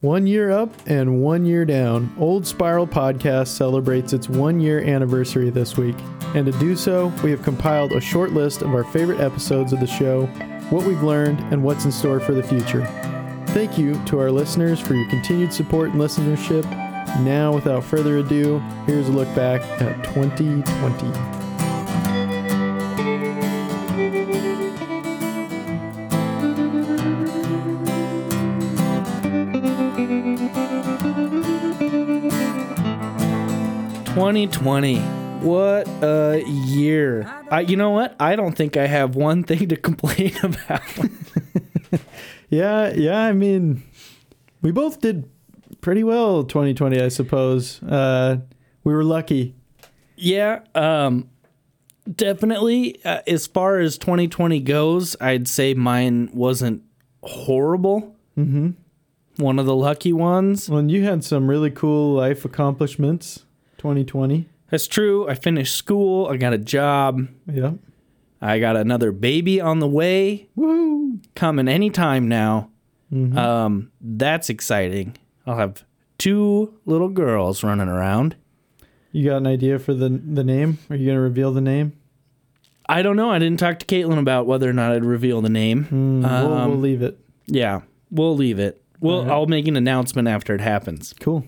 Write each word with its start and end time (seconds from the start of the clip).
One 0.00 0.28
year 0.28 0.52
up 0.52 0.70
and 0.86 1.22
one 1.22 1.44
year 1.44 1.64
down, 1.64 2.14
Old 2.20 2.46
Spiral 2.46 2.86
Podcast 2.86 3.48
celebrates 3.48 4.12
its 4.12 4.28
one 4.28 4.60
year 4.60 4.80
anniversary 4.80 5.50
this 5.50 5.76
week. 5.76 5.96
And 6.36 6.46
to 6.46 6.52
do 6.60 6.76
so, 6.76 7.08
we 7.24 7.32
have 7.32 7.42
compiled 7.42 7.90
a 7.90 8.00
short 8.00 8.30
list 8.30 8.62
of 8.62 8.72
our 8.76 8.84
favorite 8.84 9.18
episodes 9.18 9.72
of 9.72 9.80
the 9.80 9.88
show, 9.88 10.26
what 10.70 10.86
we've 10.86 11.02
learned, 11.02 11.40
and 11.52 11.64
what's 11.64 11.84
in 11.84 11.90
store 11.90 12.20
for 12.20 12.32
the 12.32 12.44
future. 12.44 12.84
Thank 13.48 13.76
you 13.76 14.00
to 14.04 14.20
our 14.20 14.30
listeners 14.30 14.78
for 14.78 14.94
your 14.94 15.08
continued 15.10 15.52
support 15.52 15.90
and 15.90 16.00
listenership. 16.00 16.62
Now, 17.24 17.52
without 17.52 17.82
further 17.82 18.18
ado, 18.18 18.60
here's 18.86 19.08
a 19.08 19.12
look 19.12 19.34
back 19.34 19.62
at 19.82 20.04
2020. 20.14 21.37
Twenty 34.28 34.46
twenty. 34.46 34.98
What 35.40 35.88
a 36.02 36.44
year. 36.46 37.24
I, 37.50 37.60
you 37.60 37.78
know 37.78 37.88
what? 37.88 38.14
I 38.20 38.36
don't 38.36 38.54
think 38.54 38.76
I 38.76 38.86
have 38.86 39.16
one 39.16 39.42
thing 39.42 39.68
to 39.70 39.76
complain 39.88 40.34
about. 40.42 40.82
Yeah, 42.50 42.92
yeah. 42.92 43.20
I 43.22 43.32
mean, 43.32 43.82
we 44.60 44.70
both 44.70 45.00
did 45.00 45.30
pretty 45.80 46.04
well 46.04 46.44
2020, 46.44 47.00
I 47.00 47.08
suppose. 47.08 47.82
Uh, 47.82 48.40
we 48.84 48.92
were 48.92 49.02
lucky. 49.02 49.54
yeah, 50.14 50.60
um, 50.74 51.30
definitely. 52.14 53.02
Uh, 53.06 53.22
as 53.26 53.46
far 53.46 53.78
as 53.78 53.96
2020 53.96 54.60
goes, 54.60 55.16
I'd 55.22 55.48
say 55.48 55.72
mine 55.72 56.28
wasn't 56.34 56.82
horrible. 57.22 58.14
Mm-hmm. 58.36 58.72
One 59.42 59.58
of 59.58 59.64
the 59.64 59.74
lucky 59.74 60.12
ones. 60.12 60.68
Well, 60.68 60.80
and 60.80 60.90
you 60.90 61.04
had 61.04 61.24
some 61.24 61.48
really 61.48 61.70
cool 61.70 62.12
life 62.12 62.44
accomplishments 62.44 63.46
2020. 63.78 64.48
That's 64.70 64.86
true. 64.86 65.28
I 65.28 65.34
finished 65.34 65.74
school. 65.76 66.26
I 66.26 66.36
got 66.36 66.52
a 66.52 66.58
job. 66.58 67.26
Yeah. 67.50 67.72
I 68.40 68.58
got 68.60 68.76
another 68.76 69.10
baby 69.12 69.60
on 69.60 69.80
the 69.80 69.88
way. 69.88 70.48
Woo! 70.54 71.18
coming 71.34 71.68
anytime 71.68 72.28
now. 72.28 72.70
Um, 73.10 73.90
that's 74.00 74.50
exciting. 74.50 75.16
I'll 75.46 75.56
have 75.56 75.82
two 76.18 76.74
little 76.84 77.08
girls 77.08 77.62
running 77.64 77.88
around. 77.88 78.36
You 79.12 79.24
got 79.24 79.38
an 79.38 79.46
idea 79.46 79.78
for 79.78 79.94
the 79.94 80.08
the 80.10 80.44
name? 80.44 80.78
Are 80.90 80.96
you 80.96 81.06
going 81.06 81.16
to 81.16 81.22
reveal 81.22 81.52
the 81.52 81.62
name? 81.62 81.94
I 82.86 83.00
don't 83.02 83.16
know. 83.16 83.30
I 83.30 83.38
didn't 83.38 83.58
talk 83.58 83.78
to 83.80 83.86
Caitlin 83.86 84.18
about 84.18 84.46
whether 84.46 84.68
or 84.68 84.72
not 84.74 84.92
I'd 84.92 85.04
reveal 85.04 85.40
the 85.40 85.48
name. 85.48 85.86
Mm, 85.86 86.22
we'll, 86.22 86.52
Um, 86.54 86.70
we'll 86.70 86.78
leave 86.80 87.02
it. 87.02 87.18
Yeah, 87.46 87.80
we'll 88.10 88.36
leave 88.36 88.58
it. 88.58 88.82
Well, 89.00 89.18
Alright. 89.20 89.32
I'll 89.32 89.46
make 89.46 89.66
an 89.68 89.76
announcement 89.76 90.28
after 90.28 90.54
it 90.54 90.60
happens. 90.60 91.14
Cool. 91.20 91.44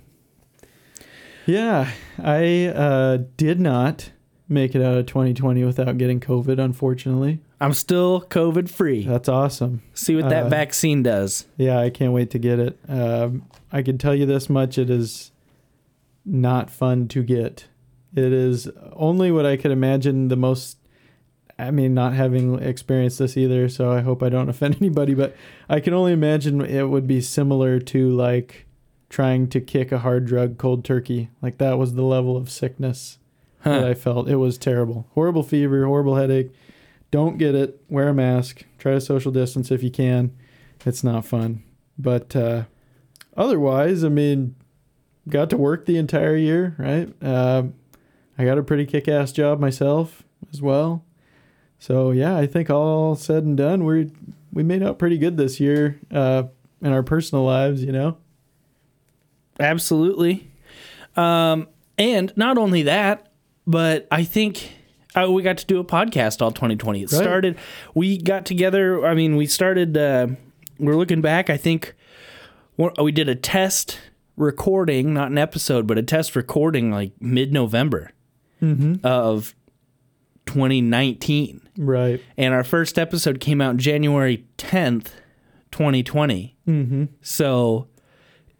Yeah, 1.51 1.91
I 2.23 2.67
uh, 2.67 3.19
did 3.37 3.59
not 3.59 4.13
make 4.49 4.77
it 4.77 4.83
out 4.83 4.97
of 4.99 5.07
2020 5.07 5.65
without 5.65 5.99
getting 5.99 6.21
COVID, 6.21 6.61
unfortunately. 6.61 7.41
I'm 7.61 7.75
still 7.75 8.23
COVID 8.23 8.69
free. 8.71 9.05
That's 9.05 9.29
awesome. 9.29 9.83
See 9.93 10.15
what 10.15 10.29
that 10.29 10.45
uh, 10.45 10.49
vaccine 10.49 11.03
does. 11.03 11.47
Yeah, 11.57 11.81
I 11.81 11.91
can't 11.91 12.13
wait 12.13 12.31
to 12.31 12.39
get 12.39 12.61
it. 12.61 12.79
Um, 12.89 13.47
I 13.73 13.83
can 13.83 13.99
tell 13.99 14.15
you 14.15 14.27
this 14.27 14.49
much: 14.49 14.79
it 14.79 14.91
is 14.91 15.33
not 16.25 16.71
fun 16.71 17.09
to 17.09 17.25
get. 17.25 17.67
It 18.15 18.33
is 18.33 18.69
only 18.93 19.33
what 19.33 19.45
I 19.45 19.57
could 19.57 19.73
imagine 19.73 20.29
the 20.29 20.37
most. 20.37 20.79
I 21.59 21.73
mean, 21.73 21.95
not 21.95 22.13
having 22.13 22.61
experienced 22.61 23.19
this 23.19 23.37
either, 23.37 23.69
so 23.69 23.91
I 23.91 24.03
hope 24.03 24.23
I 24.23 24.29
don't 24.29 24.49
offend 24.55 24.77
anybody. 24.77 25.15
But 25.15 25.35
I 25.69 25.81
can 25.81 25.95
only 25.95 26.13
imagine 26.13 26.61
it 26.61 26.85
would 26.85 27.09
be 27.09 27.21
similar 27.21 27.81
to 27.81 28.11
like 28.11 28.69
trying 29.11 29.49
to 29.49 29.61
kick 29.61 29.93
a 29.93 29.99
hard 29.99 30.25
drug 30.25 30.57
cold 30.57 30.85
turkey. 30.85 31.29
Like 31.43 31.59
that 31.59 31.77
was 31.77 31.95
the 31.95 32.03
level 32.03 32.37
of 32.37 32.49
sickness 32.51 33.19
that 33.65 33.85
I 33.85 33.93
felt. 33.93 34.29
It 34.29 34.37
was 34.37 34.57
terrible. 34.57 35.07
Horrible 35.13 35.43
fever, 35.43 35.85
horrible 35.85 36.17
headache. 36.17 36.53
Don't 37.11 37.37
get 37.37 37.55
it. 37.55 37.83
Wear 37.91 38.09
a 38.09 38.15
mask. 38.15 38.65
Try 38.79 38.93
to 38.93 39.01
social 39.01 39.33
distance 39.33 39.71
if 39.71 39.83
you 39.83 39.91
can. 39.91 40.35
It's 40.87 41.05
not 41.05 41.27
fun. 41.27 41.63
But 41.99 42.35
uh, 42.35 42.65
otherwise, 43.37 44.05
I 44.05 44.09
mean, 44.09 44.55
got 45.29 45.51
to 45.51 45.57
work 45.57 45.85
the 45.85 45.99
entire 45.99 46.37
year, 46.37 46.77
right? 46.79 47.13
Uh, 47.23 47.65
I 48.39 48.45
got 48.45 48.59
a 48.59 48.63
pretty 48.63 48.87
kick 48.87 49.09
ass 49.09 49.33
job 49.33 49.61
myself 49.61 50.23
as 50.53 50.63
well. 50.63 51.05
So, 51.79 52.13
yeah, 52.13 52.37
I 52.37 52.47
think 52.47 52.71
all 52.71 53.17
said 53.17 53.45
and 53.45 53.57
done, 53.57 53.85
we 53.85 54.13
we 54.53 54.63
made 54.63 54.83
out 54.83 54.99
pretty 54.99 55.19
good 55.19 55.37
this 55.37 55.61
year 55.61 56.01
uh, 56.11 56.45
in 56.81 56.93
our 56.93 57.03
personal 57.03 57.45
lives, 57.45 57.83
you 57.85 57.93
know? 57.93 58.17
Absolutely. 59.61 60.49
Um, 61.17 61.69
and 61.99 62.33
not 62.37 62.59
only 62.59 62.83
that, 62.85 63.31
but 63.67 64.07
I 64.11 64.25
think 64.25 64.73
uh, 65.15 65.31
we 65.31 65.43
got 65.43 65.59
to 65.59 65.67
do 65.67 65.79
a 65.79 65.85
podcast 65.85 66.41
all 66.41 66.51
2020. 66.51 67.03
It 67.03 67.13
Right. 67.13 67.21
started, 67.23 67.57
we 67.95 68.17
got 68.19 68.47
together. 68.47 69.05
I 69.07 69.15
mean, 69.15 69.37
we 69.37 69.47
started, 69.47 69.97
uh, 69.97 70.29
we're 70.79 70.97
looking 70.97 71.21
back. 71.21 71.51
I 71.51 71.57
think 71.57 71.95
we 72.99 73.13
did 73.13 73.29
a 73.29 73.35
test 73.35 73.99
recording, 74.37 75.13
not 75.13 75.31
an 75.31 75.37
episode, 75.37 75.87
but 75.87 75.99
a 75.99 76.03
test 76.03 76.35
recording 76.35 76.91
like 76.91 77.13
mid 77.21 77.53
November 77.53 78.13
of 79.05 79.55
2019. 80.47 81.61
Right. 81.79 82.21
And 82.37 82.55
our 82.55 82.65
first 82.65 82.99
episode 82.99 83.41
came 83.41 83.61
out 83.61 83.77
January 83.77 84.47
10th, 84.59 85.09
2020. 85.71 86.57
Mm-hmm. 86.67 87.05
So 87.21 87.89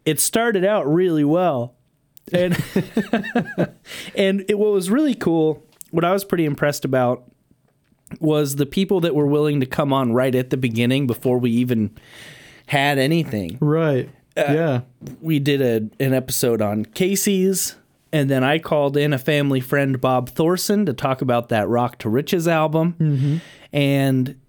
it 0.05 0.19
started 0.19 0.65
out 0.65 0.91
really 0.91 1.23
well. 1.23 1.75
And 2.31 2.53
and 4.15 4.45
it, 4.47 4.57
what 4.57 4.71
was 4.71 4.89
really 4.89 5.15
cool, 5.15 5.65
what 5.91 6.05
I 6.05 6.11
was 6.11 6.23
pretty 6.23 6.45
impressed 6.45 6.85
about 6.85 7.23
was 8.19 8.57
the 8.57 8.65
people 8.65 8.99
that 9.01 9.15
were 9.15 9.25
willing 9.25 9.59
to 9.61 9.65
come 9.65 9.93
on 9.93 10.13
right 10.13 10.35
at 10.35 10.49
the 10.49 10.57
beginning 10.57 11.07
before 11.07 11.37
we 11.37 11.51
even 11.51 11.97
had 12.67 12.97
anything. 12.97 13.57
Right. 13.61 14.09
Uh, 14.37 14.43
yeah. 14.47 14.81
We 15.21 15.39
did 15.39 15.61
a, 15.61 16.03
an 16.03 16.13
episode 16.13 16.61
on 16.61 16.85
Casey's 16.85 17.75
and 18.13 18.29
then 18.29 18.43
I 18.43 18.59
called 18.59 18.97
in 18.97 19.13
a 19.13 19.17
family 19.17 19.61
friend 19.61 19.99
Bob 19.99 20.29
Thorson 20.29 20.85
to 20.85 20.93
talk 20.93 21.21
about 21.21 21.49
that 21.49 21.67
Rock 21.69 21.97
to 21.99 22.09
Riches 22.09 22.47
album. 22.47 22.95
Mm-hmm. 22.99 23.37
And 23.73 24.39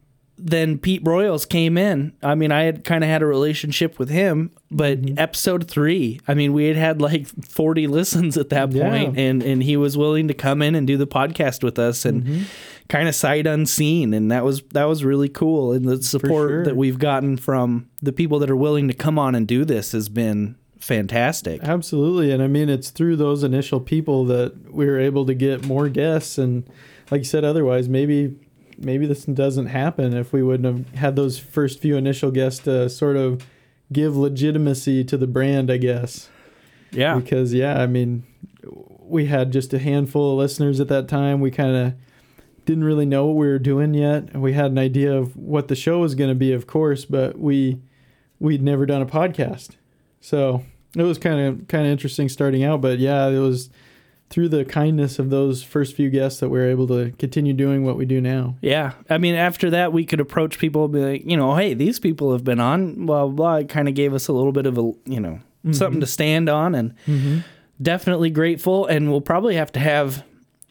then 0.45 0.79
Pete 0.79 1.05
Broyles 1.05 1.49
came 1.49 1.79
in. 1.79 2.13
I 2.23 2.35
mean, 2.35 2.51
I 2.51 2.63
had 2.63 2.85
kind 2.85 3.05
of 3.05 3.11
had 3.11 3.23
a 3.23 3.27
relationship 3.27 3.99
with 3.99 4.09
him, 4.09 4.51
but 4.71 5.01
mm-hmm. 5.01 5.19
episode 5.19 5.69
three, 5.69 6.21
I 6.27 6.35
mean, 6.35 6.53
we 6.53 6.67
had 6.67 6.77
had 6.77 7.01
like 7.01 7.27
40 7.49 7.87
listens 7.87 8.37
at 8.37 8.49
that 8.49 8.73
Yeah. 8.73 8.89
point, 8.89 9.19
and, 9.19 9.43
and 9.43 9.63
he 9.63 9.77
was 9.77 9.97
willing 9.97 10.29
to 10.29 10.35
come 10.35 10.61
in 10.61 10.75
and 10.75 10.87
do 10.87 10.97
the 10.97 11.07
podcast 11.07 11.63
with 11.63 11.79
us 11.79 12.05
and 12.05 12.25
mm-hmm. 12.25 12.43
kind 12.89 13.09
of 13.09 13.15
sight 13.15 13.47
unseen. 13.47 14.13
And 14.13 14.31
that 14.33 14.45
was, 14.45 14.63
that 14.73 14.85
was 14.85 15.05
really 15.05 15.29
cool. 15.29 15.73
And 15.73 15.85
the 15.85 16.03
support 16.03 16.51
sure. 16.51 16.65
that 16.65 16.77
we've 16.77 16.99
gotten 16.99 17.37
from 17.37 17.89
the 18.03 18.13
people 18.13 18.41
that 18.41 18.51
are 18.51 18.57
willing 18.57 18.89
to 18.89 18.95
come 18.95 19.19
on 19.19 19.35
and 19.35 19.47
do 19.47 19.65
this 19.65 19.93
has 19.93 20.09
been 20.09 20.57
fantastic. 20.81 21.63
Absolutely. 21.63 22.33
And 22.33 22.43
I 22.43 22.49
mean, 22.49 22.69
it's 22.69 22.91
through 22.91 23.15
those 23.17 23.45
initial 23.45 23.79
people 23.79 24.25
that 24.25 24.73
we 24.73 24.87
were 24.87 24.99
able 24.99 25.25
to 25.27 25.35
get 25.35 25.65
more 25.65 25.89
guests. 25.89 26.37
And 26.39 26.69
like 27.13 27.21
you 27.21 27.25
said, 27.25 27.45
otherwise, 27.45 27.89
maybe 27.89 28.35
maybe 28.83 29.07
this 29.07 29.25
doesn't 29.25 29.67
happen 29.67 30.15
if 30.15 30.33
we 30.33 30.43
wouldn't 30.43 30.67
have 30.67 30.95
had 30.99 31.17
those 31.17 31.39
first 31.39 31.81
few 31.81 31.97
initial 31.97 32.31
guests 32.31 32.65
to 32.65 32.89
sort 32.89 33.17
of 33.17 33.47
give 33.93 34.17
legitimacy 34.17 35.05
to 35.05 35.17
the 35.17 35.27
brand, 35.27 35.71
I 35.71 35.77
guess. 35.77 36.29
Yeah. 36.91 37.17
Because, 37.17 37.55
yeah, 37.55 37.81
I 37.83 37.87
mean, 37.87 38.25
we 39.01 39.27
had 39.27 39.53
just 39.53 39.73
a 39.75 39.79
handful 39.79 40.33
of 40.33 40.39
listeners 40.39 40.81
at 40.81 40.89
that 40.89 41.09
time. 41.09 41.41
We 41.41 41.51
kind 41.51 41.77
of 41.77 41.95
didn't 42.65 42.85
really 42.85 43.07
know 43.07 43.27
what 43.27 43.37
we 43.37 43.47
were 43.47 43.59
doing 43.59 43.95
yet. 43.95 44.37
We 44.37 44.53
had 44.53 44.71
an 44.71 44.79
idea 44.79 45.13
of 45.13 45.37
what 45.37 45.69
the 45.69 45.75
show 45.75 45.99
was 45.99 46.15
going 46.15 46.31
to 46.31 46.35
be, 46.35 46.53
of 46.53 46.67
course, 46.67 47.05
but 47.05 47.39
we 47.39 47.81
we'd 48.39 48.63
never 48.63 48.87
done 48.87 49.03
a 49.03 49.07
podcast. 49.07 49.77
So 50.21 50.65
it 50.97 51.03
was 51.03 51.19
kind 51.19 51.41
of 51.41 51.69
kind 51.69 51.87
of 51.87 51.93
interesting 51.93 52.29
starting 52.29 52.65
out, 52.65 52.81
but 52.81 52.99
yeah, 52.99 53.27
it 53.29 53.39
was 53.39 53.71
through 54.33 54.49
the 54.49 54.65
kindness 54.65 55.19
of 55.19 55.29
those 55.31 55.63
first 55.63 55.95
few 55.95 56.09
guests 56.09 56.41
that 56.41 56.49
we 56.49 56.59
were 56.59 56.67
able 56.67 56.87
to 56.89 57.13
continue 57.19 57.53
doing 57.53 57.85
what 57.85 57.97
we 57.99 58.07
do 58.07 58.21
now. 58.21 58.57
Yeah. 58.63 58.93
I 59.11 59.19
mean, 59.19 59.35
after 59.35 59.69
that, 59.71 59.93
we 59.93 60.07
could 60.07 60.21
approach 60.21 60.59
people 60.59 60.85
and 60.85 60.93
be 60.93 61.05
like, 61.05 61.25
you 61.27 61.37
know, 61.37 61.55
hey, 61.55 61.75
these 61.75 62.01
people 62.01 62.33
have 62.33 62.43
been 62.43 62.59
on, 62.59 63.07
blah, 63.07 63.27
blah, 63.27 63.35
blah. 63.35 63.55
It 63.57 63.69
kind 63.69 63.89
of 63.89 63.95
gave 63.95 64.15
us 64.15 64.29
a 64.29 64.33
little 64.33 64.53
bit 64.53 64.65
of 64.65 64.79
a, 64.79 64.93
you 65.05 65.21
know, 65.21 65.41
something 65.71 66.01
to 66.01 66.07
stand 66.07 66.49
on 66.49 66.75
and 66.75 67.45
definitely 67.81 68.31
grateful. 68.31 68.87
And 68.87 69.11
we'll 69.11 69.21
probably 69.21 69.57
have 69.57 69.71
to 69.73 69.81
have 69.81 70.25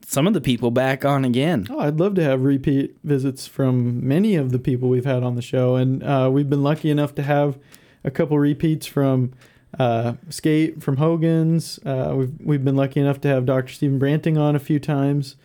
some 0.08 0.28
of 0.28 0.34
the 0.34 0.42
people 0.42 0.72
back 0.72 1.06
on 1.06 1.24
again. 1.24 1.68
Oh, 1.70 1.80
I'd 1.80 2.00
love 2.00 2.16
to 2.16 2.24
have 2.24 2.42
repeat 2.42 2.98
visits 3.04 3.48
from 3.48 4.06
many 4.06 4.36
of 4.36 4.52
the 4.52 4.60
people 4.60 4.90
we've 4.90 5.06
had 5.06 5.24
on 5.24 5.36
the 5.36 5.42
show, 5.42 5.76
and 5.76 6.04
uh, 6.04 6.30
we've 6.30 6.50
been 6.50 6.64
lucky 6.64 6.90
enough 6.90 7.16
to 7.16 7.22
have 7.22 7.58
a 8.04 8.12
couple 8.12 8.38
repeats 8.38 8.86
from 8.86 9.32
uh, 9.80 10.14
Skate, 10.30 10.82
from 10.84 10.98
Hogan's. 10.98 11.80
Uh, 11.86 12.14
we've 12.18 12.34
we've 12.44 12.66
been 12.66 12.76
lucky 12.76 13.00
enough 13.00 13.22
to 13.22 13.28
have 13.28 13.46
Dr. 13.46 13.72
Steven 13.74 14.00
Branting 14.00 14.38
on 14.38 14.56
a 14.56 14.60
few 14.60 14.80
times. 14.80 15.36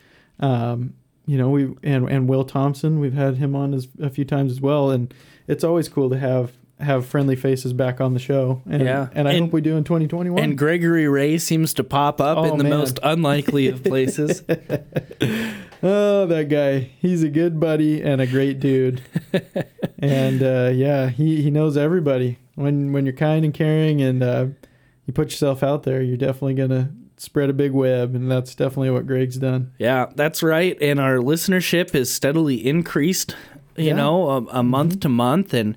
Um, 0.40 0.94
you 1.26 1.38
know, 1.38 1.49
we 1.50 1.75
and 1.82 2.08
and 2.08 2.28
Will 2.28 2.44
Thompson, 2.44 3.00
we've 3.00 3.14
had 3.14 3.37
him 3.37 3.55
on 3.56 3.75
as, 3.75 3.88
a 4.00 4.11
few 4.11 4.25
times 4.25 4.52
as 4.52 4.61
well, 4.61 4.90
and 4.90 5.12
it's 5.49 5.64
always 5.64 5.88
cool 5.88 6.11
to 6.11 6.19
have 6.19 6.52
have 6.78 7.06
friendly 7.06 7.34
faces 7.37 7.73
back 7.73 8.02
on 8.02 8.12
the 8.12 8.20
show. 8.20 8.61
And, 8.69 8.82
Yeah. 8.82 9.08
and 9.14 9.26
I 9.26 9.32
And- 9.32 9.46
hope 9.46 9.52
we 9.55 9.62
do 9.62 9.78
in 9.78 9.84
2021. 9.84 10.43
And 10.43 10.58
Gregory 10.58 11.08
Ray 11.08 11.38
seems 11.38 11.72
to 11.72 11.82
pop 11.84 12.20
up 12.20 12.37
Oh, 12.37 12.44
in 12.52 12.58
the 12.58 12.64
man. 12.64 12.79
most 12.79 12.99
unlikely 13.02 13.69
of 13.69 13.82
places. 13.84 14.43
oh, 15.82 16.26
that 16.26 16.49
guy. 16.50 16.90
He's 17.00 17.22
a 17.22 17.29
good 17.29 17.58
buddy 17.58 18.02
and 18.02 18.20
a 18.20 18.26
great 18.26 18.61
dude. 18.61 19.00
and 19.99 20.43
uh, 20.43 20.70
yeah, 20.75 21.08
he, 21.08 21.40
he 21.43 21.50
knows 21.50 21.76
everybody. 21.76 22.38
When 22.56 22.93
when 22.93 23.06
you're 23.06 23.14
kind 23.14 23.44
and 23.44 23.55
caring 23.55 24.03
and 24.03 24.23
uh, 24.23 24.47
you 25.06 25.12
put 25.14 25.31
yourself 25.31 25.62
out 25.62 25.85
there, 25.85 26.03
you're 26.03 26.17
definitely 26.17 26.55
gonna 26.55 26.91
spread 27.19 27.49
a 27.49 27.53
big 27.55 27.73
web, 27.73 28.14
and 28.14 28.31
that's 28.31 28.55
definitely 28.55 28.91
what 28.91 29.06
Greg's 29.06 29.37
done. 29.37 29.73
Yeah, 29.79 30.06
that's 30.17 30.43
right. 30.43 30.76
And 30.82 30.99
our 30.99 31.17
listenership 31.19 31.93
has 31.93 32.11
steadily 32.11 32.67
increased, 32.67 33.35
you 33.76 33.85
Yeah. 33.87 33.94
know, 33.94 34.29
a, 34.31 34.44
a 34.58 34.62
month 34.62 35.00
to 35.00 35.08
month. 35.08 35.55
And 35.55 35.76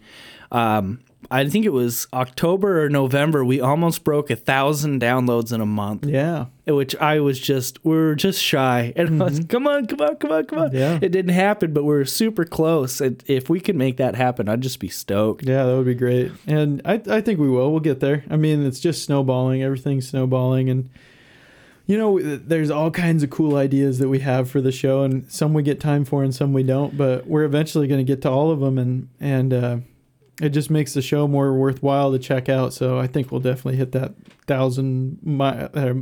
um, 0.51 0.99
I 1.31 1.47
think 1.47 1.65
it 1.65 1.73
was 1.73 2.07
October 2.11 2.83
or 2.83 2.89
November, 2.89 3.45
we 3.45 3.61
almost 3.61 4.03
broke 4.03 4.29
a 4.31 4.35
thousand 4.35 4.99
downloads 5.01 5.53
in 5.53 5.61
a 5.61 5.65
month, 5.65 6.05
Yeah, 6.05 6.45
which 6.65 6.95
I 6.95 7.19
was 7.19 7.39
just, 7.39 7.83
we 7.85 7.95
were 7.95 8.15
just 8.15 8.41
shy. 8.41 8.93
And 8.99 9.21
I 9.21 9.25
was, 9.25 9.39
come 9.47 9.67
on, 9.67 9.85
come 9.85 10.01
on, 10.01 10.15
come 10.15 10.31
on, 10.31 10.45
come 10.45 10.59
on. 10.59 10.71
Yeah. 10.73 10.97
It 11.01 11.11
didn't 11.11 11.33
happen, 11.33 11.71
but 11.73 11.83
we 11.83 11.93
are 11.95 12.05
super 12.05 12.45
close. 12.45 12.99
And 12.99 13.23
if 13.27 13.47
we 13.49 13.59
could 13.59 13.75
make 13.75 13.97
that 13.97 14.15
happen, 14.15 14.49
I'd 14.49 14.61
just 14.61 14.79
be 14.79 14.89
stoked. 14.89 15.45
yeah, 15.45 15.65
that 15.65 15.75
would 15.75 15.85
be 15.85 15.93
great. 15.93 16.31
And 16.47 16.81
I 16.83 17.01
I 17.09 17.21
think 17.21 17.39
we 17.39 17.49
will. 17.49 17.69
We'll 17.71 17.79
get 17.79 17.99
there. 17.99 18.23
I 18.29 18.35
mean, 18.35 18.65
it's 18.65 18.79
just 18.79 19.03
snowballing. 19.03 19.61
Everything's 19.61 20.07
snowballing, 20.09 20.69
and 20.69 20.89
you 21.85 21.97
know, 21.97 22.19
there's 22.19 22.69
all 22.69 22.91
kinds 22.91 23.23
of 23.23 23.29
cool 23.31 23.55
ideas 23.55 23.97
that 23.99 24.09
we 24.09 24.19
have 24.19 24.49
for 24.49 24.61
the 24.61 24.71
show, 24.71 25.01
and 25.03 25.31
some 25.31 25.53
we 25.53 25.63
get 25.63 25.79
time 25.79 26.05
for, 26.05 26.23
and 26.23 26.33
some 26.35 26.53
we 26.53 26.61
don't. 26.63 26.95
But 26.97 27.25
we're 27.27 27.43
eventually 27.45 27.87
going 27.87 28.03
to 28.03 28.03
get 28.03 28.21
to 28.23 28.29
all 28.29 28.51
of 28.51 28.59
them, 28.59 28.77
and 28.77 29.09
and 29.19 29.53
uh, 29.53 29.77
it 30.41 30.49
just 30.49 30.69
makes 30.69 30.93
the 30.93 31.01
show 31.01 31.27
more 31.27 31.53
worthwhile 31.53 32.11
to 32.11 32.19
check 32.19 32.49
out. 32.49 32.73
So 32.73 32.99
I 32.99 33.07
think 33.07 33.31
we'll 33.31 33.41
definitely 33.41 33.77
hit 33.77 33.91
that 33.93 34.13
thousand 34.47 35.19
mile, 35.21 35.69
uh, 35.73 35.93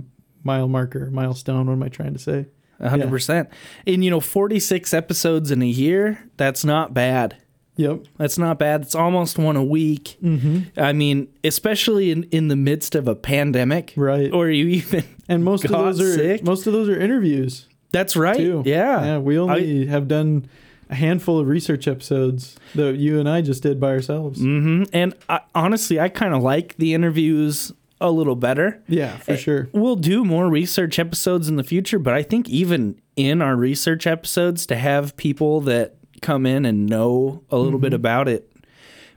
mile 0.43 0.67
marker, 0.67 1.09
milestone. 1.11 1.67
What 1.67 1.73
am 1.73 1.83
I 1.83 1.89
trying 1.89 2.13
to 2.13 2.19
say? 2.19 2.45
Hundred 2.81 3.09
percent. 3.09 3.49
And 3.87 4.03
you 4.05 4.11
know, 4.11 4.19
forty 4.19 4.59
six 4.59 4.93
episodes 4.93 5.49
in 5.51 5.61
a 5.61 5.67
year, 5.67 6.23
that's 6.37 6.63
not 6.63 6.93
bad. 6.93 7.37
Yep. 7.77 8.05
That's 8.17 8.39
not 8.39 8.57
bad. 8.57 8.81
It's 8.81 8.95
almost 8.95 9.37
one 9.37 9.55
a 9.55 9.63
week. 9.63 10.17
Mm-hmm. 10.23 10.79
I 10.79 10.93
mean, 10.93 11.27
especially 11.43 12.09
in, 12.09 12.23
in 12.31 12.47
the 12.47 12.55
midst 12.55 12.95
of 12.95 13.07
a 13.07 13.13
pandemic, 13.13 13.93
Right. 13.95 14.31
Or 14.33 14.49
you 14.49 14.65
even 14.67 15.03
And 15.29 15.43
most 15.43 15.63
of 15.63 15.69
those 15.71 16.01
are 16.01 16.13
sick. 16.15 16.43
most 16.43 16.65
of 16.65 16.73
those 16.73 16.89
are 16.89 16.99
interviews. 16.99 17.67
that's 17.91 18.15
right. 18.15 18.35
too. 18.37 18.63
Yeah. 18.65 19.03
Yeah, 19.05 19.17
we 19.19 19.37
only 19.37 19.85
have 19.87 20.07
done 20.07 20.47
a 20.89 20.95
handful 20.95 21.39
of 21.39 21.47
research 21.47 21.87
episodes 21.87 22.55
that 22.75 22.95
you 22.95 23.19
and 23.19 23.27
I 23.29 23.41
just 23.41 23.63
did 23.63 23.79
by 23.79 23.89
ourselves. 23.89 24.39
hmm 24.39 24.83
And 24.93 25.13
I, 25.29 25.41
honestly, 25.53 25.99
I 25.99 26.09
kind 26.09 26.33
of 26.33 26.41
like 26.43 26.75
the 26.77 26.93
interviews 26.93 27.71
a 27.99 28.11
little 28.11 28.35
better. 28.35 28.81
Yeah, 28.87 29.17
for 29.17 29.35
sure. 29.37 29.69
We'll 29.73 29.95
do 29.95 30.23
more 30.23 30.47
research 30.49 30.99
episodes 30.99 31.49
in 31.49 31.55
the 31.55 31.63
future, 31.63 31.97
but 31.99 32.13
I 32.13 32.21
think 32.23 32.47
even 32.47 33.01
in 33.15 33.41
our 33.41 33.55
research 33.55 34.05
episodes, 34.05 34.65
to 34.67 34.75
have 34.75 35.17
people 35.17 35.61
that 35.61 35.95
come 36.21 36.45
in 36.45 36.63
and 36.65 36.85
know 36.85 37.43
a 37.49 37.57
little 37.57 37.79
Mm-hmm. 37.79 37.81
bit 37.83 37.93
about 37.93 38.27
it 38.27 38.51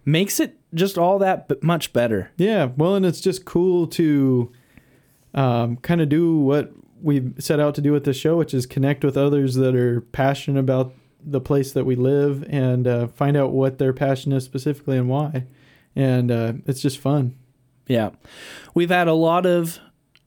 makes 0.05 0.41
it 0.41 0.57
just 0.75 0.97
all 0.97 1.19
that 1.19 1.47
b- 1.49 1.57
much 1.63 1.93
better. 1.93 2.31
Yeah, 2.39 2.71
well, 2.77 2.95
and 2.95 3.05
it's 3.05 3.21
just 3.21 3.45
cool 3.45 3.87
to 3.89 4.51
um, 5.35 5.77
kind 5.79 6.01
of 6.01 6.09
do 6.09 6.39
what 6.39 6.73
we 7.03 7.33
set 7.39 7.61
out 7.61 7.75
to 7.77 7.81
do 7.81 7.93
with 7.93 8.05
the 8.05 8.13
show, 8.15 8.37
which 8.37 8.53
is 8.55 8.67
connect 8.67 9.05
with 9.05 9.17
others 9.17 9.55
that 9.57 9.75
are 9.75 10.01
passionate 10.01 10.59
about 10.61 10.95
the 11.25 11.41
place 11.41 11.73
that 11.73 11.85
we 11.85 11.97
live 11.97 12.45
and 12.49 12.87
uh, 12.87 13.07
find 13.09 13.37
out 13.37 13.53
what 13.53 13.79
their 13.79 13.93
passion 13.93 14.33
is 14.33 14.45
specifically 14.45 14.97
and 14.97 15.09
why. 15.09 15.45
And 15.97 16.31
uh, 16.31 16.53
it's 16.67 16.81
just 16.81 16.99
fun. 16.99 17.35
Yeah. 17.87 18.11
We've 18.75 18.91
had 18.91 19.09
a 19.09 19.13
lot 19.15 19.47
of 19.47 19.79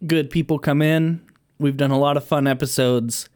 good 0.06 0.30
people 0.30 0.60
come 0.60 0.82
in. 0.82 1.22
We've 1.60 1.78
done 1.78 1.92
a 1.92 2.00
lot 2.00 2.18
of 2.18 2.26
fun 2.26 2.46
episodes. 2.48 3.30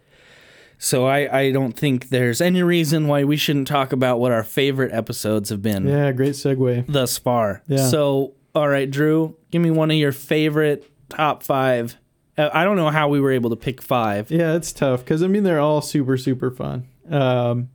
So 0.77 1.06
I, 1.07 1.39
I 1.39 1.51
don't 1.51 1.71
think 1.75 2.09
there's 2.09 2.39
any 2.42 2.62
reason 2.62 3.07
why 3.07 3.24
we 3.24 3.38
shouldn't 3.38 3.68
talk 3.68 3.92
about 3.94 4.19
what 4.19 4.31
our 4.31 4.44
favorite 4.44 4.92
episodes 4.94 5.50
have 5.50 5.62
been 5.62 5.88
Yeah, 5.88 6.12
great 6.12 6.33
segue. 6.33 6.86
thus 6.88 7.18
far. 7.18 7.63
Yeah. 7.68 7.88
So, 7.88 8.33
all 8.54 8.68
right, 8.68 8.89
Drew, 8.89 9.36
give 9.50 9.62
me 9.62 9.71
one 9.71 9.89
of 9.89 9.98
your 9.98 10.12
favorite 10.12 10.88
top 11.09 11.42
five. 11.42 11.98
I 12.38 12.63
don't 12.65 12.77
know 12.77 12.89
how 12.92 13.07
we 13.09 13.19
were 13.19 13.31
able 13.31 13.50
to 13.50 13.56
pick 13.56 13.81
five. 13.81 14.30
Yeah, 14.30 14.54
it's 14.54 14.71
tough 14.71 15.00
because 15.04 15.24
I 15.24 15.27
mean 15.27 15.42
they're 15.44 15.59
all 15.59 15.81
super 15.81 16.18
super 16.18 16.51
fun. 16.51 16.86
Um, 17.09 17.69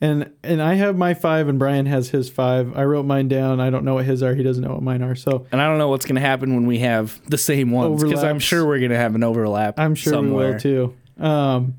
and 0.00 0.30
and 0.42 0.60
I 0.60 0.74
have 0.74 0.96
my 0.96 1.14
five, 1.14 1.48
and 1.48 1.58
Brian 1.58 1.86
has 1.86 2.10
his 2.10 2.28
five. 2.28 2.76
I 2.76 2.84
wrote 2.84 3.06
mine 3.06 3.28
down. 3.28 3.60
I 3.60 3.70
don't 3.70 3.84
know 3.84 3.94
what 3.94 4.04
his 4.04 4.22
are. 4.22 4.34
He 4.34 4.42
doesn't 4.42 4.62
know 4.62 4.72
what 4.74 4.82
mine 4.82 5.02
are. 5.02 5.14
So 5.14 5.46
And 5.52 5.62
I 5.62 5.66
don't 5.68 5.78
know 5.78 5.88
what's 5.88 6.04
going 6.04 6.16
to 6.16 6.20
happen 6.20 6.54
when 6.54 6.66
we 6.66 6.80
have 6.80 7.20
the 7.30 7.38
same 7.38 7.70
ones 7.70 8.02
because 8.02 8.22
I'm 8.24 8.38
sure 8.40 8.66
we're 8.66 8.80
going 8.80 8.90
to 8.90 8.96
have 8.98 9.14
an 9.14 9.22
overlap. 9.22 9.78
I'm 9.78 9.94
sure 9.94 10.12
somewhere. 10.12 10.46
we 10.48 10.52
will 10.52 10.60
too. 10.60 11.22
Um, 11.24 11.74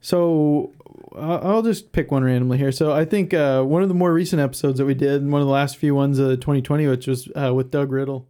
so 0.00 0.72
I- 1.16 1.36
I'll 1.36 1.62
just 1.62 1.92
pick 1.92 2.10
one 2.10 2.24
randomly 2.24 2.58
here. 2.58 2.72
So 2.72 2.92
I 2.92 3.04
think 3.04 3.34
uh, 3.34 3.62
one 3.62 3.82
of 3.82 3.88
the 3.88 3.94
more 3.94 4.12
recent 4.12 4.40
episodes 4.40 4.78
that 4.78 4.86
we 4.86 4.94
did, 4.94 5.20
and 5.22 5.30
one 5.30 5.40
of 5.42 5.46
the 5.46 5.52
last 5.52 5.76
few 5.76 5.94
ones 5.94 6.18
of 6.18 6.40
2020, 6.40 6.86
which 6.88 7.06
was 7.06 7.28
uh, 7.36 7.52
with 7.54 7.70
Doug 7.70 7.92
Riddle. 7.92 8.26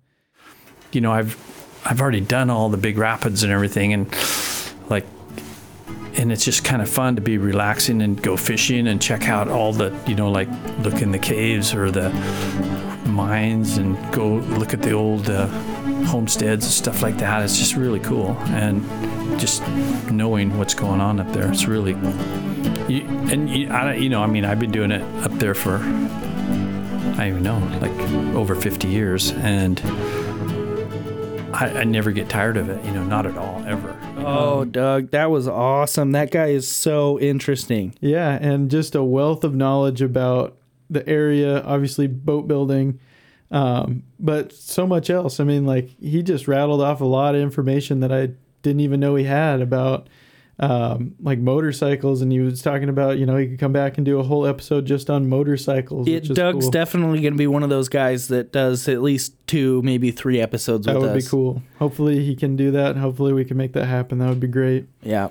you 0.93 1.01
know, 1.01 1.13
I've 1.13 1.37
I've 1.85 2.01
already 2.01 2.21
done 2.21 2.51
all 2.51 2.69
the 2.69 2.77
big 2.77 2.99
rapids 2.99 3.43
and 3.45 3.53
everything, 3.53 3.93
and 3.93 4.13
like, 4.91 5.07
and 6.19 6.33
it's 6.33 6.45
just 6.45 6.65
kind 6.65 6.83
of 6.83 6.89
fun 6.89 7.15
to 7.15 7.23
be 7.23 7.39
relaxing 7.39 8.03
and 8.03 8.21
go 8.21 8.37
fishing 8.37 8.89
and 8.89 9.01
check 9.01 9.29
out 9.29 9.47
all 9.47 9.73
the, 9.73 9.97
you 10.07 10.17
know, 10.17 10.29
like 10.31 10.49
look 10.81 11.01
in 11.01 11.13
the 11.13 11.19
caves 11.19 11.73
or 11.73 11.93
the 11.93 12.11
mines 13.07 13.79
and 13.79 13.97
go 14.13 14.37
look 14.59 14.75
at 14.75 14.83
the 14.83 14.91
old 14.91 15.31
uh, 15.31 15.47
homesteads 16.07 16.65
and 16.65 16.75
stuff 16.75 17.03
like 17.03 17.19
that. 17.19 17.43
It's 17.43 17.57
just 17.57 17.77
really 17.77 18.01
cool, 18.01 18.37
and 18.49 18.83
just 19.39 19.67
knowing 20.11 20.59
what's 20.59 20.75
going 20.75 21.01
on 21.01 21.21
up 21.21 21.33
there, 21.33 21.51
it's 21.51 21.67
really. 21.67 21.93
You, 22.93 23.03
and 23.31 23.49
you, 23.49 23.71
I, 23.71 23.95
you 23.95 24.09
know, 24.09 24.23
I 24.23 24.27
mean, 24.27 24.45
I've 24.45 24.59
been 24.59 24.73
doing 24.73 24.91
it 24.91 25.03
up 25.25 25.33
there 25.39 25.55
for 25.55 25.77
I 25.77 25.81
don't 25.81 27.29
even 27.29 27.43
know, 27.43 27.59
like 27.81 27.93
over 28.35 28.55
50 28.55 28.89
years, 28.89 29.31
and 29.33 29.81
I, 31.55 31.81
I 31.81 31.85
never 31.85 32.11
get 32.11 32.29
tired 32.29 32.57
of 32.57 32.69
it. 32.69 32.85
You 32.85 32.93
know, 32.93 33.05
not 33.05 33.25
at 33.27 33.37
all, 33.37 33.63
ever. 33.67 33.97
Oh, 34.29 34.65
Doug, 34.65 35.11
that 35.11 35.31
was 35.31 35.49
awesome. 35.49 36.13
That 36.13 36.31
guy 36.31 36.47
is 36.47 36.69
so 36.69 37.19
interesting. 37.21 37.95
Yeah, 38.01 38.39
and 38.41 38.71
just 38.71 38.95
a 38.95 39.03
wealth 39.03 39.45
of 39.45 39.55
knowledge 39.55 40.03
about 40.03 40.57
the 40.91 41.07
area, 41.09 41.63
obviously 41.63 42.07
boat 42.07 42.49
building, 42.49 42.99
um, 43.51 44.03
but 44.19 44.53
so 44.53 44.87
much 44.87 45.11
else. 45.11 45.41
I 45.41 45.45
mean, 45.45 45.67
like 45.67 45.91
he 46.01 46.23
just 46.23 46.49
rattled 46.49 46.83
off 46.83 47.01
a 47.01 47.07
lot 47.07 47.35
of 47.35 47.41
information 47.41 48.01
that 48.01 48.13
I 48.13 48.31
didn't 48.63 48.81
even 48.81 49.01
know 49.01 49.15
he 49.15 49.25
had 49.25 49.61
about 49.61 50.09
um, 50.61 51.15
like 51.21 51.39
motorcycles, 51.39 52.21
and 52.21 52.33
he 52.33 52.41
was 52.41 52.63
talking 52.63 52.89
about 52.89 53.19
you 53.19 53.27
know 53.27 53.37
he 53.37 53.47
could 53.49 53.59
come 53.59 53.73
back 53.73 53.97
and 53.97 54.05
do 54.05 54.19
a 54.19 54.23
whole 54.23 54.47
episode 54.47 54.87
just 54.87 55.09
on 55.09 55.29
motorcycles. 55.29 56.09
It, 56.09 56.35
Doug's 56.35 56.65
cool. 56.67 56.71
definitely 56.71 57.21
going 57.21 57.35
to 57.35 57.39
be 57.39 57.47
one 57.47 57.63
of 57.63 57.71
those 57.71 57.89
guys 57.89 58.29
that 58.29 58.53
does 58.53 58.89
at 58.89 59.01
least 59.01 59.35
two, 59.47 59.83
maybe 59.83 60.11
three 60.11 60.41
episodes 60.41 60.87
that 60.87 60.99
would 60.99 61.11
us. 61.17 61.25
be 61.25 61.31
cool. 61.31 61.63
Hopefully 61.79 62.25
he 62.25 62.35
can 62.35 62.57
do 62.57 62.73
that, 62.73 62.93
and 62.93 63.01
hopefully 63.01 63.33
we 63.33 63.45
can 63.45 63.57
make 63.57 63.73
that 63.75 63.87
happen. 63.87 64.19
That 64.19 64.29
would 64.29 64.41
be 64.41 64.49
great. 64.49 64.87
Yeah. 65.03 65.29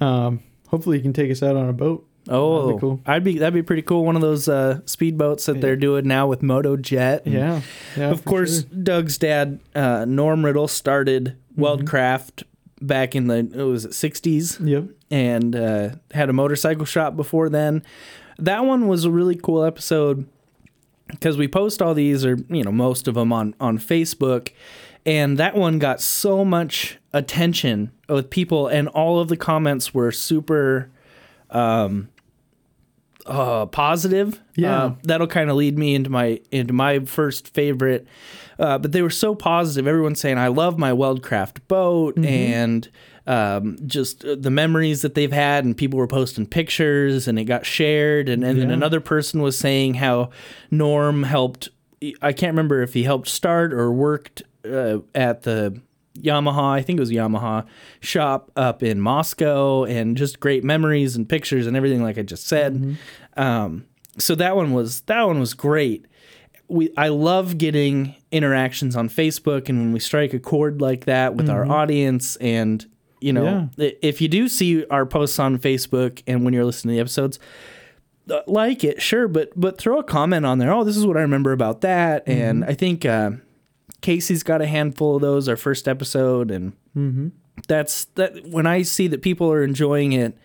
Um, 0.00 0.40
hopefully 0.68 0.98
he 0.98 1.02
can 1.02 1.12
take 1.12 1.30
us 1.30 1.42
out 1.42 1.56
on 1.56 1.68
a 1.68 1.72
boat. 1.72 2.06
Oh, 2.28 2.66
That'd 2.66 2.76
be 2.76 2.80
cool. 2.80 3.00
I'd 3.06 3.24
be 3.24 3.38
that'd 3.38 3.54
be 3.54 3.62
pretty 3.62 3.82
cool. 3.82 4.04
One 4.04 4.14
of 4.14 4.22
those 4.22 4.46
uh, 4.48 4.80
speedboats 4.84 5.46
that 5.46 5.60
they're 5.60 5.74
doing 5.74 6.06
now 6.06 6.28
with 6.28 6.42
MotoJet. 6.42 7.22
Yeah, 7.24 7.62
yeah. 7.96 8.10
of 8.10 8.24
course, 8.24 8.60
sure. 8.60 8.82
Doug's 8.82 9.18
dad, 9.18 9.58
uh, 9.74 10.04
Norm 10.04 10.44
Riddle, 10.44 10.68
started 10.68 11.36
Mm-hmm. 11.56 11.84
Back 12.82 13.14
in 13.14 13.26
the 13.26 13.36
it 13.38 13.62
was 13.64 13.94
sixties 13.94 14.58
Yep. 14.60 14.84
and 15.10 15.54
uh, 15.54 15.90
had 16.12 16.30
a 16.30 16.32
motorcycle 16.32 16.84
shop 16.86 17.14
before 17.16 17.48
then. 17.50 17.82
That 18.38 18.64
one 18.64 18.88
was 18.88 19.04
a 19.04 19.10
really 19.10 19.34
cool 19.36 19.62
episode 19.64 20.26
because 21.08 21.36
we 21.36 21.46
post 21.46 21.82
all 21.82 21.92
these 21.92 22.24
or 22.24 22.38
you 22.48 22.64
know 22.64 22.72
most 22.72 23.06
of 23.06 23.14
them 23.14 23.32
on 23.34 23.54
on 23.60 23.78
Facebook, 23.78 24.50
and 25.04 25.36
that 25.36 25.54
one 25.56 25.78
got 25.78 26.00
so 26.00 26.42
much 26.44 26.98
attention 27.12 27.90
with 28.08 28.30
people, 28.30 28.66
and 28.66 28.88
all 28.88 29.20
of 29.20 29.28
the 29.28 29.36
comments 29.36 29.92
were 29.92 30.10
super. 30.10 30.88
Um, 31.50 32.08
uh, 33.26 33.66
positive. 33.66 34.40
Yeah. 34.56 34.84
Uh, 34.84 34.94
that'll 35.02 35.26
kind 35.26 35.50
of 35.50 35.56
lead 35.56 35.78
me 35.78 35.94
into 35.94 36.10
my 36.10 36.40
into 36.50 36.72
my 36.72 37.00
first 37.00 37.48
favorite. 37.48 38.06
Uh, 38.58 38.78
but 38.78 38.92
they 38.92 39.02
were 39.02 39.10
so 39.10 39.34
positive. 39.34 39.86
Everyone's 39.86 40.20
saying, 40.20 40.38
"I 40.38 40.48
love 40.48 40.78
my 40.78 40.90
Weldcraft 40.92 41.66
boat," 41.68 42.18
and 42.18 42.88
um, 43.26 43.78
just 43.86 44.24
uh, 44.24 44.36
the 44.38 44.50
memories 44.50 45.02
that 45.02 45.14
they've 45.14 45.32
had. 45.32 45.64
And 45.64 45.76
people 45.76 45.98
were 45.98 46.06
posting 46.06 46.46
pictures, 46.46 47.26
and 47.26 47.38
it 47.38 47.44
got 47.44 47.64
shared. 47.64 48.28
And, 48.28 48.44
and 48.44 48.60
then 48.60 48.70
another 48.70 49.00
person 49.00 49.40
was 49.40 49.58
saying 49.58 49.94
how 49.94 50.30
Norm 50.70 51.22
helped. 51.22 51.70
I 52.22 52.32
can't 52.32 52.52
remember 52.52 52.82
if 52.82 52.94
he 52.94 53.02
helped 53.02 53.28
start 53.28 53.72
or 53.72 53.92
worked 53.92 54.42
uh, 54.64 54.98
at 55.14 55.42
the 55.42 55.80
Yamaha, 56.18 56.72
I 56.72 56.82
think 56.82 56.96
it 56.98 57.00
was 57.00 57.10
Yamaha 57.10 57.66
shop 58.00 58.50
up 58.56 58.82
in 58.82 59.00
Moscow, 59.00 59.84
and 59.84 60.16
just 60.16 60.40
great 60.40 60.64
memories 60.64 61.16
and 61.16 61.28
pictures 61.28 61.66
and 61.66 61.76
everything, 61.76 62.02
like 62.02 62.18
I 62.18 62.22
just 62.22 62.46
said. 62.46 62.96
Um, 63.36 63.86
so 64.18 64.34
that 64.34 64.56
one 64.56 64.72
was 64.72 65.02
that 65.02 65.22
one 65.26 65.38
was 65.38 65.54
great. 65.54 66.06
we 66.68 66.90
I 66.96 67.08
love 67.08 67.58
getting 67.58 68.14
interactions 68.32 68.96
on 68.96 69.08
Facebook 69.08 69.68
and 69.68 69.78
when 69.80 69.92
we 69.92 70.00
strike 70.00 70.34
a 70.34 70.38
chord 70.40 70.80
like 70.80 71.04
that 71.06 71.34
with 71.36 71.48
our 71.48 71.64
audience 71.70 72.36
and 72.36 72.84
you 73.20 73.32
know 73.32 73.44
i- 73.78 73.96
if 74.02 74.20
you 74.20 74.28
do 74.28 74.48
see 74.48 74.84
our 74.86 75.04
posts 75.06 75.38
on 75.38 75.58
Facebook 75.58 76.22
and 76.26 76.44
when 76.44 76.54
you're 76.54 76.64
listening 76.64 76.92
to 76.92 76.96
the 76.96 77.00
episodes 77.00 77.38
uh, 78.30 78.40
like 78.46 78.84
it 78.84 79.00
sure 79.02 79.26
but 79.28 79.50
but 79.56 79.78
throw 79.78 79.98
a 79.98 80.04
comment 80.04 80.46
on 80.46 80.58
there. 80.58 80.72
Oh 80.72 80.84
this 80.84 80.96
is 80.96 81.06
what 81.06 81.16
I 81.16 81.22
remember 81.22 81.52
about 81.52 81.80
that. 81.82 82.22
And 82.28 82.64
I 82.64 82.74
think 82.74 83.04
uh, 83.04 83.32
Casey's 84.00 84.42
got 84.42 84.60
a 84.62 84.66
handful 84.66 85.16
of 85.16 85.22
those 85.22 85.48
our 85.48 85.56
first 85.56 85.86
episode 85.88 86.50
and 86.50 86.72
that's 87.68 88.06
that 88.16 88.46
when 88.48 88.66
I 88.66 88.82
see 88.82 89.06
that 89.08 89.22
people 89.22 89.50
are 89.52 89.62
enjoying 89.62 90.12
it 90.12 90.36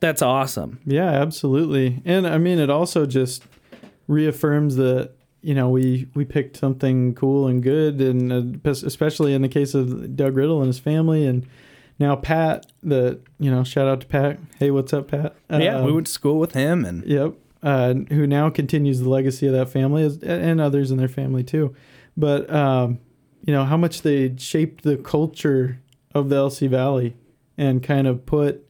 that's 0.00 0.20
awesome 0.22 0.80
Yeah, 0.84 1.08
absolutely. 1.10 2.02
And 2.04 2.26
I 2.26 2.36
mean, 2.38 2.58
it 2.58 2.68
also 2.70 3.06
just 3.06 3.42
reaffirms 4.06 4.76
that 4.76 5.12
you 5.40 5.54
know 5.54 5.68
we 5.70 6.08
we 6.14 6.24
picked 6.24 6.56
something 6.56 7.14
cool 7.14 7.46
and 7.48 7.62
good, 7.62 8.00
and 8.00 8.32
uh, 8.32 8.70
especially 8.70 9.32
in 9.34 9.42
the 9.42 9.48
case 9.48 9.72
of 9.74 10.14
Doug 10.16 10.36
Riddle 10.36 10.58
and 10.60 10.66
his 10.66 10.78
family, 10.78 11.26
and 11.26 11.46
now 11.98 12.16
Pat. 12.16 12.66
The 12.82 13.20
you 13.38 13.50
know 13.50 13.64
shout 13.64 13.88
out 13.88 14.00
to 14.02 14.06
Pat. 14.06 14.38
Hey, 14.58 14.70
what's 14.70 14.92
up, 14.92 15.08
Pat? 15.08 15.34
yeah 15.50 15.80
we 15.82 15.88
Um, 15.88 15.94
went 15.94 16.06
to 16.08 16.12
school 16.12 16.38
with 16.38 16.52
him 16.52 16.84
and 16.84 17.04
Yep. 17.04 17.34
Uh, 17.62 17.94
who 18.10 18.26
now 18.26 18.50
continues 18.50 19.00
the 19.00 19.08
legacy 19.08 19.46
of 19.46 19.54
that 19.54 19.70
family 19.70 20.02
as, 20.02 20.18
and 20.22 20.60
others 20.60 20.90
in 20.90 20.98
their 20.98 21.08
family 21.08 21.42
too. 21.42 21.74
But, 22.16 22.52
um, 22.52 22.98
you 23.44 23.52
know, 23.52 23.64
how 23.64 23.76
much 23.76 24.02
they 24.02 24.34
shaped 24.38 24.84
the 24.84 24.96
culture 24.96 25.80
of 26.14 26.28
the 26.28 26.36
LC 26.36 26.68
Valley 26.68 27.16
and 27.58 27.82
kind 27.82 28.06
of 28.06 28.24
put 28.26 28.66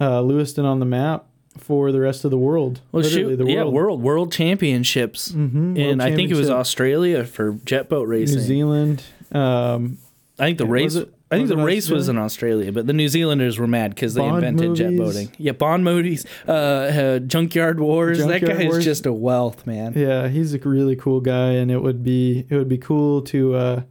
uh, 0.00 0.20
Lewiston 0.20 0.64
on 0.64 0.80
the 0.80 0.84
map 0.86 1.26
for 1.58 1.92
the 1.92 2.00
rest 2.00 2.24
of 2.24 2.30
the 2.30 2.38
world. 2.38 2.80
Well, 2.92 3.02
shoot, 3.02 3.38
yeah, 3.46 3.64
world 3.64 4.00
world 4.02 4.32
championships, 4.32 5.32
Mhm, 5.32 5.54
and 5.54 5.76
world 5.76 6.00
I 6.00 6.14
think 6.16 6.30
it 6.30 6.36
was. 6.36 6.48
Australia 6.50 7.24
for 7.24 7.58
jet 7.64 7.88
boat 7.88 8.08
racing. 8.08 8.36
New 8.38 8.42
Zealand. 8.42 9.02
Um, 9.32 9.98
I 10.38 10.46
think 10.46 10.58
the 10.58 10.64
Was 10.66 10.72
race. 10.72 10.94
it- 10.96 11.14
I 11.32 11.36
think 11.36 11.48
the 11.48 11.56
race 11.56 11.88
was 11.88 12.08
in 12.08 12.18
Australia, 12.18 12.72
but 12.72 12.86
the 12.86 12.92
New 12.92 13.08
Zealanders 13.08 13.58
were 13.58 13.66
mad 13.66 13.94
because 13.94 14.14
they 14.14 14.20
Bond 14.20 14.44
invented 14.44 14.76
jet 14.76 14.96
boating. 14.96 15.32
Yeah, 15.38 15.52
Bond 15.52 15.82
movies, 15.82 16.26
uh, 16.46 16.52
uh, 16.52 17.18
Junkyard 17.20 17.80
Wars. 17.80 18.18
that 18.18 18.40
Junkyard 18.40 18.58
guy 18.58 18.64
Wars. 18.64 18.78
is 18.78 18.84
just 18.84 19.06
a 19.06 19.12
wealth, 19.12 19.66
man. 19.66 19.94
yeah, 19.96 20.28
he's 20.28 20.52
a 20.54 20.58
really 20.58 20.96
cool 20.96 21.20
guy, 21.20 21.52
and 21.52 21.70
it 21.70 21.78
would 21.78 22.02
be 22.02 22.46
it 22.48 22.56
would 22.56 22.68
be 22.68 22.78
cool 22.78 23.22
to 23.22 23.54
uh, 23.54 23.82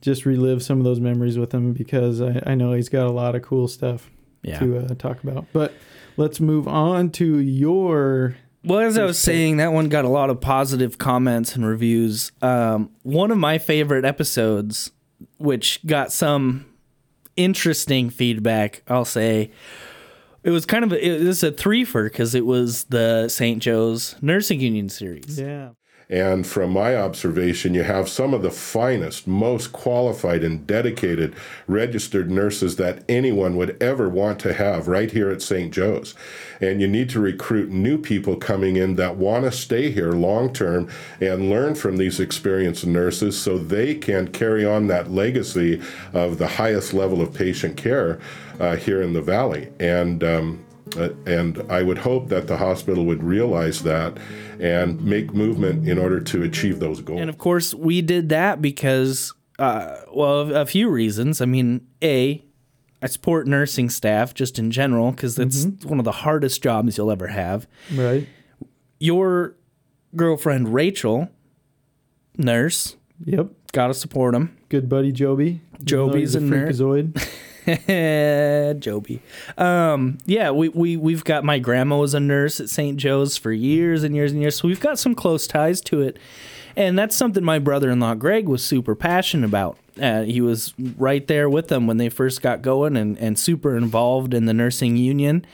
just 0.00 0.26
relive 0.26 0.62
some 0.62 0.78
of 0.78 0.84
those 0.84 1.00
memories 1.00 1.38
with 1.38 1.52
him 1.52 1.72
because 1.72 2.20
I, 2.20 2.42
I 2.44 2.54
know 2.54 2.72
he's 2.72 2.88
got 2.88 3.06
a 3.06 3.12
lot 3.12 3.34
of 3.34 3.42
cool 3.42 3.68
stuff. 3.68 4.10
Yeah. 4.42 4.58
to 4.58 4.78
uh, 4.78 4.94
talk 4.96 5.22
about. 5.22 5.46
But 5.52 5.72
let's 6.16 6.40
move 6.40 6.66
on 6.66 7.10
to 7.12 7.38
your. 7.38 8.36
Well, 8.64 8.80
as 8.80 8.98
I 8.98 9.04
was 9.04 9.18
saying, 9.18 9.56
that 9.58 9.72
one 9.72 9.88
got 9.88 10.04
a 10.04 10.08
lot 10.08 10.30
of 10.30 10.40
positive 10.40 10.98
comments 10.98 11.54
and 11.54 11.64
reviews. 11.66 12.32
Um, 12.42 12.90
one 13.02 13.30
of 13.30 13.38
my 13.38 13.58
favorite 13.58 14.04
episodes, 14.04 14.90
which 15.38 15.84
got 15.86 16.12
some 16.12 16.66
interesting 17.36 18.10
feedback, 18.10 18.82
I'll 18.88 19.04
say. 19.04 19.50
It 20.44 20.50
was 20.50 20.66
kind 20.66 20.84
of 20.84 20.92
a, 20.92 21.06
it 21.06 21.24
was 21.24 21.42
a 21.42 21.52
threefer 21.52 22.04
because 22.04 22.34
it 22.34 22.44
was 22.44 22.84
the 22.84 23.28
St. 23.28 23.62
Joe's 23.62 24.16
Nursing 24.20 24.60
Union 24.60 24.88
series. 24.88 25.38
Yeah. 25.38 25.70
And 26.12 26.46
from 26.46 26.72
my 26.72 26.94
observation, 26.94 27.72
you 27.72 27.84
have 27.84 28.06
some 28.06 28.34
of 28.34 28.42
the 28.42 28.50
finest, 28.50 29.26
most 29.26 29.72
qualified, 29.72 30.44
and 30.44 30.66
dedicated 30.66 31.34
registered 31.66 32.30
nurses 32.30 32.76
that 32.76 33.02
anyone 33.08 33.56
would 33.56 33.82
ever 33.82 34.10
want 34.10 34.38
to 34.40 34.52
have 34.52 34.88
right 34.88 35.10
here 35.10 35.30
at 35.30 35.40
St. 35.40 35.72
Joe's. 35.72 36.14
And 36.60 36.82
you 36.82 36.86
need 36.86 37.08
to 37.10 37.20
recruit 37.20 37.70
new 37.70 37.96
people 37.96 38.36
coming 38.36 38.76
in 38.76 38.96
that 38.96 39.16
want 39.16 39.46
to 39.46 39.52
stay 39.52 39.90
here 39.90 40.12
long 40.12 40.52
term 40.52 40.90
and 41.18 41.48
learn 41.48 41.76
from 41.76 41.96
these 41.96 42.20
experienced 42.20 42.84
nurses 42.84 43.40
so 43.40 43.56
they 43.56 43.94
can 43.94 44.28
carry 44.28 44.66
on 44.66 44.88
that 44.88 45.10
legacy 45.10 45.80
of 46.12 46.36
the 46.36 46.46
highest 46.46 46.92
level 46.92 47.22
of 47.22 47.32
patient 47.32 47.78
care 47.78 48.20
uh, 48.60 48.76
here 48.76 49.00
in 49.00 49.14
the 49.14 49.22
Valley. 49.22 49.72
And 49.80 50.22
um, 50.22 50.66
and 50.96 51.64
I 51.70 51.82
would 51.82 51.98
hope 51.98 52.28
that 52.28 52.46
the 52.46 52.56
hospital 52.56 53.04
would 53.06 53.22
realize 53.22 53.82
that 53.82 54.18
and 54.60 55.02
make 55.02 55.32
movement 55.34 55.88
in 55.88 55.98
order 55.98 56.20
to 56.20 56.42
achieve 56.42 56.78
those 56.80 57.00
goals. 57.00 57.20
And 57.20 57.30
of 57.30 57.38
course, 57.38 57.74
we 57.74 58.02
did 58.02 58.28
that 58.28 58.60
because, 58.62 59.34
uh, 59.58 59.96
well, 60.12 60.54
a 60.54 60.66
few 60.66 60.88
reasons. 60.88 61.40
I 61.40 61.46
mean, 61.46 61.86
A, 62.02 62.44
I 63.02 63.06
support 63.06 63.46
nursing 63.46 63.90
staff 63.90 64.32
just 64.34 64.58
in 64.58 64.70
general 64.70 65.10
because 65.10 65.38
it's 65.38 65.64
one 65.84 65.98
of 65.98 66.04
the 66.04 66.12
hardest 66.12 66.62
jobs 66.62 66.96
you'll 66.96 67.10
ever 67.10 67.26
have. 67.28 67.66
Right. 67.92 68.28
Your 69.00 69.56
girlfriend, 70.14 70.72
Rachel, 70.72 71.28
nurse, 72.36 72.96
Yep. 73.24 73.48
got 73.72 73.88
to 73.88 73.94
support 73.94 74.34
him. 74.34 74.56
Good 74.68 74.88
buddy 74.88 75.10
Joby. 75.12 75.60
Joby's 75.82 76.34
He's 76.34 76.34
a 76.36 76.40
nurse. 76.40 76.80
Joby. 78.80 79.20
Um, 79.56 80.18
yeah, 80.26 80.50
we, 80.50 80.68
we, 80.68 80.96
we've 80.96 81.24
got 81.24 81.44
my 81.44 81.58
grandma 81.58 81.98
was 81.98 82.14
a 82.14 82.20
nurse 82.20 82.60
at 82.60 82.68
St. 82.68 82.96
Joe's 82.96 83.36
for 83.36 83.52
years 83.52 84.02
and 84.02 84.14
years 84.14 84.32
and 84.32 84.40
years. 84.40 84.56
So 84.56 84.68
we've 84.68 84.80
got 84.80 84.98
some 84.98 85.14
close 85.14 85.46
ties 85.46 85.80
to 85.82 86.00
it. 86.02 86.18
And 86.74 86.98
that's 86.98 87.14
something 87.14 87.44
my 87.44 87.58
brother 87.58 87.90
in 87.90 88.00
law, 88.00 88.14
Greg, 88.14 88.48
was 88.48 88.64
super 88.64 88.94
passionate 88.94 89.46
about. 89.46 89.76
Uh, 90.00 90.22
he 90.22 90.40
was 90.40 90.72
right 90.96 91.26
there 91.26 91.48
with 91.48 91.68
them 91.68 91.86
when 91.86 91.98
they 91.98 92.08
first 92.08 92.40
got 92.40 92.62
going 92.62 92.96
and, 92.96 93.18
and 93.18 93.38
super 93.38 93.76
involved 93.76 94.32
in 94.32 94.46
the 94.46 94.54
nursing 94.54 94.96
union. 94.96 95.44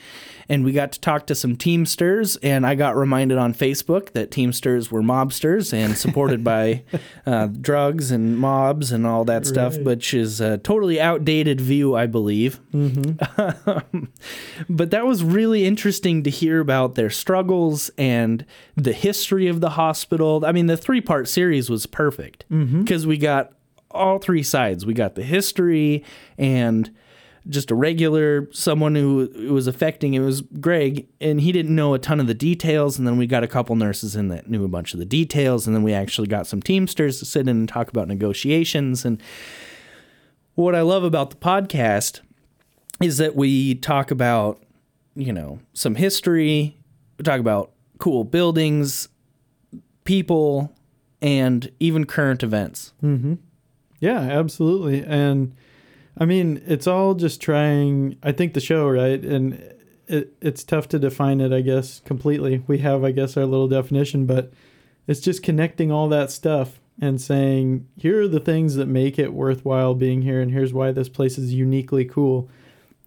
And 0.51 0.65
we 0.65 0.71
got 0.71 0.91
to 0.93 0.99
talk 0.99 1.27
to 1.27 1.35
some 1.35 1.55
Teamsters, 1.55 2.35
and 2.37 2.65
I 2.65 2.73
got 2.73 2.95
reminded 2.97 3.37
on 3.37 3.53
Facebook 3.53 4.13
that 4.13 4.31
Teamsters 4.31 4.89
were 4.91 5.03
mobsters 5.03 5.71
and 5.71 5.95
supported 5.95 6.43
by 6.43 6.81
uh, 7.27 7.47
drugs 7.47 8.09
and 8.09 8.35
mobs 8.39 8.91
and 8.91 9.05
all 9.05 9.23
that 9.25 9.45
stuff, 9.45 9.75
Right. 9.77 9.85
which 9.85 10.13
is 10.15 10.41
a 10.41 10.57
totally 10.57 10.99
outdated 10.99 11.61
view, 11.61 11.95
I 11.95 12.07
believe. 12.07 12.59
but 14.69 14.91
that 14.91 15.05
was 15.05 15.23
really 15.23 15.65
interesting 15.65 16.23
to 16.23 16.29
hear 16.29 16.59
about 16.59 16.95
their 16.95 17.09
struggles 17.09 17.89
and 17.97 18.45
the 18.75 18.93
history 18.93 19.47
of 19.47 19.61
the 19.61 19.71
hospital. 19.71 20.43
I 20.45 20.51
mean, 20.51 20.65
the 20.65 20.77
three 20.77 21.01
part 21.01 21.27
series 21.27 21.69
was 21.69 21.85
perfect 21.85 22.45
because 22.49 23.05
we 23.05 23.17
got 23.17 23.53
all 23.91 24.19
three 24.19 24.43
sides. 24.43 24.85
We 24.85 24.93
got 24.93 25.15
the 25.15 25.23
history 25.23 26.03
and 26.37 26.91
just 27.47 27.71
a 27.71 27.75
regular 27.75 28.47
someone 28.51 28.95
who 28.95 29.21
it 29.21 29.51
was 29.51 29.67
affecting 29.67 30.13
it 30.13 30.19
was 30.19 30.41
Greg 30.41 31.07
and 31.21 31.41
he 31.41 31.51
didn't 31.51 31.73
know 31.73 31.93
a 31.93 31.99
ton 31.99 32.19
of 32.19 32.27
the 32.27 32.33
details 32.33 32.97
and 32.97 33.07
then 33.07 33.17
we 33.17 33.25
got 33.25 33.43
a 33.43 33.47
couple 33.47 33.75
nurses 33.75 34.15
in 34.15 34.27
that 34.27 34.49
knew 34.49 34.63
a 34.63 34.67
bunch 34.67 34.93
of 34.93 34.99
the 34.99 35.05
details 35.05 35.65
and 35.65 35.75
then 35.75 35.83
we 35.83 35.93
actually 35.93 36.27
got 36.27 36.47
some 36.47 36.61
teamsters 36.61 37.19
to 37.19 37.25
sit 37.25 37.41
in 37.41 37.49
and 37.49 37.69
talk 37.69 37.89
about 37.89 38.07
negotiations 38.07 39.05
and 39.05 39.21
what 40.55 40.75
I 40.75 40.81
love 40.81 41.05
about 41.05 41.29
the 41.29 41.37
podcast 41.37 42.19
is 43.01 43.17
that 43.17 43.35
we 43.35 43.75
talk 43.75 44.11
about, 44.11 44.61
you 45.15 45.31
know, 45.31 45.59
some 45.73 45.95
history, 45.95 46.77
we 47.17 47.23
talk 47.23 47.39
about 47.39 47.71
cool 47.97 48.25
buildings, 48.25 49.07
people, 50.03 50.75
and 51.21 51.71
even 51.79 52.05
current 52.05 52.43
events. 52.43 52.93
Mm-hmm. 53.01 53.35
Yeah, 53.99 54.19
absolutely. 54.19 55.01
And 55.01 55.55
I 56.19 56.25
mean, 56.25 56.61
it's 56.67 56.87
all 56.87 57.13
just 57.13 57.41
trying, 57.41 58.17
I 58.21 58.31
think 58.31 58.53
the 58.53 58.59
show, 58.59 58.89
right? 58.89 59.23
And 59.23 59.53
it, 60.07 60.33
it's 60.41 60.63
tough 60.63 60.87
to 60.89 60.99
define 60.99 61.39
it, 61.39 61.53
I 61.53 61.61
guess, 61.61 62.01
completely. 62.01 62.63
We 62.67 62.79
have, 62.79 63.03
I 63.03 63.11
guess, 63.11 63.37
our 63.37 63.45
little 63.45 63.69
definition, 63.69 64.25
but 64.25 64.51
it's 65.07 65.21
just 65.21 65.41
connecting 65.41 65.91
all 65.91 66.09
that 66.09 66.29
stuff 66.29 66.79
and 67.01 67.21
saying, 67.21 67.87
here 67.95 68.21
are 68.21 68.27
the 68.27 68.41
things 68.41 68.75
that 68.75 68.87
make 68.87 69.17
it 69.17 69.33
worthwhile 69.33 69.95
being 69.95 70.21
here, 70.21 70.41
and 70.41 70.51
here's 70.51 70.73
why 70.73 70.91
this 70.91 71.07
place 71.07 71.37
is 71.37 71.53
uniquely 71.53 72.03
cool. 72.03 72.49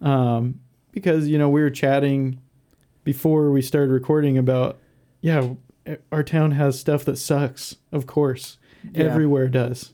Um, 0.01 0.59
because, 0.91 1.27
you 1.27 1.37
know, 1.37 1.49
we 1.49 1.61
were 1.61 1.69
chatting 1.69 2.39
before 3.03 3.51
we 3.51 3.61
started 3.61 3.91
recording 3.91 4.37
about, 4.37 4.79
yeah, 5.21 5.49
our 6.11 6.23
town 6.23 6.51
has 6.51 6.79
stuff 6.79 7.05
that 7.05 7.17
sucks, 7.17 7.75
of 7.91 8.07
course. 8.07 8.57
Yeah. 8.91 9.05
Everywhere 9.05 9.47
does 9.47 9.93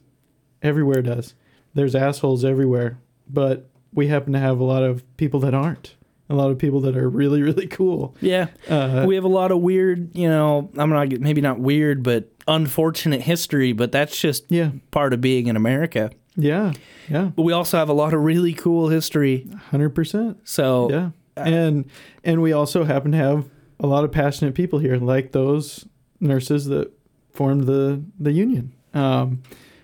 everywhere 0.61 1.01
does. 1.01 1.35
There's 1.73 1.95
assholes 1.95 2.43
everywhere, 2.43 2.99
but 3.29 3.69
we 3.93 4.07
happen 4.07 4.33
to 4.33 4.39
have 4.39 4.59
a 4.59 4.63
lot 4.63 4.83
of 4.83 5.03
people 5.17 5.39
that 5.41 5.53
aren't. 5.53 5.95
A 6.31 6.35
lot 6.35 6.51
of 6.51 6.57
people 6.59 6.79
that 6.81 6.95
are 6.95 7.09
really, 7.09 7.41
really 7.41 7.65
cool. 7.67 8.15
Yeah. 8.21 8.47
Uh, 8.67 9.03
we 9.07 9.15
have 9.15 9.23
a 9.23 9.27
lot 9.29 9.51
of 9.51 9.59
weird, 9.61 10.15
you 10.15 10.29
know, 10.29 10.69
I'm 10.77 10.89
not 10.91 11.09
maybe 11.19 11.41
not 11.41 11.59
weird, 11.59 12.03
but 12.03 12.29
unfortunate 12.47 13.21
history, 13.21 13.73
but 13.73 13.91
that's 13.91 14.19
just 14.19 14.45
Yeah, 14.49 14.71
part 14.91 15.13
of 15.13 15.21
being 15.21 15.47
in 15.47 15.55
America. 15.55 16.11
yeah, 16.35 16.73
yeah, 17.09 17.31
But 17.35 17.41
we 17.43 17.53
also 17.53 17.77
have 17.77 17.89
a 17.89 17.93
lot 17.93 18.13
of 18.13 18.21
really 18.21 18.53
cool 18.53 18.89
history. 18.89 19.47
hundred 19.71 19.89
percent. 19.95 20.37
So 20.43 20.89
Yeah, 20.91 21.09
and 21.35 21.85
and 22.23 22.41
we 22.43 22.51
also 22.51 22.83
happen 22.83 23.11
to 23.13 23.17
have 23.17 23.45
a 23.79 23.87
lot 23.87 24.03
of 24.03 24.11
passionate 24.11 24.53
people 24.53 24.77
here, 24.79 24.97
like 24.97 25.31
those 25.31 25.87
nurses 26.19 26.65
that 26.65 26.91
formed 27.33 27.65
the 27.65 28.03
the 28.19 28.31
union. 28.33 28.73
Um, 28.93 29.41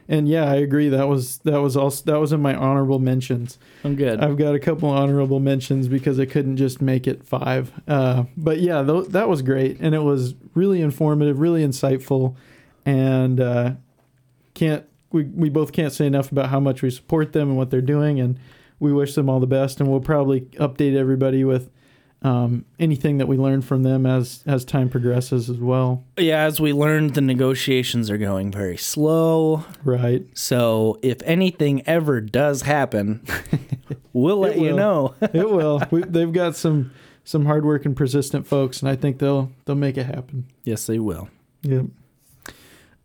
and 0.07 0.27
yeah, 0.27 0.45
I 0.45 0.55
agree. 0.55 0.89
That 0.89 1.07
was 1.07 1.39
that 1.39 1.61
was 1.61 1.75
also 1.75 2.03
that 2.05 2.19
was 2.19 2.31
in 2.31 2.41
my 2.41 2.53
honorable 2.53 2.99
mentions. 2.99 3.57
I'm 3.83 3.95
good. 3.95 4.19
I've 4.19 4.37
got 4.37 4.53
a 4.53 4.59
couple 4.59 4.89
honorable 4.89 5.39
mentions 5.39 5.87
because 5.87 6.19
I 6.19 6.25
couldn't 6.25 6.57
just 6.57 6.81
make 6.81 7.07
it 7.07 7.23
five. 7.23 7.71
Uh, 7.87 8.25
but 8.37 8.59
yeah, 8.59 8.83
th- 8.83 9.07
that 9.09 9.27
was 9.27 9.41
great, 9.41 9.79
and 9.79 9.95
it 9.95 10.03
was 10.03 10.35
really 10.53 10.81
informative, 10.81 11.39
really 11.39 11.65
insightful, 11.65 12.35
and 12.85 13.39
uh, 13.39 13.71
can't 14.53 14.85
we 15.11 15.23
we 15.23 15.49
both 15.49 15.71
can't 15.71 15.93
say 15.93 16.05
enough 16.05 16.31
about 16.31 16.49
how 16.49 16.59
much 16.59 16.81
we 16.81 16.89
support 16.89 17.33
them 17.33 17.49
and 17.49 17.57
what 17.57 17.71
they're 17.71 17.81
doing, 17.81 18.19
and 18.19 18.37
we 18.79 18.93
wish 18.93 19.15
them 19.15 19.29
all 19.29 19.39
the 19.39 19.47
best. 19.47 19.79
And 19.79 19.89
we'll 19.89 20.01
probably 20.01 20.41
update 20.59 20.95
everybody 20.95 21.43
with 21.43 21.71
um, 22.25 22.65
anything 22.79 23.19
that 23.19 23.27
we 23.27 23.37
learn 23.37 23.61
from 23.61 23.83
them 23.83 24.07
as 24.07 24.43
as 24.47 24.65
time 24.65 24.89
progresses 24.89 25.47
as 25.47 25.57
well. 25.57 26.03
Yeah, 26.17 26.41
as 26.41 26.59
we 26.59 26.73
learned, 26.73 27.13
the 27.13 27.21
negotiations 27.21 28.09
are 28.09 28.17
going 28.17 28.51
very 28.51 28.77
slow. 28.77 29.63
Right. 29.83 30.25
So 30.33 30.97
if 31.03 31.21
anything 31.23 31.87
ever 31.87 32.21
does 32.21 32.63
happen, 32.63 33.23
we'll 34.13 34.39
let 34.39 34.57
you 34.57 34.73
know. 34.73 35.13
it 35.21 35.47
will. 35.47 35.83
We, 35.91 36.01
they've 36.01 36.33
got 36.33 36.55
some 36.55 36.91
some 37.23 37.45
hardworking, 37.45 37.93
persistent 37.93 38.47
folks, 38.47 38.81
and 38.81 38.89
I 38.89 38.95
think 38.95 39.19
they'll 39.19 39.51
they'll 39.65 39.75
make 39.75 39.95
it 39.95 40.07
happen. 40.07 40.47
yes, 40.63 40.87
they 40.87 40.97
will. 40.97 41.29
Yep. 41.61 41.85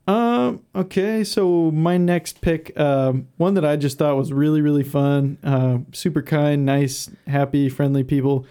Um. 0.07 0.63
Okay. 0.75 1.25
So 1.25 1.71
my 1.71 1.99
next 1.99 2.41
pick, 2.41 2.79
um, 2.81 3.29
one 3.37 3.53
that 3.53 3.67
I 3.67 3.77
just 3.77 3.99
thought 3.99 4.17
was 4.17 4.33
really 4.33 4.63
really 4.63 4.83
fun, 4.83 5.37
uh, 5.45 5.81
super 5.93 6.23
kind, 6.23 6.65
nice, 6.65 7.11
happy, 7.27 7.69
friendly 7.69 8.03
people. 8.03 8.47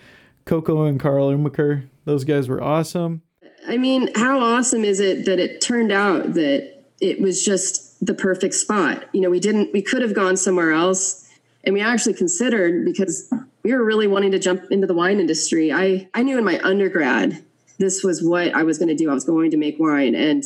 Coco 0.49 0.85
and 0.85 0.99
Karl 0.99 1.29
Umiker. 1.29 1.87
Those 2.05 2.23
guys 2.23 2.49
were 2.49 2.59
awesome. 2.59 3.21
I 3.67 3.77
mean, 3.77 4.09
how 4.15 4.39
awesome 4.39 4.83
is 4.83 4.99
it 4.99 5.25
that 5.25 5.37
it 5.37 5.61
turned 5.61 5.91
out 5.91 6.33
that 6.33 6.85
it 6.99 7.21
was 7.21 7.45
just 7.45 8.03
the 8.03 8.15
perfect 8.15 8.55
spot? 8.55 9.05
You 9.13 9.21
know, 9.21 9.29
we 9.29 9.39
didn't, 9.39 9.71
we 9.73 9.83
could 9.83 10.01
have 10.01 10.15
gone 10.15 10.37
somewhere 10.37 10.71
else, 10.71 11.29
and 11.63 11.75
we 11.75 11.81
actually 11.81 12.15
considered 12.15 12.83
because 12.83 13.31
we 13.61 13.71
were 13.73 13.85
really 13.85 14.07
wanting 14.07 14.31
to 14.31 14.39
jump 14.39 14.71
into 14.71 14.87
the 14.87 14.95
wine 14.95 15.19
industry. 15.19 15.71
I 15.71 16.09
I 16.15 16.23
knew 16.23 16.39
in 16.39 16.43
my 16.43 16.59
undergrad 16.63 17.43
this 17.77 18.03
was 18.03 18.23
what 18.23 18.55
I 18.55 18.63
was 18.63 18.79
going 18.79 18.89
to 18.89 18.95
do. 18.95 19.11
I 19.11 19.13
was 19.13 19.25
going 19.25 19.51
to 19.51 19.57
make 19.57 19.79
wine, 19.79 20.15
and 20.15 20.43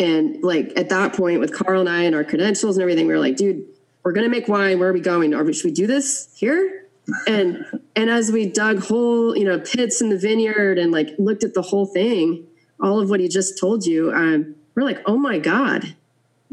and 0.00 0.42
like 0.42 0.72
at 0.74 0.88
that 0.88 1.12
point 1.12 1.40
with 1.40 1.52
Karl 1.52 1.80
and 1.80 1.88
I 1.90 2.04
and 2.04 2.14
our 2.14 2.24
credentials 2.24 2.78
and 2.78 2.82
everything, 2.82 3.06
we 3.06 3.12
were 3.12 3.20
like, 3.20 3.36
dude, 3.36 3.66
we're 4.04 4.12
going 4.12 4.24
to 4.24 4.30
make 4.30 4.48
wine. 4.48 4.78
Where 4.78 4.88
are 4.88 4.94
we 4.94 5.00
going? 5.00 5.36
We, 5.36 5.52
should 5.52 5.66
we 5.66 5.72
do 5.72 5.86
this 5.86 6.34
here? 6.34 6.83
And 7.26 7.64
and 7.94 8.08
as 8.10 8.32
we 8.32 8.46
dug 8.46 8.78
whole 8.80 9.36
you 9.36 9.44
know 9.44 9.58
pits 9.60 10.00
in 10.00 10.08
the 10.08 10.18
vineyard 10.18 10.78
and 10.78 10.90
like 10.90 11.10
looked 11.18 11.44
at 11.44 11.54
the 11.54 11.62
whole 11.62 11.86
thing 11.86 12.46
all 12.80 12.98
of 13.00 13.10
what 13.10 13.20
he 13.20 13.28
just 13.28 13.58
told 13.58 13.84
you 13.84 14.10
um, 14.12 14.54
we're 14.74 14.82
like 14.82 15.00
oh 15.06 15.16
my 15.16 15.38
god 15.38 15.94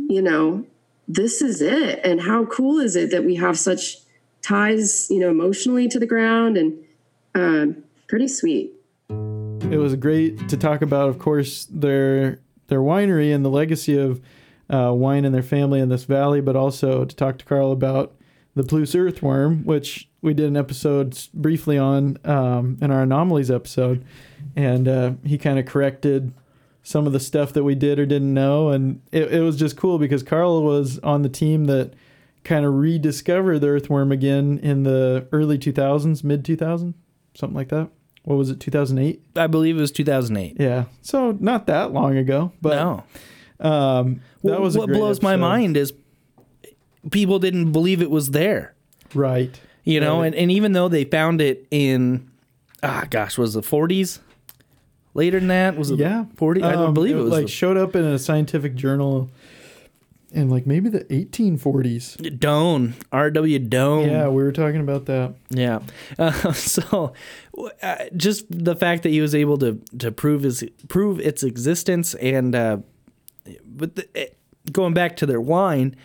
you 0.09 0.21
know 0.21 0.65
this 1.11 1.41
is 1.41 1.61
it. 1.61 1.99
And 2.03 2.21
how 2.21 2.45
cool 2.45 2.79
is 2.79 2.95
it 2.95 3.11
that 3.11 3.25
we 3.25 3.35
have 3.35 3.59
such 3.59 3.97
ties 4.41 5.09
you 5.09 5.19
know 5.19 5.29
emotionally 5.29 5.87
to 5.89 5.99
the 5.99 6.07
ground 6.07 6.57
and 6.57 6.83
um, 7.35 7.83
pretty 8.07 8.27
sweet. 8.27 8.73
It 9.09 9.77
was 9.77 9.95
great 9.95 10.49
to 10.49 10.57
talk 10.57 10.81
about, 10.81 11.09
of 11.09 11.19
course, 11.19 11.65
their 11.65 12.39
their 12.67 12.79
winery 12.79 13.33
and 13.33 13.43
the 13.43 13.49
legacy 13.49 13.97
of 13.97 14.21
uh, 14.69 14.93
wine 14.93 15.25
in 15.25 15.33
their 15.33 15.43
family 15.43 15.79
in 15.79 15.89
this 15.89 16.05
valley, 16.05 16.41
but 16.41 16.55
also 16.55 17.03
to 17.03 17.15
talk 17.15 17.37
to 17.39 17.45
Karl 17.45 17.71
about 17.71 18.15
the 18.55 18.63
Palouse 18.63 18.99
earthworm, 18.99 19.63
which 19.63 20.09
we 20.21 20.33
did 20.33 20.47
an 20.47 20.57
episode 20.57 21.17
briefly 21.33 21.77
on 21.77 22.17
um, 22.25 22.77
in 22.81 22.91
our 22.91 23.03
anomalies 23.03 23.49
episode, 23.49 24.05
and 24.55 24.87
uh, 24.87 25.11
he 25.23 25.37
kind 25.37 25.57
of 25.57 25.65
corrected 25.65 26.33
some 26.83 27.05
of 27.05 27.13
the 27.13 27.19
stuff 27.19 27.53
that 27.53 27.63
we 27.63 27.75
did 27.75 27.99
or 27.99 28.05
didn't 28.05 28.33
know, 28.33 28.69
and 28.69 29.01
it, 29.11 29.31
it 29.33 29.41
was 29.41 29.57
just 29.57 29.77
cool 29.77 29.97
because 29.97 30.23
Karl 30.23 30.63
was 30.63 30.99
on 30.99 31.21
the 31.21 31.29
team 31.29 31.65
that 31.65 31.93
kind 32.43 32.65
of 32.65 32.73
rediscovered 32.73 33.61
the 33.61 33.67
earthworm 33.67 34.11
again 34.11 34.59
in 34.63 34.83
the 34.83 35.27
early 35.31 35.57
2000s, 35.57 36.23
mid 36.23 36.43
2000s, 36.43 36.93
something 37.35 37.55
like 37.55 37.69
that. 37.69 37.89
What 38.23 38.35
was 38.35 38.49
it, 38.49 38.59
2008? 38.59 39.23
I 39.35 39.47
believe 39.47 39.77
it 39.77 39.81
was 39.81 39.91
2008. 39.91 40.57
Yeah, 40.59 40.85
so 41.01 41.37
not 41.39 41.67
that 41.67 41.91
long 41.91 42.17
ago, 42.17 42.51
but 42.61 42.75
no. 43.59 43.69
um, 43.69 44.21
that 44.43 44.59
was 44.59 44.77
what 44.77 44.89
blows 44.89 45.21
my 45.21 45.35
mind 45.35 45.77
is 45.77 45.93
people 47.09 47.39
didn't 47.39 47.71
believe 47.71 48.01
it 48.01 48.11
was 48.11 48.31
there. 48.31 48.73
Right. 49.13 49.59
You 49.83 49.99
know, 49.99 50.19
Right. 50.19 50.27
and, 50.27 50.35
and 50.35 50.51
even 50.51 50.73
though 50.73 50.87
they 50.87 51.03
found 51.05 51.41
it 51.41 51.67
in 51.71 52.29
ah 52.83 53.05
gosh, 53.09 53.37
was 53.37 53.55
it 53.55 53.63
40s? 53.65 54.19
Later 55.13 55.39
than 55.39 55.49
that? 55.49 55.75
Was 55.77 55.91
it 55.91 55.99
Yeah, 55.99 56.25
40? 56.35 56.63
I 56.63 56.71
don't 56.73 56.87
Um, 56.89 56.93
believe 56.93 57.17
it 57.17 57.21
was 57.21 57.31
like 57.31 57.45
the- 57.47 57.51
showed 57.51 57.77
up 57.77 57.95
in 57.95 58.05
a 58.05 58.17
scientific 58.17 58.75
journal 58.75 59.29
in 60.31 60.49
like 60.49 60.65
maybe 60.65 60.87
the 60.87 61.03
1840s. 61.13 62.15
Doane, 62.39 62.93
R.W. 63.11 63.59
Doane. 63.59 64.07
Yeah, 64.07 64.29
we 64.29 64.41
were 64.43 64.53
talking 64.53 64.79
about 64.79 65.05
that. 65.07 65.33
Yeah. 65.49 65.79
Uh, 66.17 66.31
so, 66.53 67.11
uh, 67.83 67.95
just 68.15 68.45
the 68.49 68.75
fact 68.75 69.03
that 69.03 69.09
he 69.09 69.19
was 69.19 69.35
able 69.35 69.57
to 69.57 69.81
to 69.99 70.11
prove 70.13 70.43
his 70.43 70.63
prove 70.87 71.19
its 71.19 71.43
existence, 71.43 72.13
and 72.15 72.55
uh, 72.55 72.77
but 73.65 73.95
the, 73.97 74.07
eh, 74.15 74.27
going 74.71 74.93
back 74.93 75.17
to 75.17 75.25
their 75.25 75.41
wine, 75.41 75.97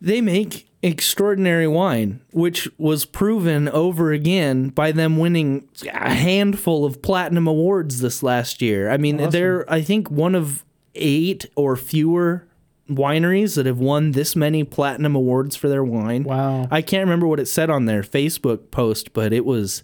they 0.00 0.20
make 0.20 0.68
extraordinary 0.82 1.66
wine, 1.66 2.20
which 2.30 2.68
was 2.78 3.04
proven 3.04 3.68
over 3.68 4.12
again 4.12 4.68
by 4.68 4.92
them 4.92 5.18
winning 5.18 5.68
a 5.92 6.10
handful 6.14 6.84
of 6.84 7.02
platinum 7.02 7.46
awards 7.46 8.00
this 8.00 8.22
last 8.22 8.62
year. 8.62 8.90
I 8.90 8.96
mean, 8.96 9.16
they're 9.30 9.70
I 9.70 9.82
think 9.82 10.10
one 10.10 10.34
of 10.34 10.64
eight 10.94 11.46
or 11.56 11.76
fewer 11.76 12.46
wineries 12.88 13.56
that 13.56 13.66
have 13.66 13.78
won 13.78 14.12
this 14.12 14.34
many 14.34 14.64
platinum 14.64 15.14
awards 15.14 15.56
for 15.56 15.68
their 15.68 15.84
wine. 15.84 16.24
Wow. 16.24 16.68
I 16.70 16.80
can't 16.80 17.04
remember 17.04 17.26
what 17.26 17.40
it 17.40 17.46
said 17.46 17.70
on 17.70 17.84
their 17.84 18.02
Facebook 18.02 18.70
post, 18.70 19.12
but 19.12 19.32
it 19.32 19.44
was 19.44 19.82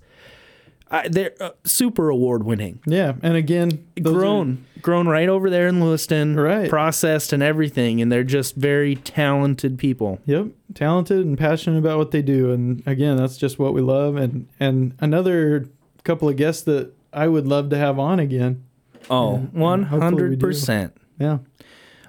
I, 0.95 1.09
they're 1.09 1.33
uh, 1.41 1.51
super 1.65 2.09
award 2.09 2.45
winning. 2.45 2.81
Yeah, 2.87 3.15
and 3.23 3.37
again, 3.37 3.87
those 3.97 4.15
are- 4.15 4.19
Grown, 4.19 4.65
grown 4.83 5.09
right 5.09 5.29
over 5.29 5.49
there 5.51 5.67
in 5.69 5.83
Lewiston, 5.85 6.37
Right. 6.37 6.69
Processed 6.71 7.33
and 7.33 7.43
everything, 7.43 8.01
and 8.03 8.13
they're 8.13 8.23
just 8.23 8.55
very 8.55 8.97
talented 8.97 9.79
people. 9.79 10.21
Yep, 10.27 10.49
talented 10.75 11.25
and 11.27 11.37
passionate 11.39 11.79
about 11.79 11.99
what 11.99 12.11
they 12.11 12.23
do, 12.23 12.53
and 12.53 12.83
again, 12.87 13.17
that's 13.17 13.37
just 13.37 13.59
what 13.59 13.75
we 13.75 13.81
love. 13.81 14.17
And 14.17 14.47
and 14.61 14.95
another 15.01 15.67
couple 16.05 16.29
of 16.29 16.37
guests 16.37 16.63
that 16.65 16.93
I 17.13 17.29
would 17.29 17.47
love 17.47 17.71
to 17.71 17.77
have 17.79 17.99
on 17.99 18.21
again. 18.21 18.65
Oh, 19.11 19.37
one 19.37 19.49
Oh, 19.53 19.59
one 19.61 19.83
hundred 19.85 20.39
percent. 20.41 20.97
Yeah, 21.19 21.39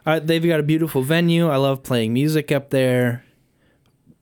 Uh, 0.06 0.20
they've 0.20 0.46
got 0.46 0.60
a 0.60 0.64
beautiful 0.64 1.02
venue. 1.02 1.48
I 1.50 1.58
love 1.58 1.82
playing 1.84 2.14
music 2.14 2.52
up 2.52 2.70
there. 2.72 3.24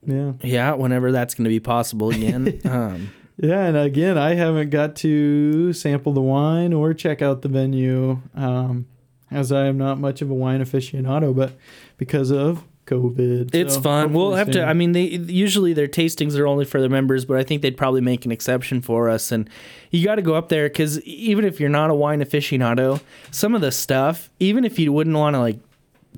yeah, 0.06 0.34
Yeah, 0.42 0.74
whenever 0.74 1.12
that's 1.12 1.34
going 1.36 1.46
to 1.46 1.50
be 1.50 1.60
possible 1.60 2.10
again. 2.10 2.60
um, 2.66 3.12
yeah. 3.44 3.66
And 3.66 3.78
again, 3.78 4.18
I 4.18 4.36
haven't 4.36 4.70
got 4.70 4.96
to 4.98 5.74
sample 5.74 6.14
the 6.14 6.22
wine 6.22 6.74
or 6.74 6.94
check 6.94 7.22
out 7.22 7.42
the 7.42 7.50
venue, 7.50 8.22
um, 8.36 8.88
as 9.30 9.52
I 9.52 9.66
am 9.66 9.78
not 9.78 10.00
much 10.00 10.22
of 10.22 10.30
a 10.30 10.34
wine 10.34 10.64
aficionado, 10.64 11.36
but 11.36 11.54
because 11.98 12.32
of 12.32 12.64
COVID, 12.86 13.54
It's 13.54 13.76
So 13.76 13.82
fun. 13.82 14.14
We'll 14.14 14.34
have 14.34 14.52
to. 14.52 14.64
I 14.64 14.74
mean, 14.74 14.92
they 14.92 15.04
usually 15.04 15.74
their 15.74 15.88
tastings 15.88 16.38
are 16.38 16.48
only 16.48 16.66
for 16.66 16.82
the 16.82 16.90
members, 16.90 17.26
but 17.26 17.38
I 17.38 17.44
think 17.44 17.62
they'd 17.62 17.78
probably 17.78 18.02
make 18.02 18.26
an 18.26 18.32
exception 18.32 18.82
for 18.82 19.10
us. 19.10 19.32
And 19.32 19.50
you 19.92 20.04
got 20.04 20.16
to 20.16 20.22
go 20.22 20.36
up 20.36 20.50
there 20.50 20.68
because 20.68 21.02
even 21.02 21.46
if 21.46 21.60
you're 21.60 21.70
not 21.70 21.90
a 21.90 21.96
wine 21.96 22.22
aficionado, 22.22 23.02
some 23.32 23.56
of 23.56 23.62
the 23.62 23.72
stuff, 23.72 24.30
even 24.40 24.66
if 24.66 24.78
you 24.80 24.92
wouldn't 24.92 25.16
want 25.16 25.36
to 25.36 25.40
like 25.40 25.60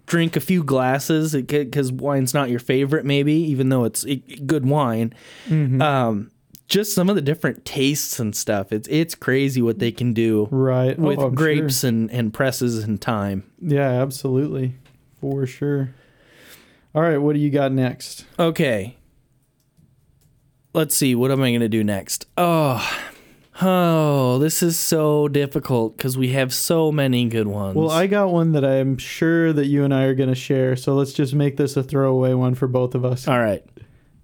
drink 0.06 0.36
a 0.36 0.40
few 0.40 0.64
glasses 0.64 1.36
because 1.36 1.92
wine's 1.92 2.34
not 2.34 2.50
your 2.50 2.60
favorite, 2.60 3.06
maybe 3.06 3.34
even 3.34 3.70
though 3.70 3.84
it's 3.84 4.06
good 4.46 4.66
wine. 4.66 5.14
Mm-hmm. 5.48 5.82
Um, 5.82 6.32
just 6.68 6.94
some 6.94 7.10
of 7.10 7.16
the 7.16 7.22
different 7.22 7.66
tastes 7.66 8.20
and 8.20 8.36
stuff. 8.36 8.72
It's 8.72 8.88
it's 8.90 9.16
crazy 9.16 9.62
what 9.62 9.80
they 9.80 9.92
can 9.92 10.14
do 10.14 10.48
right 10.52 10.96
oh, 10.98 11.02
with 11.02 11.20
Oh, 11.20 11.28
I'm 11.28 11.32
sure. 11.32 11.36
grapes 11.36 11.84
and 11.84 12.10
and 12.12 12.34
presses 12.34 12.84
and 12.84 13.00
time. 13.02 13.44
Yeah, 13.62 14.02
absolutely, 14.02 14.76
for 15.20 15.46
sure. 15.46 15.94
All 16.94 17.02
right, 17.02 17.18
what 17.18 17.34
do 17.34 17.40
you 17.40 17.50
got 17.50 17.72
next? 17.72 18.26
Okay. 18.40 18.96
Let's 20.74 20.96
see. 20.96 21.16
What 21.16 21.32
am 21.32 21.42
I 21.42 21.52
going 21.52 21.62
to 21.62 21.70
do 21.70 21.84
next? 21.86 22.26
Oh, 22.38 22.86
oh, 23.62 24.40
this 24.40 24.62
is 24.62 24.78
so 24.78 25.28
difficult 25.30 25.96
because 25.96 26.18
we 26.18 26.30
have 26.30 26.54
so 26.54 26.92
many 26.92 27.26
good 27.30 27.48
ones. 27.48 27.76
Well, 27.76 27.90
I 27.92 28.08
got 28.08 28.30
one 28.30 28.52
that 28.54 28.66
I'm 28.66 28.98
sure 28.98 29.54
that 29.54 29.68
you 29.68 29.84
and 29.86 29.94
I 29.94 30.04
are 30.04 30.16
going 30.16 30.28
to 30.30 30.36
share. 30.36 30.76
So 30.76 30.94
let's 30.96 31.14
just 31.14 31.34
make 31.34 31.56
this 31.56 31.78
a 31.78 31.84
throwaway 31.84 32.34
one 32.34 32.56
for 32.56 32.68
both 32.68 32.94
of 32.96 33.06
us. 33.06 33.26
all 33.28 33.40
right. 33.40 33.64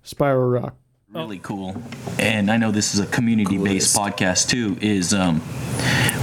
Spiral 0.03 0.49
Rock. 0.49 0.75
Really 1.13 1.39
cool. 1.39 1.75
And 2.19 2.49
i 2.51 2.57
know 2.57 2.71
this 2.71 2.93
is 2.93 2.99
a 2.99 3.05
community-based 3.05 3.95
podcast 3.95 4.49
too 4.49 4.77
is 4.81 5.13
um, 5.13 5.39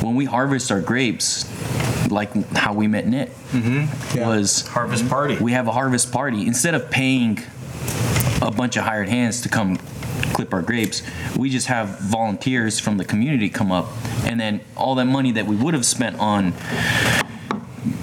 when 0.03 0.15
we 0.15 0.25
harvest 0.25 0.71
our 0.71 0.81
grapes 0.81 1.47
like 2.11 2.33
how 2.57 2.73
we 2.73 2.87
met 2.87 3.07
Nick 3.07 3.31
was 4.17 4.67
Harvest 4.69 5.09
party. 5.11 5.37
we 5.37 5.53
have 5.53 5.69
a 5.69 5.73
harvest 5.73 6.11
party. 6.11 6.47
Instead 6.47 6.75
of 6.75 6.91
paying 6.91 7.39
a 8.41 8.51
bunch 8.51 8.77
of 8.79 8.85
hired 8.85 9.09
hands 9.11 9.43
to 9.43 9.49
come 9.51 9.77
clip 10.33 10.55
our 10.55 10.63
grapes 10.63 11.03
we 11.37 11.51
just 11.51 11.67
have 11.67 11.99
volunteers 12.01 12.79
from 12.79 12.97
the 12.97 13.05
community 13.05 13.49
come 13.51 13.71
up 13.73 13.89
and 14.25 14.39
then 14.41 14.61
all 14.77 14.95
that 14.95 15.05
money 15.05 15.33
that 15.33 15.47
we 15.47 15.57
would 15.57 15.75
have 15.75 15.85
spent 15.85 16.19
on 16.19 16.53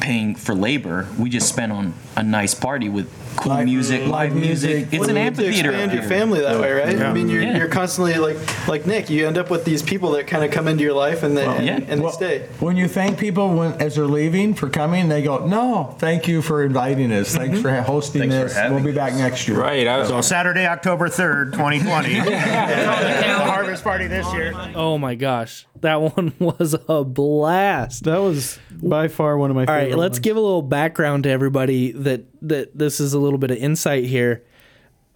paying 0.01 0.35
for 0.35 0.53
labor 0.53 1.07
we 1.17 1.29
just 1.29 1.47
spent 1.49 1.71
on 1.71 1.93
a 2.15 2.23
nice 2.23 2.53
party 2.53 2.89
with 2.89 3.09
cool 3.35 3.53
Live- 3.53 3.65
music, 3.65 4.01
live 4.01 4.09
live 4.09 4.35
music. 4.35 4.69
music. 4.69 4.87
It's 4.93 4.99
Well, 4.99 5.09
an 5.09 5.15
you 5.15 5.21
have 5.23 5.35
to 5.35 5.41
amphitheater. 5.45 5.69
expand 5.71 5.93
your 5.93 6.03
family 6.03 6.41
that 6.41 6.59
way, 6.59 6.71
right? 6.71 7.01
I 7.01 7.13
mean, 7.13 7.29
you're, 7.29 7.41
Yeah. 7.43 7.57
you're 7.57 7.67
constantly 7.67 8.15
like 8.15 8.37
like 8.67 8.85
Nick. 8.85 9.09
You 9.09 9.27
end 9.27 9.37
up 9.37 9.49
with 9.49 9.65
these 9.65 9.81
people 9.83 10.11
that 10.11 10.27
kind 10.27 10.43
of 10.43 10.51
come 10.51 10.67
into 10.67 10.83
your 10.83 10.93
life 10.93 11.23
and 11.23 11.37
they 11.37 11.45
and, 11.45 11.65
yeah. 11.65 11.75
and 11.75 11.87
they 11.87 12.03
Well, 12.03 12.11
stay. 12.11 12.45
When 12.59 12.77
you 12.77 12.87
thank 12.87 13.17
people 13.17 13.53
when, 13.53 13.73
as 13.81 13.95
they're 13.95 14.05
leaving 14.05 14.53
for 14.53 14.69
coming, 14.69 15.09
they 15.09 15.21
go, 15.21 15.45
"No, 15.45 15.95
thank 15.99 16.27
you 16.27 16.41
for 16.41 16.63
inviting 16.63 17.11
us. 17.11 17.35
Thanks 17.35 17.55
mm-hmm. 17.59 17.61
for 17.61 17.81
hosting 17.81 18.29
Thanks 18.29 18.35
this. 18.35 18.55
having 18.55 18.75
we'll 18.75 18.83
be 18.83 18.91
us." 18.91 18.95
back 18.95 19.13
next 19.13 19.47
year." 19.47 19.59
Right. 19.59 19.87
I, 19.87 20.05
So 20.07 20.21
Saturday, 20.21 20.65
October 20.67 21.07
3rd, 21.09 21.51
2020. 21.53 22.13
the 22.19 22.37
harvest 23.45 23.83
party 23.83 24.07
this 24.07 24.31
year. 24.33 24.53
Oh 24.75 24.97
my 24.97 25.15
gosh, 25.15 25.65
that 25.85 26.01
one 26.01 26.33
was 26.39 26.75
a 26.89 27.03
blast. 27.03 28.03
That 28.03 28.17
was 28.17 28.59
by 28.71 29.07
far 29.07 29.37
one 29.37 29.49
of 29.49 29.55
my. 29.55 29.61
All 29.61 29.67
favorite 29.67 29.89
right, 29.91 29.97
let's 29.97 30.13
ones. 30.17 30.19
give 30.19 30.37
a 30.37 30.41
little 30.41 30.61
background 30.61 31.23
to 31.23 31.29
everybody 31.29 31.91
that 31.93 32.25
that 32.47 32.77
this 32.77 32.99
is 32.99 33.13
a 33.13 33.19
little 33.19 33.39
bit 33.39 33.51
of 33.51 33.57
insight 33.57 34.05
here. 34.05 34.43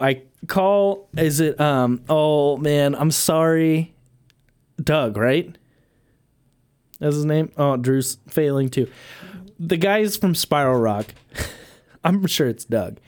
I 0.00 0.22
call 0.46 1.08
is 1.16 1.40
it 1.40 1.60
um 1.60 2.02
oh 2.08 2.56
man, 2.56 2.94
I'm 2.94 3.10
sorry. 3.10 3.94
Doug, 4.82 5.16
right? 5.18 5.56
That's 7.00 7.16
his 7.16 7.24
name? 7.26 7.52
Oh, 7.56 7.76
Drew's 7.76 8.18
failing 8.28 8.68
too. 8.70 8.90
The 9.58 9.76
guy 9.76 9.98
is 9.98 10.16
from 10.16 10.34
Spiral 10.34 10.78
Rock. 10.80 11.06
I'm 12.04 12.26
sure 12.26 12.46
it's 12.48 12.64
Doug. 12.64 12.98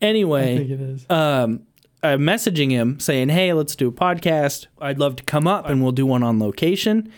Anyway, 0.00 0.54
I 0.54 0.58
think 0.58 0.70
it 0.70 0.80
is. 0.80 1.06
um, 1.10 1.66
I'm 2.02 2.20
messaging 2.20 2.70
him 2.70 2.98
saying, 3.00 3.28
"Hey, 3.28 3.52
let's 3.52 3.76
do 3.76 3.88
a 3.88 3.92
podcast. 3.92 4.66
I'd 4.80 4.98
love 4.98 5.16
to 5.16 5.22
come 5.24 5.46
up 5.46 5.68
and 5.68 5.82
we'll 5.82 5.92
do 5.92 6.06
one 6.06 6.22
on 6.22 6.38
location." 6.38 7.12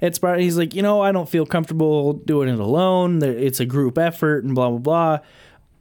It's 0.00 0.18
about, 0.18 0.38
he's 0.38 0.56
like, 0.56 0.74
you 0.74 0.82
know, 0.82 1.00
I 1.00 1.10
don't 1.10 1.28
feel 1.28 1.44
comfortable 1.44 2.12
doing 2.12 2.48
it 2.48 2.60
alone. 2.60 3.20
It's 3.22 3.58
a 3.58 3.64
group 3.66 3.98
effort 3.98 4.44
and 4.44 4.54
blah 4.54 4.70
blah 4.70 4.78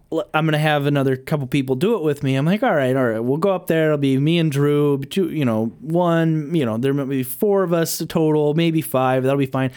blah. 0.10 0.24
I'm 0.34 0.46
gonna 0.46 0.58
have 0.58 0.86
another 0.86 1.15
couple 1.17 1.46
people 1.48 1.76
do 1.76 1.96
it 1.96 2.02
with 2.02 2.24
me. 2.24 2.36
I'm 2.36 2.46
like, 2.46 2.63
all 2.63 2.74
right, 2.74 2.96
all 2.96 3.06
right, 3.06 3.20
we'll 3.20 3.38
go 3.38 3.52
up 3.52 3.67
there. 3.67 3.88
It'll 3.88 3.98
be 3.98 4.17
me 4.17 4.39
and 4.39 4.52
Drew, 4.52 5.00
two, 5.04 5.30
you 5.30 5.43
know, 5.46 5.65
one, 5.82 6.56
you 6.56 6.65
know, 6.65 6.78
there 6.78 6.93
might 6.93 7.10
be 7.10 7.24
four 7.24 7.62
of 7.63 7.74
us 7.74 8.02
total, 8.08 8.54
maybe 8.54 8.82
five. 8.82 9.24
That'll 9.24 9.38
be 9.38 9.46
fine. 9.46 9.72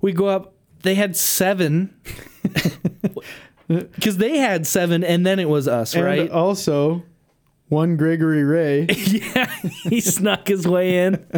We 0.00 0.12
go 0.12 0.26
up. 0.26 0.54
They 0.82 0.94
had 0.96 1.16
seven. 1.16 1.94
Because 3.66 4.18
they 4.18 4.36
had 4.38 4.66
seven, 4.66 5.02
and 5.02 5.24
then 5.24 5.38
it 5.38 5.48
was 5.48 5.66
us, 5.66 5.94
And 5.94 6.04
right? 6.04 6.30
also, 6.30 7.02
one 7.74 7.96
Gregory 7.96 8.44
Ray. 8.44 8.86
yeah, 8.88 9.52
he 9.82 10.00
snuck 10.00 10.48
his 10.48 10.66
way 10.66 11.04
in. 11.04 11.26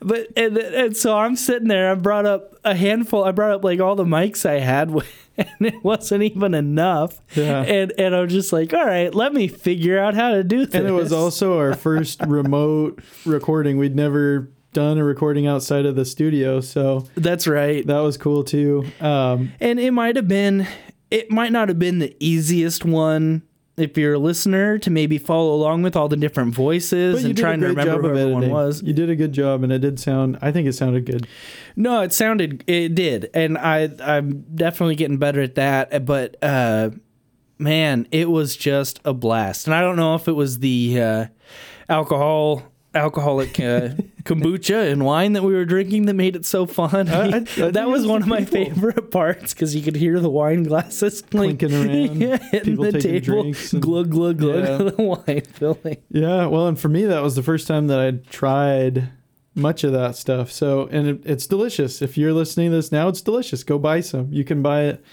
but 0.00 0.28
and, 0.36 0.56
and 0.56 0.96
so 0.96 1.16
I'm 1.16 1.36
sitting 1.36 1.68
there. 1.68 1.90
I 1.92 1.94
brought 1.94 2.26
up 2.26 2.54
a 2.64 2.74
handful. 2.74 3.24
I 3.24 3.32
brought 3.32 3.52
up 3.52 3.64
like 3.64 3.80
all 3.80 3.94
the 3.94 4.04
mics 4.04 4.48
I 4.48 4.58
had, 4.58 4.88
and 5.36 5.48
it 5.60 5.84
wasn't 5.84 6.22
even 6.22 6.54
enough. 6.54 7.20
Yeah. 7.36 7.62
And 7.62 7.92
and 7.98 8.14
I 8.14 8.22
was 8.22 8.32
just 8.32 8.52
like, 8.52 8.72
all 8.72 8.84
right, 8.84 9.14
let 9.14 9.32
me 9.32 9.46
figure 9.48 9.98
out 9.98 10.14
how 10.14 10.30
to 10.30 10.42
do 10.42 10.66
this. 10.66 10.74
And 10.74 10.86
it 10.86 10.92
was 10.92 11.12
also 11.12 11.58
our 11.58 11.74
first 11.74 12.20
remote 12.26 13.00
recording. 13.24 13.76
We'd 13.78 13.94
never 13.94 14.50
done 14.72 14.98
a 14.98 15.04
recording 15.04 15.46
outside 15.46 15.84
of 15.84 15.96
the 15.96 16.04
studio, 16.04 16.60
so 16.60 17.06
that's 17.16 17.46
right. 17.46 17.86
that 17.86 17.98
was 18.00 18.16
cool 18.16 18.44
too. 18.44 18.86
Um, 19.00 19.52
And 19.60 19.80
it 19.80 19.90
might 19.90 20.14
have 20.16 20.28
been, 20.28 20.66
it 21.10 21.30
might 21.30 21.50
not 21.52 21.68
have 21.68 21.78
been 21.78 21.98
the 21.98 22.16
easiest 22.20 22.84
one. 22.84 23.42
If 23.80 23.96
you're 23.96 24.14
a 24.14 24.18
listener, 24.18 24.78
to 24.78 24.90
maybe 24.90 25.18
follow 25.18 25.54
along 25.54 25.82
with 25.82 25.96
all 25.96 26.08
the 26.08 26.16
different 26.16 26.54
voices 26.54 27.24
and 27.24 27.36
trying 27.36 27.60
to 27.60 27.68
remember 27.68 28.02
who 28.02 28.08
everyone 28.10 28.42
editing. 28.42 28.52
was. 28.52 28.82
You 28.82 28.92
did 28.92 29.10
a 29.10 29.16
good 29.16 29.32
job, 29.32 29.62
and 29.62 29.72
it 29.72 29.78
did 29.78 29.98
sound. 29.98 30.38
I 30.42 30.52
think 30.52 30.68
it 30.68 30.74
sounded 30.74 31.06
good. 31.06 31.26
No, 31.76 32.02
it 32.02 32.12
sounded 32.12 32.62
it 32.66 32.94
did, 32.94 33.30
and 33.34 33.56
I 33.58 33.90
I'm 34.02 34.42
definitely 34.54 34.96
getting 34.96 35.18
better 35.18 35.40
at 35.40 35.54
that. 35.54 36.04
But 36.04 36.36
uh, 36.42 36.90
man, 37.58 38.06
it 38.10 38.30
was 38.30 38.56
just 38.56 39.00
a 39.04 39.14
blast, 39.14 39.66
and 39.66 39.74
I 39.74 39.80
don't 39.80 39.96
know 39.96 40.14
if 40.14 40.28
it 40.28 40.32
was 40.32 40.58
the 40.58 41.00
uh, 41.00 41.26
alcohol 41.88 42.69
alcoholic 42.94 43.58
uh, 43.60 43.90
kombucha 44.24 44.90
and 44.90 45.04
wine 45.04 45.32
that 45.34 45.42
we 45.42 45.52
were 45.54 45.64
drinking 45.64 46.06
that 46.06 46.14
made 46.14 46.34
it 46.36 46.44
so 46.44 46.66
fun. 46.66 47.08
I- 47.08 47.28
I 47.28 47.40
think 47.44 47.74
that 47.74 47.88
was 47.88 48.06
one 48.06 48.22
of 48.22 48.28
my 48.28 48.44
favorite 48.44 49.10
parts 49.10 49.54
because 49.54 49.74
you 49.74 49.82
could 49.82 49.96
hear 49.96 50.18
the 50.20 50.30
wine 50.30 50.64
glasses 50.64 51.22
clink- 51.30 51.60
Clinking 51.60 51.74
around, 52.08 52.16
yeah, 52.20 52.36
hitting 52.50 52.72
people 52.76 52.84
the 52.84 52.92
taking 52.92 53.20
table, 53.22 53.42
drinks 53.42 53.72
and- 53.72 53.82
glug 53.82 54.10
glug 54.10 54.38
glug, 54.38 54.64
Yeah. 54.64 54.76
the 54.90 55.02
wine 55.02 55.42
filling. 55.42 55.96
Yeah, 56.10 56.46
well, 56.46 56.66
and 56.68 56.78
for 56.78 56.88
me, 56.88 57.04
that 57.04 57.22
was 57.22 57.36
the 57.36 57.42
first 57.42 57.66
time 57.68 57.86
that 57.88 58.00
I'd 58.00 58.26
tried 58.26 59.08
much 59.54 59.84
of 59.84 59.92
that 59.92 60.16
stuff. 60.16 60.50
So, 60.52 60.86
and 60.92 61.08
it, 61.08 61.20
it's 61.24 61.46
delicious. 61.46 62.02
If 62.02 62.16
you're 62.16 62.32
listening 62.32 62.70
to 62.70 62.76
this 62.76 62.92
now, 62.92 63.08
it's 63.08 63.20
delicious. 63.20 63.62
Go 63.64 63.78
buy 63.78 64.00
some. 64.00 64.32
You 64.32 64.44
can 64.44 64.62
buy 64.62 64.82
it 64.84 65.04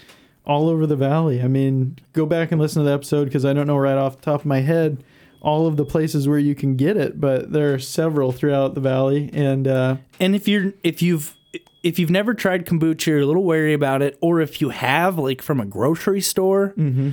all 0.46 0.68
over 0.68 0.86
the 0.86 0.96
valley. 0.96 1.42
I 1.42 1.48
mean, 1.48 1.98
go 2.12 2.24
back 2.24 2.50
and 2.52 2.60
listen 2.60 2.82
to 2.82 2.88
the 2.88 2.94
episode 2.94 3.24
because 3.26 3.44
I 3.44 3.52
don't 3.52 3.66
know 3.66 3.76
right 3.76 3.98
off 3.98 4.16
the 4.16 4.22
top 4.22 4.40
of 4.40 4.46
my 4.46 4.60
head 4.60 5.02
all 5.40 5.66
of 5.66 5.76
the 5.76 5.84
places 5.84 6.26
where 6.28 6.38
you 6.38 6.54
can 6.54 6.76
get 6.76 6.96
it, 6.96 7.20
but 7.20 7.52
there 7.52 7.72
are 7.74 7.78
several 7.78 8.32
throughout 8.32 8.74
the 8.74 8.80
valley. 8.80 9.30
And 9.32 9.66
uh, 9.68 9.96
And 10.20 10.34
if 10.34 10.48
you're 10.48 10.72
if 10.82 11.00
you've 11.02 11.34
if 11.82 11.98
you've 11.98 12.10
never 12.10 12.34
tried 12.34 12.66
kombucha, 12.66 13.06
you're 13.06 13.20
a 13.20 13.26
little 13.26 13.44
wary 13.44 13.72
about 13.72 14.02
it, 14.02 14.18
or 14.20 14.40
if 14.40 14.60
you 14.60 14.70
have 14.70 15.16
like 15.18 15.40
from 15.42 15.60
a 15.60 15.66
grocery 15.66 16.20
store 16.20 16.74
Mm-hmm. 16.76 17.10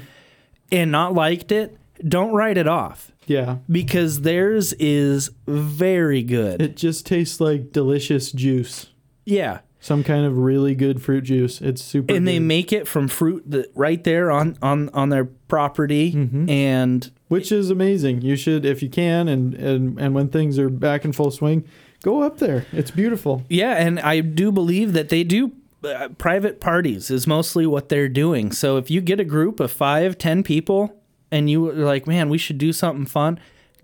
and 0.72 0.92
not 0.92 1.14
liked 1.14 1.52
it, 1.52 1.78
don't 2.08 2.34
write 2.34 2.58
it 2.58 2.68
off 2.68 3.12
yeah, 3.28 3.58
because 3.70 4.22
theirs 4.22 4.74
is 4.74 5.30
very 5.48 6.22
good. 6.24 6.62
it 6.62 6.76
just 6.76 7.06
tastes 7.06 7.40
like 7.40 7.72
delicious 7.72 8.32
juice. 8.32 8.88
yeah. 9.26 9.60
Some 9.86 10.04
kind 10.04 10.26
of 10.26 10.36
really 10.36 10.74
good 10.74 11.00
fruit 11.00 11.26
juice. 11.26 11.62
It's 11.62 11.84
super. 11.84 12.12
And 12.16 12.28
they 12.28 12.40
make 12.40 12.74
it 12.74 12.88
from 12.88 13.08
fruit 13.08 13.44
that 13.52 13.72
right 13.76 14.04
there 14.04 14.32
on 14.32 14.58
on 14.60 14.90
on 14.96 15.10
their 15.10 15.26
property 15.26 16.12
Mm-hmm. 16.12 16.50
and 16.50 17.12
which 17.28 17.52
is 17.52 17.70
amazing. 17.70 18.22
You 18.24 18.36
should, 18.36 18.66
if 18.66 18.82
you 18.82 18.90
can, 18.90 19.28
and 19.28 19.54
and 19.54 20.00
and 20.00 20.16
when 20.16 20.30
things 20.30 20.58
are 20.58 20.70
back 20.70 21.06
in 21.06 21.12
full 21.14 21.30
swing, 21.30 21.66
go 22.02 22.24
up 22.24 22.40
there. 22.40 22.66
It's 22.72 22.90
beautiful. 22.90 23.44
Yeah, 23.48 23.74
and 23.74 24.00
I 24.00 24.22
do 24.22 24.52
believe 24.52 24.94
that 24.94 25.10
they 25.10 25.24
do 25.24 25.52
uh, 25.84 26.10
private 26.18 26.60
parties 26.60 27.12
is 27.12 27.28
mostly 27.28 27.68
what 27.68 27.90
they're 27.90 28.10
doing. 28.10 28.52
So 28.52 28.78
if 28.78 28.90
you 28.90 29.02
get 29.02 29.20
a 29.20 29.24
group 29.24 29.60
of 29.60 29.72
five, 29.72 30.18
ten 30.18 30.42
people, 30.42 30.96
and 31.32 31.48
you 31.48 31.70
are 31.70 31.74
like, 31.74 32.08
man, 32.08 32.30
we 32.30 32.40
should 32.40 32.58
do 32.58 32.74
something 32.74 33.06
fun, 33.06 33.40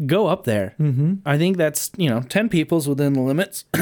go 0.07 0.25
up 0.25 0.45
there. 0.45 0.73
Mm-hmm. 0.79 1.15
I 1.27 1.37
think 1.37 1.57
that's 1.57 1.91
you 1.95 2.09
know 2.09 2.21
ten 2.21 2.49
people's 2.49 2.87
within 2.89 3.13
the 3.13 3.21
limits 3.21 3.65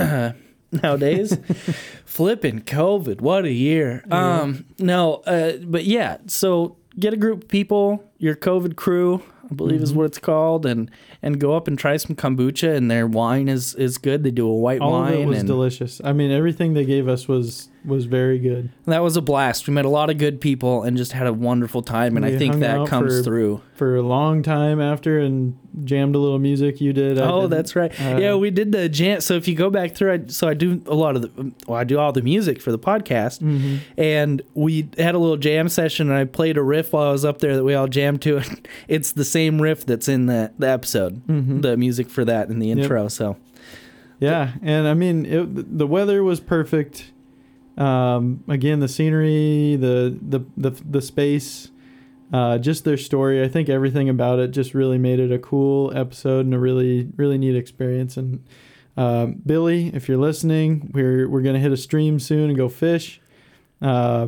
nowadays. 0.71 1.37
Flipping 2.05 2.61
COVID, 2.61 3.21
what 3.21 3.45
a 3.45 3.51
year. 3.51 4.03
Um, 4.11 4.65
no, 4.77 5.15
uh, 5.25 5.53
but 5.63 5.85
yeah, 5.85 6.17
so 6.27 6.77
get 6.97 7.13
a 7.13 7.17
group 7.17 7.43
of 7.43 7.49
people, 7.49 8.03
your 8.17 8.35
COVID 8.35 8.75
crew. 8.75 9.23
I 9.51 9.55
believe 9.55 9.81
is 9.81 9.93
what 9.93 10.05
it's 10.05 10.19
called, 10.19 10.65
and 10.67 10.91
and 11.23 11.39
go 11.39 11.55
up 11.55 11.67
and 11.67 11.77
try 11.77 11.97
some 11.97 12.15
kombucha, 12.15 12.75
and 12.75 12.91
their 12.91 13.07
wine 13.07 13.49
is 13.49 13.73
is 13.75 13.97
good. 13.97 14.23
They 14.23 14.29
do 14.29 14.47
a 14.47 14.53
white 14.53 14.79
All 14.79 14.91
wine, 14.91 15.13
of 15.13 15.19
it 15.19 15.25
was 15.25 15.39
and 15.39 15.47
delicious. 15.47 15.99
I 16.03 16.13
mean, 16.13 16.29
everything 16.29 16.75
they 16.75 16.85
gave 16.85 17.07
us 17.07 17.27
was 17.27 17.69
was 17.85 18.05
very 18.05 18.39
good. 18.39 18.69
that 18.85 19.01
was 19.01 19.15
a 19.15 19.21
blast. 19.21 19.67
We 19.67 19.73
met 19.73 19.85
a 19.85 19.89
lot 19.89 20.09
of 20.09 20.17
good 20.17 20.41
people 20.41 20.83
and 20.83 20.97
just 20.97 21.13
had 21.13 21.27
a 21.27 21.33
wonderful 21.33 21.81
time, 21.81 22.17
and 22.17 22.25
We 22.25 22.33
I 22.33 22.37
think 22.37 22.55
that 22.59 22.87
comes 22.87 23.17
for- 23.19 23.23
through. 23.23 23.61
For 23.75 23.95
a 23.95 24.01
long 24.01 24.43
time 24.43 24.81
after, 24.81 25.19
and 25.19 25.57
jammed 25.85 26.13
a 26.13 26.19
little 26.19 26.39
music. 26.39 26.81
You 26.81 26.91
did. 26.91 27.17
I 27.17 27.29
Oh, 27.31 27.47
that's 27.47 27.75
right. 27.77 27.91
Uh, 28.01 28.17
yeah, 28.17 28.35
we 28.35 28.51
did 28.51 28.73
the 28.73 28.89
jam. 28.89 29.21
So 29.21 29.35
if 29.35 29.47
you 29.47 29.55
go 29.55 29.69
back 29.69 29.95
through, 29.95 30.11
I, 30.13 30.19
so 30.27 30.49
I 30.49 30.53
do 30.53 30.81
a 30.87 30.93
lot 30.93 31.15
of 31.15 31.21
the, 31.21 31.53
well, 31.65 31.77
I 31.79 31.85
do 31.85 31.97
all 31.97 32.11
the 32.11 32.21
music 32.21 32.59
for 32.61 32.71
the 32.73 32.79
podcast, 32.79 33.39
Mm-hmm. 33.41 33.77
and 33.97 34.41
we 34.53 34.89
had 34.97 35.15
a 35.15 35.17
little 35.19 35.37
jam 35.37 35.69
session, 35.69 36.09
and 36.09 36.17
I 36.17 36.25
played 36.25 36.57
a 36.57 36.61
riff 36.63 36.91
while 36.91 37.07
I 37.07 37.11
was 37.13 37.23
up 37.23 37.37
there 37.39 37.55
that 37.55 37.63
we 37.63 37.73
all 37.75 37.87
jammed 37.87 38.21
to. 38.23 38.41
It's 38.89 39.13
the 39.13 39.23
same 39.25 39.61
riff 39.61 39.85
that's 39.85 40.09
in 40.09 40.25
the 40.25 40.51
the 40.59 40.67
episode, 40.69 41.25
Mm-hmm. 41.27 41.61
the 41.61 41.77
music 41.77 42.09
for 42.09 42.25
that 42.25 42.49
in 42.49 42.59
the 42.59 42.71
intro. 42.71 43.07
So 43.07 43.37
Yeah, 44.19 44.51
and 44.61 44.87
I 44.87 44.93
mean, 44.95 45.25
it, 45.25 45.77
the 45.77 45.87
weather 45.87 46.21
was 46.23 46.41
perfect. 46.41 47.11
Um, 47.79 48.43
again, 48.47 48.81
the 48.81 48.89
scenery, 48.89 49.77
the 49.77 50.17
the 50.21 50.41
the 50.57 50.71
the 50.71 51.01
space, 51.01 51.69
uh, 52.33 52.57
just 52.57 52.83
their 52.83 52.97
story. 52.97 53.41
I 53.41 53.47
think 53.47 53.69
everything 53.69 54.09
about 54.09 54.39
it 54.39 54.51
just 54.51 54.73
really 54.73 54.97
made 54.97 55.19
it 55.19 55.31
a 55.31 55.39
cool 55.39 55.95
episode 55.97 56.45
and 56.45 56.53
a 56.53 56.59
really 56.59 57.09
really 57.15 57.37
neat 57.37 57.55
experience. 57.55 58.17
And 58.17 58.43
um, 58.97 59.41
Billy, 59.45 59.91
if 59.95 60.09
you're 60.09 60.17
listening, 60.17 60.91
we're 60.93 61.29
we're 61.29 61.41
gonna 61.41 61.59
hit 61.59 61.71
a 61.71 61.77
stream 61.77 62.19
soon 62.19 62.49
and 62.49 62.57
go 62.57 62.67
fish. 62.67 63.21
Uh, 63.81 64.27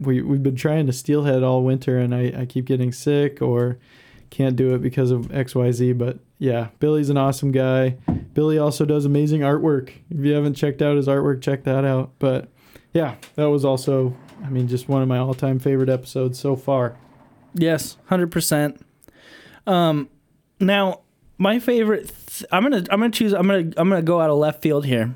we 0.00 0.20
we've 0.20 0.42
been 0.42 0.56
trying 0.56 0.86
to 0.86 0.92
steelhead 0.92 1.44
all 1.44 1.62
winter, 1.62 1.96
and 1.96 2.12
I 2.12 2.32
I 2.40 2.44
keep 2.44 2.64
getting 2.64 2.90
sick 2.90 3.40
or 3.40 3.78
can't 4.30 4.56
do 4.56 4.74
it 4.74 4.82
because 4.82 5.12
of 5.12 5.32
X 5.32 5.54
Y 5.54 5.70
Z. 5.70 5.92
But 5.92 6.18
yeah, 6.38 6.68
Billy's 6.80 7.10
an 7.10 7.16
awesome 7.16 7.52
guy. 7.52 7.98
Billy 8.34 8.58
also 8.58 8.84
does 8.84 9.04
amazing 9.04 9.42
artwork. 9.42 9.92
If 10.10 10.24
you 10.24 10.32
haven't 10.32 10.54
checked 10.54 10.82
out 10.82 10.96
his 10.96 11.06
artwork, 11.06 11.40
check 11.40 11.62
that 11.64 11.84
out. 11.84 12.10
But 12.18 12.48
yeah, 12.92 13.14
that 13.36 13.46
was 13.50 13.64
also, 13.64 14.14
I 14.44 14.48
mean, 14.48 14.68
just 14.68 14.88
one 14.88 15.02
of 15.02 15.08
my 15.08 15.18
all 15.18 15.34
time 15.34 15.58
favorite 15.58 15.88
episodes 15.88 16.38
so 16.38 16.56
far. 16.56 16.96
Yes, 17.54 17.96
hundred 18.06 18.30
percent. 18.30 18.80
Um, 19.66 20.08
now 20.60 21.00
my 21.38 21.58
favorite. 21.58 22.12
Th- 22.26 22.44
I'm 22.52 22.62
gonna 22.62 22.78
I'm 22.90 23.00
gonna 23.00 23.10
choose. 23.10 23.32
I'm 23.32 23.46
gonna 23.46 23.70
I'm 23.76 23.88
gonna 23.88 24.02
go 24.02 24.20
out 24.20 24.30
of 24.30 24.38
left 24.38 24.62
field 24.62 24.86
here. 24.86 25.14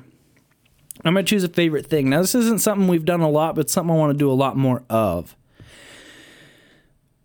I'm 1.03 1.13
gonna 1.13 1.23
choose 1.23 1.43
a 1.43 1.49
favorite 1.49 1.87
thing. 1.87 2.09
Now 2.09 2.21
this 2.21 2.35
isn't 2.35 2.61
something 2.61 2.87
we've 2.87 3.05
done 3.05 3.21
a 3.21 3.29
lot, 3.29 3.55
but 3.55 3.69
something 3.69 3.93
I 3.93 3.97
want 3.97 4.11
to 4.13 4.17
do 4.17 4.31
a 4.31 4.33
lot 4.33 4.57
more 4.57 4.83
of. 4.89 5.35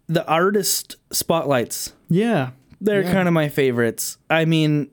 the 0.09 0.27
artist 0.27 0.97
spotlights. 1.13 1.93
Yeah. 2.09 2.51
They're 2.81 3.03
Yeah. 3.03 3.13
kind 3.13 3.29
of 3.29 3.35
my 3.35 3.49
favorites. 3.49 4.19
I 4.29 4.45
mean, 4.45 4.91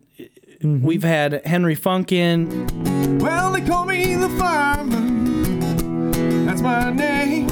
we've 0.62 1.04
had 1.04 1.42
Henry 1.46 1.76
Funkin. 1.76 3.20
Well, 3.22 3.52
they 3.52 3.62
call 3.62 3.86
me 3.86 4.14
the 4.16 4.30
fireman. 4.30 4.77
That's 6.68 6.86
my 6.86 6.92
name. 6.92 7.48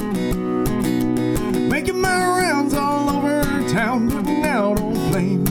Making 1.70 2.00
my 2.02 2.18
rounds 2.18 2.74
all 2.74 3.08
over 3.08 3.42
town, 3.68 4.10
putting 4.10 4.44
out 4.44 4.78
on 4.78 4.94
flame. 5.10 5.44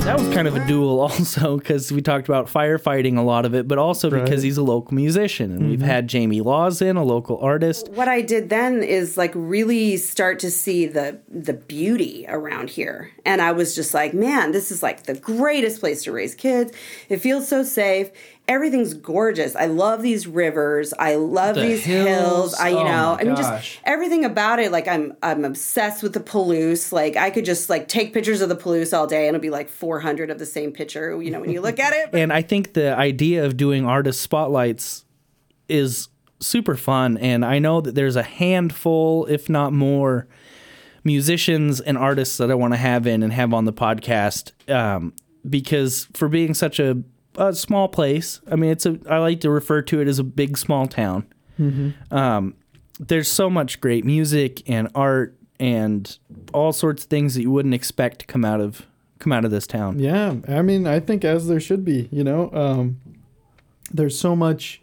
That 0.00 0.18
was 0.18 0.34
kind 0.34 0.48
of 0.48 0.56
a 0.56 0.66
duel, 0.66 0.98
also, 1.02 1.58
because 1.58 1.92
we 1.92 2.00
talked 2.00 2.26
about 2.28 2.46
firefighting 2.46 3.18
a 3.18 3.20
lot 3.20 3.44
of 3.44 3.54
it, 3.54 3.68
but 3.68 3.76
also 3.76 4.08
because 4.08 4.42
he's 4.42 4.56
a 4.56 4.62
local 4.62 4.94
musician. 4.94 5.52
And 5.52 5.68
we've 5.68 5.78
mm-hmm. 5.78 5.88
had 5.88 6.08
Jamie 6.08 6.40
Laws 6.40 6.80
in, 6.80 6.96
a 6.96 7.04
local 7.04 7.38
artist. 7.38 7.90
what 7.90 8.08
I 8.08 8.22
did 8.22 8.48
then 8.48 8.82
is 8.82 9.18
like 9.18 9.32
really 9.34 9.98
start 9.98 10.38
to 10.40 10.50
see 10.50 10.86
the 10.86 11.20
the 11.28 11.52
beauty 11.52 12.24
around 12.28 12.70
here. 12.70 13.10
And 13.26 13.42
I 13.42 13.52
was 13.52 13.74
just 13.74 13.92
like, 13.92 14.14
man, 14.14 14.52
this 14.52 14.70
is 14.70 14.82
like 14.82 15.04
the 15.04 15.14
greatest 15.14 15.80
place 15.80 16.04
to 16.04 16.12
raise 16.12 16.34
kids. 16.34 16.72
It 17.10 17.18
feels 17.18 17.46
so 17.46 17.62
safe. 17.62 18.10
Everything's 18.52 18.94
gorgeous. 18.94 19.56
I 19.56 19.66
love 19.66 20.02
these 20.02 20.26
rivers. 20.26 20.92
I 20.98 21.14
love 21.14 21.54
The 21.54 21.62
these 21.62 21.84
hills. 21.84 22.08
hills. 22.08 22.54
I 22.54 22.68
you 22.68 22.76
Oh 22.76 22.84
know, 22.84 23.16
I 23.18 23.24
mean 23.24 23.34
just 23.36 23.78
everything 23.84 24.24
about 24.24 24.58
it 24.58 24.70
like 24.70 24.86
I'm 24.86 25.14
I'm 25.22 25.44
obsessed 25.44 26.02
with 26.02 26.12
the 26.12 26.20
Palouse. 26.20 26.92
Like 26.92 27.16
I 27.16 27.30
could 27.30 27.44
just 27.44 27.70
like 27.70 27.88
take 27.88 28.12
pictures 28.12 28.40
of 28.42 28.48
the 28.48 28.56
Palouse 28.56 28.96
all 28.96 29.06
day 29.06 29.26
and 29.26 29.34
it'll 29.34 29.42
be 29.42 29.50
like 29.50 29.68
400 29.68 30.30
of 30.30 30.38
the 30.38 30.46
same 30.46 30.72
picture, 30.72 31.20
you 31.22 31.30
know, 31.30 31.40
when 31.40 31.50
you 31.50 31.60
look 31.60 31.78
at 31.78 31.92
it. 31.92 32.10
And 32.22 32.32
I 32.32 32.42
think 32.42 32.74
the 32.74 32.94
idea 32.96 33.44
of 33.44 33.56
doing 33.56 33.86
artist 33.86 34.20
spotlights 34.20 35.04
is 35.68 36.08
super 36.40 36.76
fun. 36.76 37.16
And 37.18 37.44
I 37.44 37.58
know 37.58 37.80
that 37.80 37.94
there's 37.94 38.16
a 38.16 38.22
handful, 38.22 39.24
if 39.26 39.48
not 39.48 39.72
more, 39.72 40.26
musicians 41.04 41.80
and 41.80 41.96
artists 41.98 42.36
that 42.36 42.50
I 42.50 42.54
want 42.54 42.74
to 42.74 42.78
have 42.78 43.06
in 43.06 43.22
and 43.22 43.32
have 43.32 43.52
on 43.54 43.64
the 43.64 43.72
podcast. 43.72 44.52
Um, 44.72 45.14
because 45.48 46.06
for 46.12 46.28
being 46.28 46.54
such 46.54 46.78
a, 46.78 47.02
a 47.36 47.54
small 47.54 47.88
place, 47.88 48.40
I 48.50 48.56
mean, 48.56 48.70
it's 48.70 48.86
a, 48.86 48.98
I 49.08 49.18
like 49.18 49.40
to 49.40 49.50
refer 49.50 49.82
to 49.82 50.00
it 50.00 50.08
as 50.08 50.18
a 50.18 50.24
big 50.24 50.56
small 50.58 50.86
town. 50.86 51.26
Um, 52.10 52.54
there's 52.98 53.30
so 53.30 53.48
much 53.48 53.80
great 53.80 54.04
music 54.04 54.68
and 54.68 54.88
art 54.94 55.36
and 55.60 56.18
all 56.52 56.72
sorts 56.72 57.04
of 57.04 57.10
things 57.10 57.34
that 57.34 57.42
you 57.42 57.50
wouldn't 57.50 57.74
expect 57.74 58.20
to 58.20 58.26
come 58.26 58.44
out 58.44 58.60
of 58.60 58.86
come 59.20 59.32
out 59.32 59.44
of 59.44 59.52
this 59.52 59.66
town. 59.66 60.00
Yeah, 60.00 60.34
I 60.48 60.62
mean, 60.62 60.86
I 60.86 60.98
think 60.98 61.24
as 61.24 61.46
there 61.46 61.60
should 61.60 61.84
be, 61.84 62.08
you 62.10 62.24
know, 62.24 62.50
um, 62.52 63.00
there's 63.92 64.18
so 64.18 64.34
much 64.34 64.82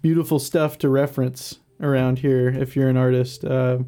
beautiful 0.00 0.38
stuff 0.38 0.78
to 0.78 0.88
reference 0.88 1.58
around 1.80 2.20
here. 2.20 2.48
If 2.48 2.74
you're 2.74 2.88
an 2.88 2.96
artist, 2.96 3.44
uh, 3.44 3.80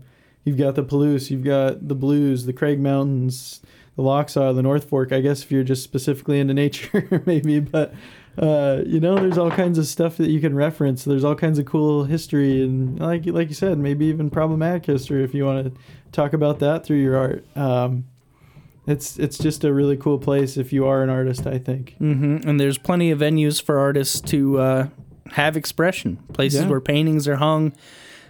you've 0.45 0.59
got 0.59 0.75
the 0.75 0.85
Palouse, 0.85 1.31
you've 1.31 1.45
got 1.45 1.89
the 1.89 1.95
Blues, 1.95 2.45
the 2.45 2.53
Craig 2.53 2.79
Mountains, 2.81 3.63
the 3.97 4.03
Lochsa, 4.03 4.55
the 4.55 4.63
North 4.63 4.89
Fork. 4.89 5.13
I 5.13 5.21
guess 5.21 5.43
if 5.43 5.51
you're 5.51 5.65
just 5.65 5.83
specifically 5.83 6.39
into 6.41 6.55
nature, 6.55 7.23
maybe, 7.27 7.61
but 7.61 7.95
uh, 8.39 8.83
you 8.87 9.01
know, 9.01 9.19
there's 9.19 9.39
all 9.39 9.51
kinds 9.51 9.79
of 9.79 9.87
stuff 9.87 10.19
that 10.19 10.29
you 10.29 10.41
can 10.41 10.55
reference. 10.55 11.05
There's 11.05 11.25
all 11.25 11.35
kinds 11.35 11.59
of 11.59 11.65
cool 11.65 12.05
history, 12.05 12.63
and 12.63 12.99
like 13.01 13.25
like 13.27 13.49
you 13.49 13.55
said, 13.55 13.79
maybe 13.79 14.07
even 14.07 14.29
problematic 14.31 14.85
history 14.87 15.25
if 15.25 15.33
you 15.35 15.45
want 15.47 15.75
to 15.75 15.81
talk 16.13 16.33
about 16.35 16.59
that 16.59 16.85
through 16.85 16.99
your 16.99 17.17
art. 17.17 17.45
Um, 17.57 18.05
it's 18.87 19.19
it's 19.19 19.39
just 19.39 19.65
a 19.65 19.73
really 19.73 19.97
cool 19.97 20.19
place 20.19 20.57
if 20.57 20.73
you 20.73 20.87
are 20.87 21.03
an 21.03 21.09
artist. 21.11 21.47
I 21.47 21.59
think. 21.59 21.95
hmm 21.99 22.37
And 22.45 22.61
there's 22.61 22.79
plenty 22.79 23.11
of 23.11 23.19
venues 23.21 23.61
for 23.63 23.79
artists 23.79 24.21
to 24.33 24.59
uh, 24.59 24.89
have 25.33 25.57
expression. 25.57 26.19
Places 26.35 26.61
Yeah. 26.65 26.69
where 26.69 26.81
paintings 26.81 27.27
are 27.27 27.37
hung, 27.37 27.73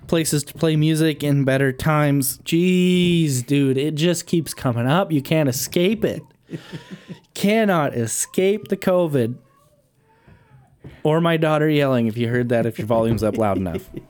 places 0.06 0.44
to 0.44 0.54
play 0.54 0.76
music 0.76 1.22
in 1.22 1.44
better 1.44 1.72
times. 1.72 2.38
Jeez, 2.38 3.44
dude, 3.44 3.76
it 3.76 3.94
just 3.94 4.26
keeps 4.26 4.54
coming 4.54 4.86
up. 4.86 5.12
You 5.12 5.22
can't 5.22 5.48
escape 5.48 6.04
it. 6.04 6.22
Cannot 7.34 7.94
escape 7.94 8.68
the 8.68 8.76
COVID. 8.76 9.36
Or 11.02 11.20
my 11.20 11.36
daughter 11.36 11.68
yelling 11.68 12.06
if 12.06 12.16
you 12.16 12.28
heard 12.28 12.48
that, 12.48 12.66
if 12.66 12.78
your 12.78 12.86
volume's 12.86 13.22
up 13.22 13.36
loud 13.36 13.58
enough. 13.58 13.88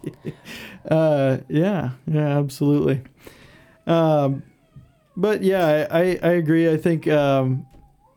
Uh, 0.89 1.39
yeah, 1.49 1.91
yeah, 2.07 2.39
absolutely. 2.39 3.03
Um, 3.89 4.45
but 5.17 5.43
yeah, 5.43 5.87
I, 5.91 6.01
I, 6.01 6.19
I 6.23 6.31
agree. 6.35 6.71
I 6.71 6.77
think 6.77 7.09
um, 7.09 7.67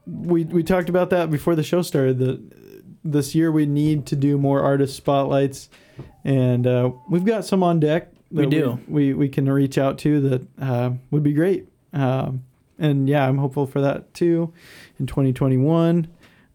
we 0.06 0.44
we 0.44 0.64
talked 0.64 0.90
about 0.90 1.10
that 1.12 1.32
before 1.32 1.56
the 1.56 1.64
show 1.64 1.82
started. 1.82 2.20
That 2.20 2.40
this 3.04 3.34
year 3.34 3.52
we 3.52 3.66
need 3.66 4.06
to 4.08 4.16
do 4.16 4.38
more 4.38 4.62
artist 4.62 4.96
spotlights, 4.96 5.70
and 6.24 6.66
uh, 6.66 6.92
we've 7.10 7.26
got 7.26 7.46
some 7.46 7.64
on 7.64 7.80
deck. 7.80 8.12
We 8.32 8.44
that 8.44 8.50
do. 8.50 8.80
We, 8.88 9.14
we 9.14 9.30
can 9.30 9.50
reach 9.50 9.78
out 9.78 9.98
to 10.00 10.22
that 10.22 10.48
uh, 10.62 10.92
would 11.12 11.24
be 11.24 11.34
great. 11.34 11.68
Um, 11.94 12.44
and 12.78 13.10
yeah, 13.10 13.28
I'm 13.28 13.38
hopeful 13.38 13.66
for 13.66 13.82
that 13.82 14.14
too 14.14 14.54
in 15.00 15.08
2021. 15.08 16.08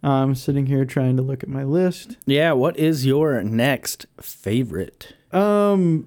I'm 0.02 0.35
sitting 0.35 0.66
here 0.66 0.85
trying 0.85 1.16
to 1.16 1.22
look 1.22 1.42
at 1.42 1.48
my 1.48 1.64
list. 1.64 2.18
Yeah, 2.26 2.52
what 2.52 2.78
is 2.78 3.07
your 3.07 3.42
next 3.42 4.07
favorite? 4.20 5.14
Um, 5.33 6.07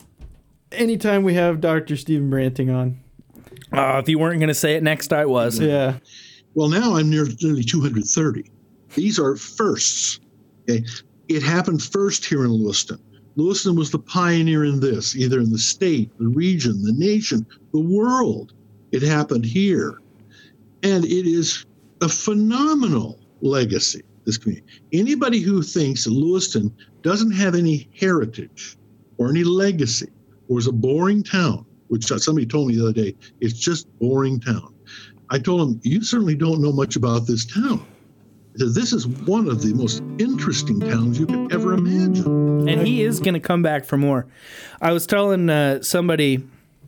anytime 0.71 1.23
we 1.23 1.33
have 1.33 1.59
Dr. 1.59 1.97
Steven 1.97 2.29
Branting 2.29 2.69
on. 2.69 2.99
Uh, 3.71 3.99
if 4.01 4.07
you 4.07 4.19
weren't 4.19 4.39
going 4.39 4.49
to 4.49 4.53
say 4.53 4.75
it 4.75 4.83
next, 4.83 5.11
I 5.11 5.25
was. 5.25 5.59
Yeah. 5.59 5.97
Well, 6.53 6.69
now 6.69 6.95
I'm 6.95 7.09
near 7.09 7.25
nearly 7.41 7.63
230. 7.63 8.51
These 8.95 9.19
are 9.19 9.35
firsts. 9.35 10.19
Okay, 10.69 10.83
it 11.27 11.43
happened 11.43 11.83
first 11.83 12.25
here 12.25 12.43
in 12.43 12.51
Lewiston. 12.51 12.99
Lewiston 13.37 13.75
was 13.75 13.91
the 13.91 13.99
pioneer 13.99 14.65
in 14.65 14.79
this, 14.79 15.15
either 15.15 15.39
in 15.39 15.51
the 15.51 15.59
state, 15.59 16.11
the 16.17 16.27
region, 16.27 16.81
the 16.81 16.91
nation, 16.91 17.45
the 17.71 17.79
world. 17.79 18.53
It 18.91 19.03
happened 19.03 19.45
here, 19.45 20.01
and 20.81 21.05
it 21.05 21.27
is 21.27 21.65
a 22.01 22.09
phenomenal 22.09 23.19
legacy. 23.41 24.01
This 24.25 24.37
community. 24.37 24.67
Anybody 24.91 25.39
who 25.39 25.61
thinks 25.61 26.03
that 26.03 26.11
Lewiston 26.11 26.75
doesn't 27.01 27.31
have 27.31 27.55
any 27.55 27.87
heritage 27.97 28.75
or 29.17 29.29
any 29.29 29.45
legacy, 29.45 30.09
or 30.49 30.59
is 30.59 30.67
a 30.67 30.71
boring 30.71 31.23
town, 31.23 31.65
which 31.87 32.07
somebody 32.07 32.45
told 32.45 32.67
me 32.67 32.75
the 32.75 32.83
other 32.83 32.91
day, 32.91 33.15
it's 33.39 33.57
just 33.57 33.87
boring 33.99 34.39
town. 34.39 34.73
I 35.29 35.39
told 35.39 35.61
him, 35.61 35.79
You 35.83 36.01
certainly 36.01 36.35
don't 36.35 36.61
know 36.61 36.73
much 36.73 36.95
about 36.97 37.25
this 37.25 37.45
town. 37.45 37.85
I 38.57 38.65
said, 38.65 38.73
This 38.73 38.91
is 38.93 39.05
one 39.07 39.47
of 39.47 39.61
the 39.61 39.73
most 39.73 40.01
interesting 40.17 40.79
towns 40.79 41.19
you 41.19 41.27
could 41.27 41.53
ever 41.53 41.73
imagine. 41.73 42.67
and 42.67 42.85
he 42.85 43.03
is 43.03 43.19
going 43.19 43.35
to 43.35 43.39
come 43.39 43.61
back 43.61 43.85
for 43.85 43.97
more. 43.97 44.25
I 44.81 44.91
was 44.91 45.05
telling 45.05 45.49
uh, 45.49 45.81
somebody 45.83 46.43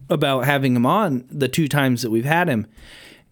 about 0.10 0.45
having 0.45 0.75
him 0.75 0.86
on 0.86 1.25
the 1.29 1.47
two 1.47 1.67
times 1.67 2.01
that 2.01 2.10
we've 2.10 2.25
had 2.25 2.47
him, 2.49 2.65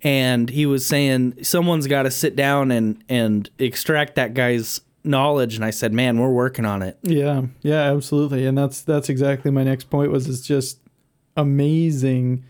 and 0.03 0.49
he 0.49 0.65
was 0.67 0.85
saying 0.85 1.43
someone's 1.43 1.87
got 1.87 2.03
to 2.03 2.11
sit 2.11 2.35
down 2.35 2.69
and 2.71 3.03
and 3.09 3.49
extract 3.57 4.15
that 4.15 4.35
guy's 4.35 4.81
knowledge. 5.03 5.55
And 5.55 5.65
I 5.65 5.71
said, 5.71 5.91
"Man, 5.91 6.19
we're 6.19 6.29
working 6.31 6.65
on 6.65 6.83
it." 6.83 6.99
Yeah, 7.01 7.43
yeah, 7.63 7.91
absolutely. 7.91 8.45
And 8.45 8.55
that's 8.57 8.81
that's 8.81 9.09
exactly 9.09 9.49
my 9.49 9.63
next 9.63 9.89
point 9.89 10.11
was 10.11 10.27
it's 10.27 10.41
just 10.41 10.79
amazing 11.35 12.43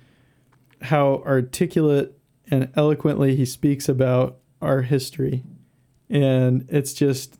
how 0.82 1.24
articulate 1.26 2.14
and 2.52 2.70
eloquently 2.76 3.36
he 3.38 3.46
speaks 3.46 3.88
about 3.88 4.38
our 4.62 4.82
history. 4.82 5.44
And 6.10 6.66
it's 6.70 6.94
just 6.94 7.38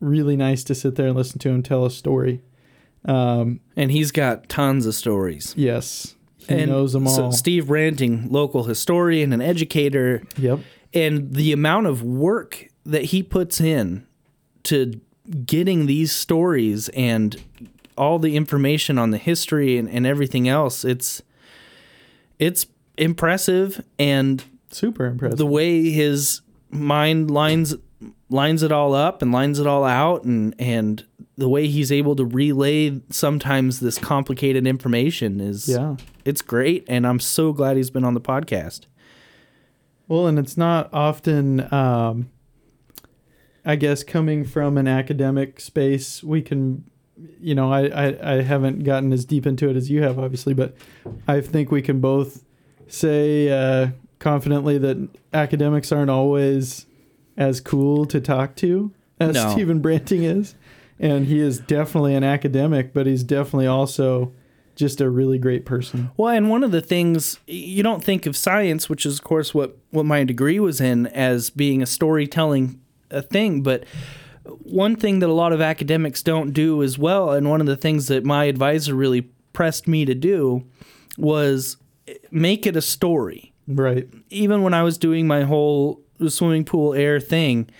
really 0.00 0.36
nice 0.36 0.64
to 0.64 0.74
sit 0.74 0.96
there 0.96 1.08
and 1.08 1.16
listen 1.16 1.38
to 1.40 1.48
him 1.50 1.62
tell 1.62 1.84
a 1.84 1.90
story. 1.90 2.42
Um, 3.04 3.60
and 3.76 3.90
he's 3.90 4.10
got 4.10 4.48
tons 4.48 4.86
of 4.86 4.94
stories. 4.94 5.54
Yes. 5.56 6.16
He 6.48 6.66
knows 6.66 6.92
them 6.92 7.06
so 7.06 7.24
all. 7.24 7.32
Steve 7.32 7.66
Branting, 7.66 8.30
local 8.30 8.64
historian 8.64 9.32
and 9.32 9.42
educator. 9.42 10.22
Yep. 10.36 10.60
And 10.92 11.34
the 11.34 11.52
amount 11.52 11.86
of 11.86 12.02
work 12.02 12.66
that 12.84 13.06
he 13.06 13.22
puts 13.22 13.60
in 13.60 14.06
to 14.64 15.00
getting 15.44 15.86
these 15.86 16.12
stories 16.12 16.88
and 16.90 17.40
all 17.96 18.18
the 18.18 18.36
information 18.36 18.98
on 18.98 19.10
the 19.10 19.18
history 19.18 19.76
and, 19.76 19.88
and 19.88 20.06
everything 20.06 20.48
else, 20.48 20.84
it's 20.84 21.22
it's 22.38 22.66
impressive 22.96 23.84
and 23.98 24.42
super 24.70 25.06
impressive. 25.06 25.38
The 25.38 25.46
way 25.46 25.90
his 25.90 26.40
mind 26.70 27.30
lines 27.30 27.76
lines 28.30 28.62
it 28.62 28.70
all 28.72 28.94
up 28.94 29.20
and 29.22 29.32
lines 29.32 29.58
it 29.58 29.66
all 29.66 29.84
out 29.84 30.24
and 30.24 30.54
and 30.58 31.04
the 31.36 31.48
way 31.48 31.66
he's 31.66 31.90
able 31.90 32.14
to 32.16 32.24
relay 32.24 33.00
sometimes 33.10 33.80
this 33.80 33.98
complicated 33.98 34.66
information 34.66 35.40
is 35.40 35.68
Yeah. 35.68 35.96
it's 36.24 36.40
great 36.42 36.84
and 36.88 37.06
I'm 37.06 37.18
so 37.20 37.52
glad 37.52 37.76
he's 37.76 37.90
been 37.90 38.04
on 38.04 38.14
the 38.14 38.20
podcast. 38.20 38.86
Well, 40.06 40.26
and 40.26 40.38
it's 40.38 40.56
not 40.56 40.90
often, 40.92 41.72
um, 41.72 42.30
I 43.64 43.76
guess, 43.76 44.02
coming 44.02 44.44
from 44.44 44.76
an 44.76 44.88
academic 44.88 45.60
space, 45.60 46.22
we 46.22 46.42
can, 46.42 46.84
you 47.40 47.54
know, 47.54 47.72
I, 47.72 47.86
I, 47.86 48.32
I 48.38 48.42
haven't 48.42 48.82
gotten 48.84 49.12
as 49.12 49.24
deep 49.24 49.46
into 49.46 49.68
it 49.70 49.76
as 49.76 49.88
you 49.90 50.02
have, 50.02 50.18
obviously, 50.18 50.52
but 50.52 50.74
I 51.28 51.40
think 51.40 51.70
we 51.70 51.80
can 51.80 52.00
both 52.00 52.44
say 52.88 53.50
uh, 53.50 53.90
confidently 54.18 54.78
that 54.78 55.08
academics 55.32 55.92
aren't 55.92 56.10
always 56.10 56.86
as 57.40 57.60
cool 57.60 58.04
to 58.04 58.20
talk 58.20 58.54
to 58.54 58.92
as 59.18 59.34
No. 59.34 59.50
Steven 59.50 59.80
Branting 59.80 60.22
is. 60.22 60.54
And 61.00 61.26
he 61.26 61.40
is 61.40 61.58
definitely 61.58 62.14
an 62.14 62.22
academic, 62.22 62.92
but 62.92 63.06
he's 63.06 63.24
definitely 63.24 63.66
also 63.66 64.32
just 64.76 65.00
a 65.00 65.08
really 65.08 65.38
great 65.38 65.64
person. 65.64 66.10
Well, 66.18 66.32
and 66.32 66.50
one 66.50 66.62
of 66.62 66.70
the 66.70 66.82
things 66.82 67.40
you 67.46 67.82
don't 67.82 68.04
think 68.04 68.26
of 68.26 68.36
science, 68.36 68.88
which 68.88 69.06
is 69.06 69.18
of 69.18 69.24
course 69.24 69.54
what 69.54 69.78
what 69.90 70.04
my 70.04 70.24
degree 70.24 70.60
was 70.60 70.80
in, 70.80 71.06
as 71.08 71.48
being 71.48 71.82
a 71.82 71.86
storytelling 71.86 72.78
uh, 73.10 73.22
thing, 73.22 73.62
but 73.62 73.84
one 74.44 74.94
thing 74.94 75.20
that 75.20 75.28
a 75.28 75.32
lot 75.32 75.52
of 75.52 75.60
academics 75.62 76.22
don't 76.22 76.52
do 76.52 76.82
as 76.82 76.98
well, 76.98 77.30
and 77.30 77.48
one 77.48 77.60
of 77.60 77.66
the 77.66 77.76
things 77.76 78.08
that 78.08 78.24
my 78.24 78.44
advisor 78.44 78.94
really 78.94 79.22
pressed 79.54 79.88
me 79.88 80.04
to 80.04 80.14
do 80.14 80.64
was 81.16 81.78
make 82.30 82.66
it 82.66 82.76
a 82.76 82.82
story. 82.82 83.52
Right. 83.66 84.08
Even 84.30 84.62
when 84.62 84.74
I 84.74 84.82
was 84.82 84.98
doing 84.98 85.26
my 85.26 85.42
whole 85.42 86.02
swimming 86.28 86.64
pool 86.64 86.92
air 86.92 87.18
thing, 87.20 87.70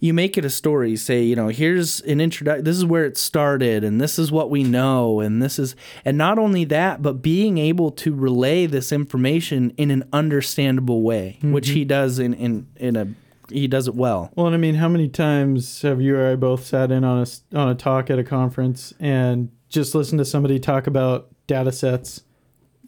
you 0.00 0.12
make 0.12 0.36
it 0.36 0.44
a 0.44 0.50
story. 0.50 0.96
Say, 0.96 1.22
you 1.22 1.36
know, 1.36 1.48
here's 1.48 2.00
an 2.02 2.20
introduction. 2.20 2.64
This 2.64 2.76
is 2.76 2.84
where 2.84 3.04
it 3.04 3.16
started, 3.16 3.84
and 3.84 4.00
this 4.00 4.18
is 4.18 4.32
what 4.32 4.50
we 4.50 4.64
know, 4.64 5.20
and 5.20 5.40
this 5.40 5.58
is, 5.58 5.76
and 6.04 6.18
not 6.18 6.38
only 6.38 6.64
that, 6.64 7.00
but 7.02 7.22
being 7.22 7.58
able 7.58 7.90
to 7.92 8.12
relay 8.14 8.66
this 8.66 8.90
information 8.90 9.70
in 9.76 9.90
an 9.90 10.02
understandable 10.12 11.02
way, 11.02 11.38
which 11.42 11.68
he 11.70 11.84
does 11.84 12.18
in 12.18 12.34
in 12.34 12.66
in 12.76 12.96
a 12.96 13.06
he 13.50 13.68
does 13.68 13.86
it 13.86 13.94
well. 13.94 14.30
Well, 14.34 14.46
and 14.46 14.54
I 14.54 14.58
mean, 14.58 14.74
how 14.76 14.88
many 14.88 15.08
times 15.08 15.82
have 15.82 16.00
you 16.00 16.16
or 16.16 16.32
I 16.32 16.34
both 16.34 16.64
sat 16.64 16.90
in 16.90 17.04
on 17.04 17.22
a 17.24 17.56
on 17.58 17.68
a 17.68 17.74
talk 17.74 18.10
at 18.10 18.18
a 18.18 18.24
conference 18.24 18.92
and 18.98 19.50
just 19.68 19.94
listened 19.94 20.18
to 20.18 20.24
somebody 20.24 20.58
talk 20.58 20.86
about 20.86 21.28
data 21.46 21.70
sets, 21.72 22.22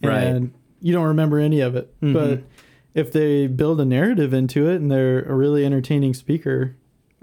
Right. 0.03 0.23
and 0.23 0.53
you 0.81 0.93
don't 0.93 1.05
remember 1.05 1.37
any 1.39 1.59
of 1.61 1.75
it, 1.75 1.93
Mhm. 2.01 2.13
but 2.13 2.43
if 2.97 3.11
they 3.11 3.45
build 3.45 3.79
a 3.79 3.85
narrative 3.85 4.33
into 4.33 4.67
it 4.67 4.77
and 4.77 4.89
they're 4.89 5.21
a 5.21 5.35
really 5.35 5.63
entertaining 5.63 6.15
speaker, 6.15 6.75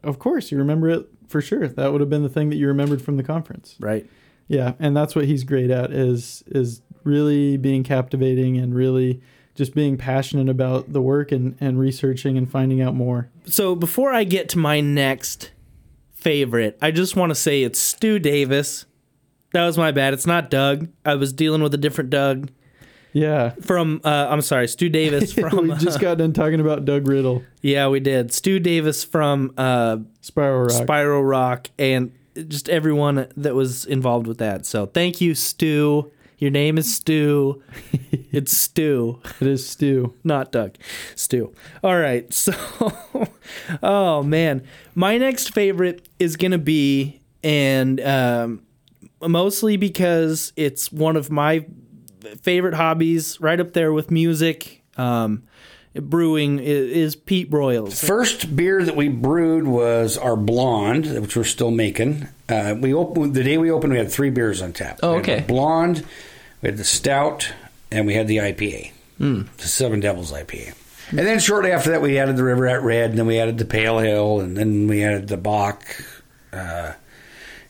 of 0.05 0.21
course 0.21 0.53
you 0.53 0.57
remember 0.57 0.89
it 0.89 1.09
for 1.27 1.41
sure. 1.41 1.67
That 1.67 1.91
would 1.91 2.01
have 2.01 2.09
been 2.09 2.23
the 2.23 2.29
thing 2.29 2.49
that 2.51 2.57
you 2.57 2.69
remembered 2.69 3.03
from 3.03 3.17
the 3.17 3.25
conference. 3.25 3.75
Right. 3.81 4.09
Yeah, 4.47 4.75
and 4.79 4.97
that's 4.97 5.17
what 5.17 5.25
he's 5.25 5.43
great 5.43 5.71
at 5.71 5.91
is 5.91 6.45
is 6.47 6.81
really 7.03 7.57
being 7.57 7.83
captivating 7.83 8.57
and 8.57 8.73
really 8.73 9.21
just 9.57 9.75
being 9.75 9.97
passionate 9.97 10.49
about 10.49 10.93
the 10.93 11.03
work 11.03 11.33
and, 11.33 11.57
and 11.61 11.79
researching 11.79 12.39
and 12.39 12.49
finding 12.51 12.81
out 12.81 12.95
more. 12.95 13.31
So 13.47 13.75
before 13.75 14.13
I 14.13 14.23
get 14.23 14.49
to 14.51 14.59
my 14.59 14.81
next 14.81 15.51
favorite, 16.13 16.79
I 16.81 16.93
just 16.93 17.17
want 17.17 17.31
to 17.31 17.35
say 17.35 17.63
it's 17.63 17.81
Stu 17.81 18.21
Davis. 18.21 18.87
That 19.53 19.67
was 19.67 19.77
my 19.77 19.91
bad. 19.91 20.15
It's 20.15 20.27
not 20.27 20.51
Doug. 20.51 20.89
I 21.05 21.17
was 21.17 21.33
dealing 21.33 21.63
with 21.63 21.75
a 21.75 21.79
different 21.79 22.11
Doug. 22.11 22.51
Yeah. 23.15 23.51
From 23.63 24.01
uh, 24.05 24.27
I'm 24.29 24.43
sorry, 24.43 24.69
Stu 24.69 24.91
Davis 24.91 25.33
from. 25.35 25.69
we 25.69 25.75
just 25.77 26.01
got 26.01 26.19
done 26.19 26.35
talking 26.35 26.61
about 26.61 26.85
Doug 26.85 27.09
Riddle. 27.09 27.43
Yeah, 27.63 27.89
we 27.89 28.01
did. 28.01 28.33
Stu 28.33 28.59
Davis 28.59 29.05
from 29.05 29.55
uh, 29.57 29.99
Spiral 30.21 30.65
Rock. 30.65 30.73
Spiral 30.73 31.25
Rock, 31.25 31.71
and 31.79 32.13
just 32.49 32.69
everyone 32.69 33.29
that 33.37 33.55
was 33.55 33.87
involved 33.87 34.27
with 34.27 34.39
that. 34.39 34.67
So 34.67 34.87
thank 34.87 35.21
you, 35.21 35.35
Stu. 35.35 36.11
Your 36.39 36.51
name 36.51 36.77
is 36.77 36.93
Stu. 36.95 37.63
it's 38.13 38.55
Stu. 38.55 39.21
It 39.41 39.47
is 39.47 39.67
Stu. 39.67 40.15
Not 40.25 40.51
Doug. 40.51 40.77
Stu. 41.15 41.55
All 41.83 41.97
right. 41.99 42.27
So, 42.35 42.53
oh 43.83 44.23
man, 44.23 44.67
my 44.95 45.19
next 45.19 45.55
favorite 45.55 46.09
is 46.19 46.37
gonna 46.37 46.59
be, 46.59 47.21
and 47.45 48.01
um, 48.01 48.63
mostly 49.21 49.77
because 49.77 50.53
it's 50.57 50.91
one 50.91 51.17
of 51.17 51.31
my 51.31 51.65
favorite 52.41 52.75
hobbies, 52.75 53.41
right 53.41 53.59
up 53.61 53.73
there 53.73 53.93
with 53.93 54.11
music. 54.11 54.83
Um, 54.97 55.43
brewing 55.97 56.59
i- 56.59 56.63
is 56.63 57.15
Pete 57.15 57.51
Broyles. 57.51 58.05
First 58.05 58.57
beer 58.57 58.83
that 58.85 58.97
we 58.97 59.09
brewed 59.09 59.65
was 59.67 60.17
our 60.19 60.35
blonde, 60.37 61.07
which 61.21 61.37
we're 61.37 61.45
still 61.45 61.71
making. 61.71 62.27
Uh, 62.49 62.75
we 62.81 62.93
opened 62.93 63.35
the 63.35 63.45
day 63.45 63.59
we 63.59 63.71
opened. 63.71 63.93
We 63.93 63.99
had 63.99 64.11
three 64.11 64.31
beers 64.31 64.61
on 64.61 64.73
tap. 64.73 64.99
Oh, 65.03 65.13
We 65.15 65.19
okay. 65.21 65.45
blonde, 65.47 66.05
we 66.63 66.69
had 66.69 66.79
the 66.79 66.85
stout, 66.85 67.53
and 67.93 68.07
we 68.07 68.15
had 68.15 68.27
the 68.27 68.39
IPA, 68.41 68.91
Mm. 69.21 69.47
the 69.59 69.69
Seven 69.69 70.01
Devils 70.01 70.33
IPA. 70.33 70.75
And 71.11 71.21
then 71.21 71.39
shortly 71.39 71.71
after 71.71 71.91
that, 71.91 72.03
we 72.03 72.19
added 72.19 72.37
the 72.37 72.43
River 72.45 72.67
at 72.67 72.83
Red, 72.83 73.11
and 73.11 73.19
then 73.19 73.27
we 73.27 73.39
added 73.39 73.59
the 73.59 73.65
Pale 73.65 74.01
Ale, 74.01 74.41
and 74.41 74.57
then 74.57 74.89
we 74.89 75.05
added 75.05 75.29
the 75.29 75.37
Bock. 75.37 75.85
Uh, 76.53 76.93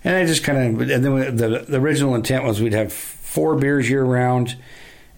and 0.02 0.16
I 0.16 0.24
just 0.24 0.44
kind 0.44 0.80
of, 0.80 0.88
and 0.90 1.04
then 1.04 1.14
we, 1.14 1.22
the 1.24 1.64
the 1.68 1.78
original 1.80 2.14
intent 2.14 2.44
was 2.44 2.60
we'd 2.62 2.72
have 2.74 3.13
four 3.34 3.56
beers 3.56 3.90
year 3.90 4.04
round, 4.04 4.56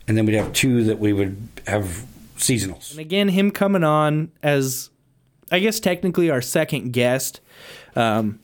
and 0.09 0.17
then 0.17 0.25
we'd 0.25 0.35
have 0.35 0.51
two 0.55 0.85
that 0.85 0.99
we 0.99 1.13
would 1.13 1.37
have 1.67 2.07
seasonals. 2.39 2.93
And 2.93 3.01
again, 3.01 3.29
him 3.29 3.51
coming 3.51 3.85
on 3.85 4.33
as, 4.43 4.89
I 5.53 5.59
guess, 5.59 5.79
technically 5.79 6.31
our 6.31 6.41
second 6.41 6.95
guest, 6.95 7.41
um, 7.95 8.41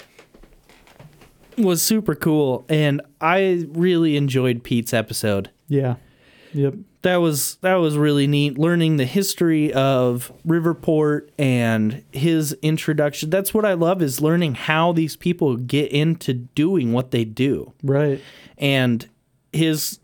was 1.56 1.80
super 1.80 2.14
cool, 2.14 2.66
and 2.68 3.00
I 3.18 3.66
really 3.70 4.18
enjoyed 4.18 4.62
Pete's 4.62 4.92
episode. 4.92 5.50
Yeah. 5.68 5.96
Yep. 6.52 6.74
That 7.00 7.16
was 7.16 7.56
that 7.62 7.76
was 7.76 7.96
really 7.96 8.26
neat. 8.26 8.58
Learning 8.58 8.96
the 8.98 9.06
history 9.06 9.72
of 9.72 10.30
Riverport 10.46 11.30
and 11.38 12.04
his 12.12 12.52
introduction. 12.62 13.30
That's 13.30 13.54
what 13.54 13.64
I 13.64 13.72
love 13.72 14.02
is 14.02 14.20
learning 14.20 14.54
how 14.54 14.92
these 14.92 15.16
people 15.16 15.56
get 15.56 15.90
into 15.90 16.34
doing 16.34 16.92
what 16.92 17.10
they 17.10 17.24
do. 17.24 17.72
Right. 17.82 18.20
And 18.58 19.08
his 19.52 19.98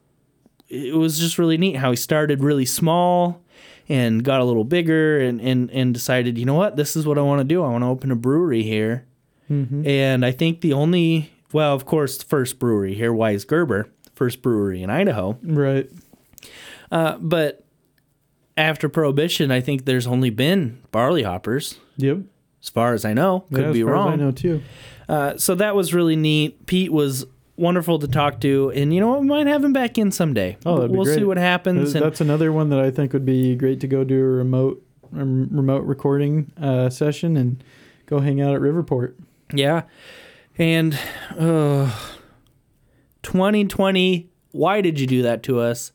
it 0.68 0.94
was 0.94 1.18
just 1.18 1.38
really 1.38 1.56
neat 1.56 1.76
how 1.76 1.90
he 1.90 1.96
started 1.96 2.42
really 2.42 2.66
small 2.66 3.42
and 3.88 4.22
got 4.22 4.40
a 4.40 4.44
little 4.44 4.64
bigger 4.64 5.18
and 5.20 5.40
and, 5.40 5.70
and 5.70 5.94
decided, 5.94 6.37
you 6.38 6.44
know 6.44 6.54
what, 6.54 6.76
this 6.76 6.94
is 6.96 7.06
what 7.06 7.18
I 7.18 7.22
want 7.22 7.40
to 7.40 7.44
do. 7.44 7.62
I 7.62 7.68
want 7.68 7.82
to 7.82 7.88
open 7.88 8.11
a 8.11 8.16
brewery 8.16 8.62
here. 8.62 9.06
Mhm. 9.50 9.87
And 9.87 10.24
I 10.26 10.30
think 10.32 10.61
the 10.61 10.72
only 10.74 11.32
well, 11.52 11.74
of 11.74 11.87
course, 11.87 12.18
the 12.18 12.26
first 12.26 12.58
brewery 12.58 12.92
here, 12.94 13.12
Weisgerber, 13.12 13.88
first 14.14 14.42
brewery 14.42 14.82
in 14.82 14.90
Idaho. 14.90 15.38
Right. 15.42 15.88
Uh, 16.92 17.16
but 17.18 17.64
after 18.58 18.88
Prohibition, 18.90 19.50
I 19.50 19.61
think 19.62 19.87
there's 19.87 20.06
only 20.06 20.28
been 20.30 20.82
Barleyhoppers. 20.92 21.78
Yep. 21.96 22.18
As 22.62 22.68
far 22.68 22.92
as 22.92 23.04
I 23.04 23.14
know, 23.14 23.46
could 23.52 23.61
Yeah, 23.62 23.66
as 23.68 23.72
be 23.72 23.82
far 23.82 23.90
as 23.90 23.94
wrong. 23.94 24.12
I 24.12 24.16
know 24.16 24.30
too. 24.32 24.62
Uh, 25.08 25.37
so 25.38 25.54
that 25.54 25.74
was 25.74 25.94
really 25.94 26.16
neat. 26.16 26.66
Pete 26.66 26.92
was 26.92 27.24
wonderful 27.59 27.99
to 27.99 28.09
talk 28.09 28.40
to, 28.40 28.71
and 28.71 28.94
you 28.94 29.01
know 29.01 29.09
what, 29.09 29.21
we 29.21 29.27
might 29.27 29.47
have 29.47 29.64
him 29.64 29.73
back 29.73 29.99
in 29.99 30.11
someday. 30.11 30.57
Oh, 30.64 30.77
that'd 30.77 30.90
be 30.92 30.97
we'll 30.97 31.07
see 31.07 31.25
what 31.25 31.37
happens. 31.38 31.92
Th- 31.92 31.97
and- 31.97 32.05
That's 32.05 32.21
another 32.21 32.53
one 32.53 32.71
that 32.71 32.79
I 32.81 32.90
think 32.90 33.12
would 33.12 33.25
be 33.27 33.55
great 33.57 33.81
to 33.81 33.87
go 33.88 34.05
do 34.05 34.18
a 34.21 34.29
remote 34.29 34.83
um, 35.16 35.49
remote 35.51 35.85
recording 35.85 36.53
uh, 36.61 36.90
session 36.90 37.37
and 37.37 37.62
go 38.07 38.21
hang 38.21 38.40
out 38.40 38.55
at 38.55 38.61
Riverport. 38.61 39.14
Yeah. 39.53 39.83
And 40.59 40.99
uh 41.38 41.90
2020, 43.23 44.29
why 44.53 44.81
did 44.81 44.99
you 45.01 45.07
do 45.07 45.23
that 45.23 45.42
to 45.44 45.61
us? 45.61 45.92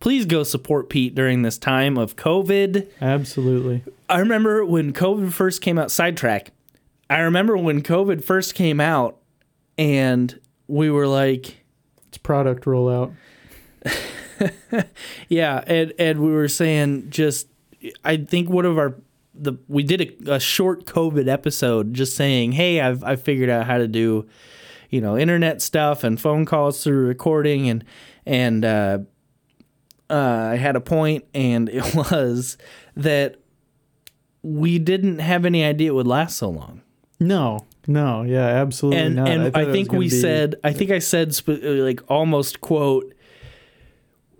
Please 0.00 0.26
go 0.26 0.42
support 0.42 0.88
Pete 0.90 1.14
during 1.14 1.42
this 1.42 1.56
time 1.58 1.96
of 1.96 2.16
COVID. 2.16 2.88
Absolutely. 3.00 3.82
I 4.08 4.18
remember 4.18 4.64
when 4.64 4.92
COVID 4.92 5.32
first 5.32 5.62
came 5.62 5.78
out, 5.78 5.90
sidetrack. 5.90 6.52
I 7.08 7.18
remember 7.20 7.56
when 7.56 7.82
COVID 7.82 8.22
first 8.22 8.54
came 8.54 8.80
out 8.80 9.18
and 9.78 10.38
we 10.68 10.90
were 10.90 11.06
like, 11.06 11.64
It's 12.08 12.18
product 12.18 12.64
rollout. 12.64 13.14
yeah, 15.28 15.62
and 15.66 15.92
and 15.98 16.20
we 16.20 16.32
were 16.32 16.48
saying 16.48 17.10
just 17.10 17.48
I 18.04 18.16
think 18.16 18.48
one 18.48 18.64
of 18.64 18.78
our 18.78 18.96
the 19.34 19.54
we 19.68 19.82
did 19.82 20.00
a, 20.26 20.34
a 20.34 20.40
short 20.40 20.86
COVID 20.86 21.28
episode 21.28 21.94
just 21.94 22.16
saying, 22.16 22.52
hey, 22.52 22.80
I've 22.80 23.02
I 23.02 23.16
figured 23.16 23.50
out 23.50 23.66
how 23.66 23.78
to 23.78 23.88
do, 23.88 24.26
you 24.90 25.00
know, 25.00 25.18
internet 25.18 25.60
stuff 25.60 26.04
and 26.04 26.20
phone 26.20 26.44
calls 26.44 26.82
through 26.82 27.06
recording 27.06 27.68
and 27.68 27.84
and 28.26 28.64
uh, 28.64 28.98
uh, 30.08 30.48
I 30.52 30.56
had 30.56 30.76
a 30.76 30.80
point 30.80 31.24
and 31.34 31.68
it 31.72 31.94
was 31.94 32.56
that 32.96 33.36
we 34.42 34.78
didn't 34.78 35.18
have 35.18 35.44
any 35.44 35.64
idea 35.64 35.90
it 35.90 35.94
would 35.94 36.06
last 36.06 36.36
so 36.36 36.50
long. 36.50 36.82
No, 37.26 37.66
no, 37.86 38.22
yeah, 38.22 38.46
absolutely 38.46 39.00
and 39.02 39.16
not. 39.16 39.28
and 39.28 39.52
thought 39.52 39.68
I, 39.68 39.72
think 39.72 39.92
we 39.92 40.06
be- 40.06 40.10
said 40.10 40.56
I 40.64 40.72
think 40.72 40.90
I 40.90 40.98
said 40.98 41.34
sp- 41.36 41.60
uh, 41.62 41.68
like 41.84 42.00
almost 42.08 42.60
quote 42.60 43.12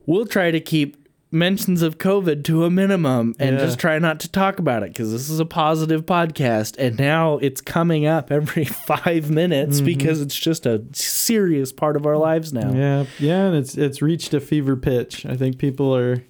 we'll 0.07 0.27
try 0.27 0.51
to 0.51 0.61
keep 0.61 0.97
mentions 1.31 1.83
of 1.83 1.99
covid 1.99 2.45
to 2.45 2.65
a 2.65 2.71
minimum 2.71 3.35
and 3.41 3.57
Yeah. 3.57 3.65
just 3.65 3.79
try 3.81 3.99
not 3.99 4.21
to 4.21 4.31
talk 4.31 4.61
about 4.61 4.85
it 4.85 4.91
because 4.93 5.11
this 5.11 5.29
is 5.29 5.41
a 5.41 5.45
positive 5.45 6.07
podcast 6.07 6.77
and 6.79 6.97
now 6.97 7.39
it's 7.39 7.61
coming 7.61 8.07
up 8.07 8.31
every 8.31 8.65
five 8.87 9.31
minutes 9.31 9.81
Mhm. 9.81 9.85
because 9.85 10.21
it's 10.21 10.39
just 10.39 10.65
a 10.65 10.85
serious 10.93 11.73
part 11.73 11.97
of 11.97 12.07
our 12.07 12.17
lives 12.17 12.53
now 12.53 12.73
Yeah, 12.73 13.07
yeah, 13.19 13.47
and 13.47 13.57
it's 13.57 13.77
it's 13.77 14.01
reached 14.01 14.33
a 14.33 14.41
fever 14.41 14.77
pitch. 14.77 15.27
I 15.27 15.37
think 15.37 15.59
people 15.59 15.95
are 15.97 16.23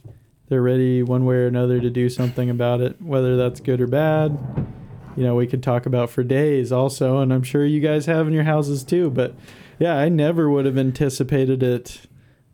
they're 0.49 0.63
ready 0.63 1.03
one 1.03 1.27
way 1.27 1.37
or 1.37 1.47
another 1.49 1.81
to 1.81 1.91
do 1.91 2.09
something 2.09 2.49
about 2.49 2.81
it, 2.81 3.01
whether 3.03 3.37
that's 3.37 3.61
good 3.61 3.81
or 3.83 3.87
bad. 3.87 4.39
You 5.17 5.23
know, 5.23 5.35
we 5.35 5.47
could 5.47 5.63
talk 5.63 5.87
about 5.87 6.11
for 6.11 6.23
days 6.25 6.73
also, 6.73 7.19
and 7.19 7.33
I'm 7.33 7.43
sure 7.43 7.65
you 7.65 7.81
guys 7.81 8.07
have 8.07 8.27
in 8.27 8.33
your 8.33 8.45
houses 8.45 8.83
too. 8.85 9.11
But 9.11 9.35
yeah, 9.79 9.97
I 9.97 10.09
never 10.09 10.51
would 10.51 10.67
have 10.67 10.77
anticipated 10.79 11.63
it 11.63 12.03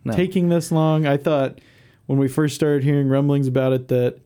No. 0.04 0.12
taking 0.12 0.48
this 0.48 0.70
long. 0.70 1.06
I 1.06 1.16
thought 1.16 1.58
when 2.06 2.18
we 2.18 2.28
first 2.28 2.54
started 2.54 2.84
hearing 2.84 3.08
rumblings 3.08 3.46
about 3.46 3.72
it 3.72 3.88
that 3.88 4.18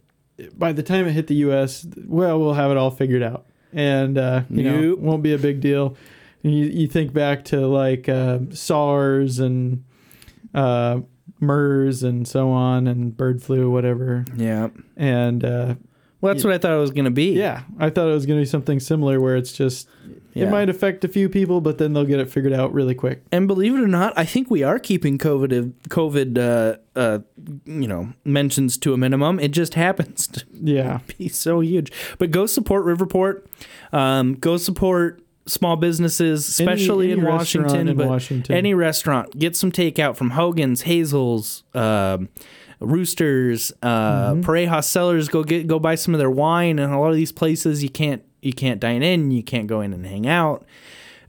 by 0.56 0.72
the 0.72 0.82
time 0.82 1.06
it 1.06 1.12
hit 1.12 1.28
the 1.28 1.34
U.S., 1.36 1.86
well, 2.06 2.40
we'll 2.40 2.54
have 2.54 2.70
it 2.72 2.76
all 2.76 2.90
figured 2.90 3.22
out, 3.22 3.46
and 3.72 4.18
uh, 4.18 4.42
you 4.50 4.62
know, 4.64 4.96
won't 4.98 5.22
be 5.22 5.32
a 5.32 5.38
big 5.38 5.60
deal. 5.60 5.96
And 6.42 6.52
you, 6.54 6.64
you 6.66 6.86
think 6.88 7.12
back 7.12 7.44
to 7.46 7.66
like 7.66 8.08
uh, 8.08 8.40
SARS 8.50 9.38
and 9.38 9.84
uh, 10.52 11.00
MERS 11.40 12.02
and 12.02 12.26
so 12.26 12.50
on, 12.50 12.86
and 12.88 13.16
bird 13.16 13.42
flu, 13.42 13.70
whatever. 13.70 14.24
Yeah. 14.36 14.68
And 14.96 15.44
uh, 15.44 15.74
Well, 16.24 16.34
that's 16.34 16.44
what 16.44 16.52
I 16.54 16.58
thought 16.58 16.72
it 16.72 16.80
was 16.80 16.90
going 16.90 17.04
to 17.04 17.10
be. 17.10 17.32
yeah, 17.32 17.62
I 17.78 17.90
thought 17.90 18.08
it 18.08 18.12
was 18.14 18.24
going 18.26 18.38
to 18.38 18.42
be 18.42 18.46
something 18.46 18.80
similar 18.80 19.20
where 19.20 19.36
it's 19.36 19.52
just 19.52 19.88
Yeah. 20.32 20.46
it 20.46 20.50
might 20.50 20.68
affect 20.70 21.04
a 21.04 21.08
few 21.08 21.28
people, 21.28 21.60
but 21.60 21.78
then 21.78 21.92
they'll 21.92 22.04
get 22.06 22.18
it 22.18 22.30
figured 22.30 22.52
out 22.54 22.72
really 22.72 22.94
quick. 22.94 23.22
And 23.30 23.46
believe 23.46 23.74
it 23.74 23.80
or 23.80 23.86
not, 23.86 24.12
I 24.16 24.24
think 24.24 24.50
we 24.50 24.62
are 24.62 24.78
keeping 24.78 25.18
COVID 25.18 25.72
COVID 25.90 26.38
uh, 26.38 26.78
uh, 26.98 27.18
you 27.66 27.86
know 27.86 28.12
mentions 28.24 28.78
to 28.78 28.92
a 28.94 28.96
minimum. 28.96 29.38
It 29.38 29.50
just 29.52 29.74
happens 29.74 30.26
to 30.28 30.44
Yeah. 30.52 31.00
be 31.18 31.28
so 31.28 31.60
huge. 31.60 31.92
But 32.18 32.30
go 32.30 32.46
support 32.46 32.84
Riverport. 32.86 33.44
Um, 33.92 34.34
go 34.34 34.56
support 34.56 35.20
small 35.46 35.76
businesses, 35.76 36.48
especially 36.48 37.12
any 37.12 37.20
in 37.20 37.24
restaurant 37.26 37.66
Washington. 37.68 37.88
in 37.88 37.96
but 37.98 38.06
Washington. 38.08 38.56
any 38.56 38.72
restaurant, 38.72 39.38
get 39.38 39.54
some 39.54 39.70
takeout 39.70 40.16
from 40.16 40.30
Hogan's, 40.30 40.80
Hazel's. 40.82 41.64
Um, 41.74 42.30
Roosters, 42.84 43.72
uh, 43.82 44.32
Mm-hmm. 44.34 44.40
Pareja 44.42 44.82
Cellars, 44.84 45.28
go 45.28 45.42
get 45.44 45.66
go 45.66 45.78
buy 45.78 45.94
some 45.94 46.14
of 46.14 46.18
their 46.18 46.30
wine. 46.30 46.78
And 46.78 46.92
a 46.92 46.98
lot 46.98 47.10
of 47.10 47.16
these 47.16 47.32
places, 47.32 47.82
you 47.82 47.90
can't 47.90 48.22
you 48.42 48.52
can't 48.52 48.80
dine 48.80 49.02
in, 49.02 49.30
you 49.30 49.42
can't 49.42 49.66
go 49.66 49.80
in 49.80 49.92
and 49.92 50.04
hang 50.06 50.26
out 50.26 50.66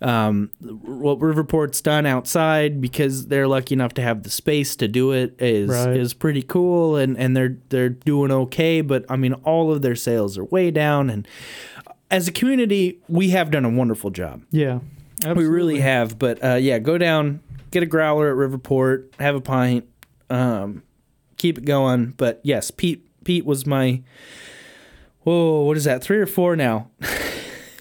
um, 0.02 0.52
what 0.60 1.20
Riverport's 1.20 1.80
done 1.80 2.06
outside 2.06 2.82
because 2.82 3.28
they're 3.28 3.48
lucky 3.48 3.74
enough 3.74 3.94
to 3.94 4.02
have 4.02 4.24
the 4.24 4.30
space 4.30 4.76
to 4.76 4.90
do 4.90 5.12
it 5.14 5.34
is 5.40 5.70
Right. 5.70 5.96
is 5.96 6.14
pretty 6.14 6.42
cool 6.42 6.98
and 6.98 7.18
and 7.18 7.36
they're 7.36 7.58
they're 7.70 7.88
doing 7.90 8.30
okay 8.32 8.82
but 8.82 9.06
I 9.10 9.16
mean 9.16 9.34
all 9.46 9.72
of 9.72 9.82
their 9.82 9.96
sales 9.96 10.38
are 10.38 10.44
way 10.44 10.70
down 10.72 11.10
and 11.10 11.26
as 12.12 12.28
a 12.28 12.32
community 12.34 13.00
we 13.08 13.30
have 13.30 13.50
done 13.52 13.64
a 13.64 13.70
wonderful 13.70 14.10
job 14.12 14.44
Yeah. 14.52 14.80
we 15.34 15.46
really 15.46 15.80
have 15.80 16.20
but 16.20 16.44
uh, 16.44 16.56
yeah 16.56 16.78
go 16.80 16.98
down 16.98 17.40
get 17.72 17.82
a 17.82 17.86
growler 17.88 18.30
at 18.30 18.36
Riverport 18.52 19.06
have 19.20 19.36
a 19.36 19.42
pint 19.42 19.86
um, 20.30 20.84
keep 21.38 21.58
it 21.58 21.66
going 21.66 22.12
but 22.18 22.40
yes 22.44 22.72
Pete 22.72 23.06
Pete 23.24 23.46
was 23.46 23.66
my 23.66 24.02
whoa 25.24 25.62
what 25.64 25.78
is 25.78 25.84
that 25.86 26.02
three 26.04 26.18
or 26.18 26.26
four 26.28 26.56
now 26.56 26.90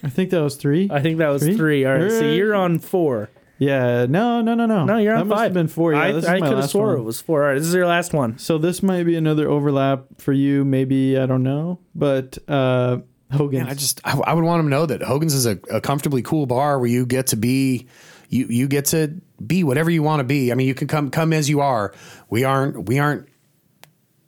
I 0.03 0.11
think 0.11 0.31
that 0.31 0.41
was 0.43 0.57
three. 0.57 0.91
I 0.93 1.01
think 1.01 1.17
that 1.19 1.29
was 1.29 1.43
Three? 1.43 1.57
three 1.57 1.85
all 1.87 1.95
right 1.95 2.11
so 2.11 2.25
you're 2.31 2.55
on 2.55 2.79
four 2.79 3.31
Yeah, 3.57 4.05
no, 4.07 4.43
no, 4.43 4.55
no, 4.55 4.67
no. 4.67 4.85
No, 4.85 4.99
you're 4.99 5.15
on 5.15 5.21
that 5.21 5.25
must 5.27 5.39
five. 5.39 5.45
have 5.45 5.55
been 5.55 5.69
four. 5.69 5.93
Yeah, 5.95 6.01
I, 6.01 6.13
this 6.13 6.25
is 6.25 6.29
I 6.29 6.33
my 6.35 6.41
could 6.41 6.49
have 6.49 6.59
last 6.59 6.73
swore 6.73 6.89
one. 6.89 6.99
it 6.99 7.03
was 7.05 7.21
four. 7.23 7.43
All 7.45 7.49
right, 7.51 7.59
this 7.59 7.67
is 7.69 7.73
your 7.75 7.87
last 7.87 8.13
one. 8.13 8.37
So 8.37 8.59
this 8.59 8.83
might 8.83 9.05
be 9.05 9.15
another 9.15 9.49
overlap 9.49 10.07
for 10.19 10.33
you. 10.33 10.65
Maybe 10.65 11.17
I 11.17 11.25
don't 11.27 11.45
know, 11.45 11.79
but 11.95 12.37
uh, 12.49 12.99
Hogan's. 13.31 13.63
Man, 13.65 13.71
I 13.71 13.75
just 13.75 14.01
I, 14.05 14.19
I 14.19 14.35
would 14.35 14.45
want 14.45 14.59
them 14.59 14.67
to 14.67 14.71
know 14.71 14.87
that 14.87 15.03
Hogan's 15.03 15.35
is 15.35 15.47
a, 15.47 15.59
a 15.71 15.81
comfortably 15.81 16.21
cool 16.21 16.47
bar 16.47 16.79
where 16.81 16.89
you 16.89 17.07
get 17.07 17.29
to 17.29 17.37
be 17.37 17.87
you 18.29 18.47
you 18.51 18.67
get 18.67 18.87
to 18.87 19.21
be 19.47 19.63
whatever 19.65 19.89
you 19.89 20.03
want 20.03 20.19
to 20.21 20.25
be. 20.25 20.51
I 20.51 20.57
mean, 20.57 20.67
you 20.67 20.75
can 20.75 20.89
come 20.89 21.11
come 21.11 21.33
as 21.33 21.49
you 21.49 21.61
are. 21.61 21.95
We 22.29 22.43
aren't 22.45 22.89
we 22.89 22.99
aren't 22.99 23.29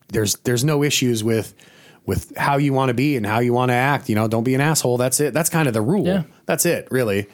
there's 0.09 0.35
there's 0.37 0.65
no 0.65 0.83
issues 0.83 1.23
with 1.25 1.55
with 2.07 2.37
how 2.37 2.57
you 2.57 2.73
want 2.73 2.89
to 2.89 2.95
be 2.95 3.17
and 3.17 3.27
how 3.27 3.41
you 3.41 3.53
want 3.53 3.71
to 3.71 3.75
act. 3.75 4.09
You 4.09 4.15
know, 4.15 4.29
don't 4.29 4.45
be 4.45 4.55
an 4.55 4.61
asshole. 4.61 4.97
That's 4.97 5.21
it. 5.21 5.35
That's 5.35 5.51
kind 5.51 5.67
of 5.69 5.75
the 5.75 5.83
rule. 5.83 6.07
Yeah. 6.07 6.23
That's 6.47 6.65
it, 6.65 6.89
really. 6.91 7.29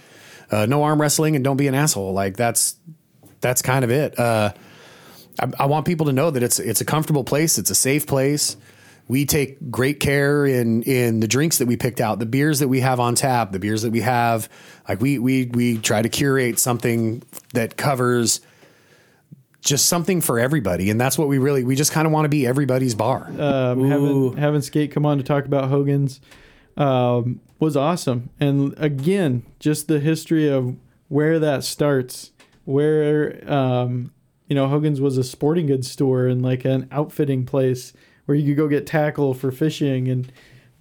Uh, 0.51 0.67
no 0.67 0.83
arm 0.83 1.01
wrestling 1.01 1.37
and 1.37 1.45
don't 1.45 1.57
be 1.57 1.69
an 1.69 1.75
asshole. 1.75 2.13
Like 2.13 2.37
that's 2.37 2.77
that's 3.41 3.63
kind 3.63 3.85
of 3.85 3.91
it. 3.91 4.19
Uh, 4.19 4.53
I, 5.41 5.49
I 5.61 5.67
want 5.67 5.87
people 5.87 6.07
to 6.07 6.13
know 6.13 6.31
that 6.31 6.43
it's 6.43 6.59
it's 6.59 6.81
a 6.81 6.85
comfortable 6.85 7.25
place. 7.25 7.59
It's 7.59 7.71
a 7.71 7.75
safe 7.75 8.07
place. 8.07 8.57
We 9.09 9.27
take 9.27 9.71
great 9.71 10.01
care 10.01 10.47
in 10.47 10.83
in 10.83 11.21
the 11.21 11.29
drinks 11.29 11.59
that 11.59 11.67
we 11.67 11.77
picked 11.77 12.01
out, 12.01 12.19
the 12.19 12.27
beers 12.27 12.61
that 12.61 12.69
we 12.69 12.81
have 12.81 13.01
on 13.01 13.15
tap, 13.15 13.53
the 13.53 13.59
beers 13.59 13.83
that 13.83 13.91
we 13.91 14.01
have. 14.01 14.49
Like 14.89 15.01
we 15.01 15.19
we 15.19 15.47
we 15.47 15.79
try 15.79 16.03
to 16.03 16.09
curate 16.09 16.59
something 16.59 17.23
that 17.53 17.77
covers 17.77 18.41
just 19.63 19.87
something 19.87 20.21
for 20.21 20.39
everybody, 20.39 20.91
and 20.91 21.01
that's 21.01 21.17
what 21.17 21.29
we 21.29 21.39
really 21.39 21.65
we 21.65 21.77
just 21.77 21.93
kind 21.93 22.07
of 22.07 22.13
want 22.13 22.25
to 22.25 22.29
be 22.29 22.47
everybody's 22.47 22.95
bar. 22.95 23.29
um, 23.41 23.89
having 23.89 24.37
having 24.37 24.61
Skate 24.61 24.91
come 24.91 25.07
on 25.07 25.19
to 25.19 25.25
talk 25.25 25.47
about 25.47 25.71
Hogan's 25.71 26.21
um, 26.77 27.41
was 27.59 27.77
awesome. 27.77 28.31
And 28.41 28.75
again, 28.77 29.45
just 29.61 29.89
the 29.89 30.01
history 30.01 30.49
of 30.49 30.77
where 31.09 31.39
that 31.39 31.63
starts, 31.65 32.33
where 32.65 33.43
um, 33.51 34.13
you 34.49 34.57
know 34.57 34.67
Hogan's 34.67 35.01
was 35.01 35.17
a 35.17 35.25
sporting 35.25 35.67
goods 35.67 35.91
store 35.91 36.27
and 36.27 36.43
like 36.43 36.65
an 36.65 36.89
outfitting 36.91 37.47
place 37.47 37.93
where 38.27 38.37
you 38.37 38.49
could 38.49 38.57
go 38.57 38.69
get 38.69 38.87
tackle 38.87 39.33
for 39.33 39.53
fishing 39.53 40.09
and 40.09 40.33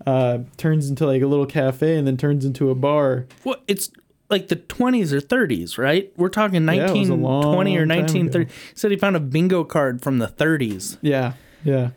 uh, 0.08 0.40
turns 0.58 0.90
into 0.90 1.06
like 1.06 1.22
a 1.22 1.28
little 1.28 1.46
cafe 1.46 1.98
and 1.98 2.08
then 2.08 2.18
turns 2.18 2.46
into 2.46 2.70
a 2.72 2.76
bar. 2.76 3.28
Well, 3.44 3.58
it's 3.68 3.92
like 4.32 4.48
the 4.48 4.56
20s 4.56 5.12
or 5.12 5.22
30s, 5.22 5.78
right? 5.78 6.12
We're 6.18 6.30
talking 6.30 6.66
Yeah, 6.66 6.88
it 6.88 6.98
was 6.98 7.10
a 7.10 7.16
1920 7.16 7.78
or 7.78 7.86
1930. 7.86 8.46
He 8.46 8.52
said 8.74 8.92
he 8.92 8.98
found 8.98 9.16
a 9.16 9.20
bingo 9.20 9.64
card 9.64 10.02
from 10.02 10.20
the 10.20 10.28
30s. 10.28 10.98
Yeah, 11.02 11.34
yeah. 11.64 11.92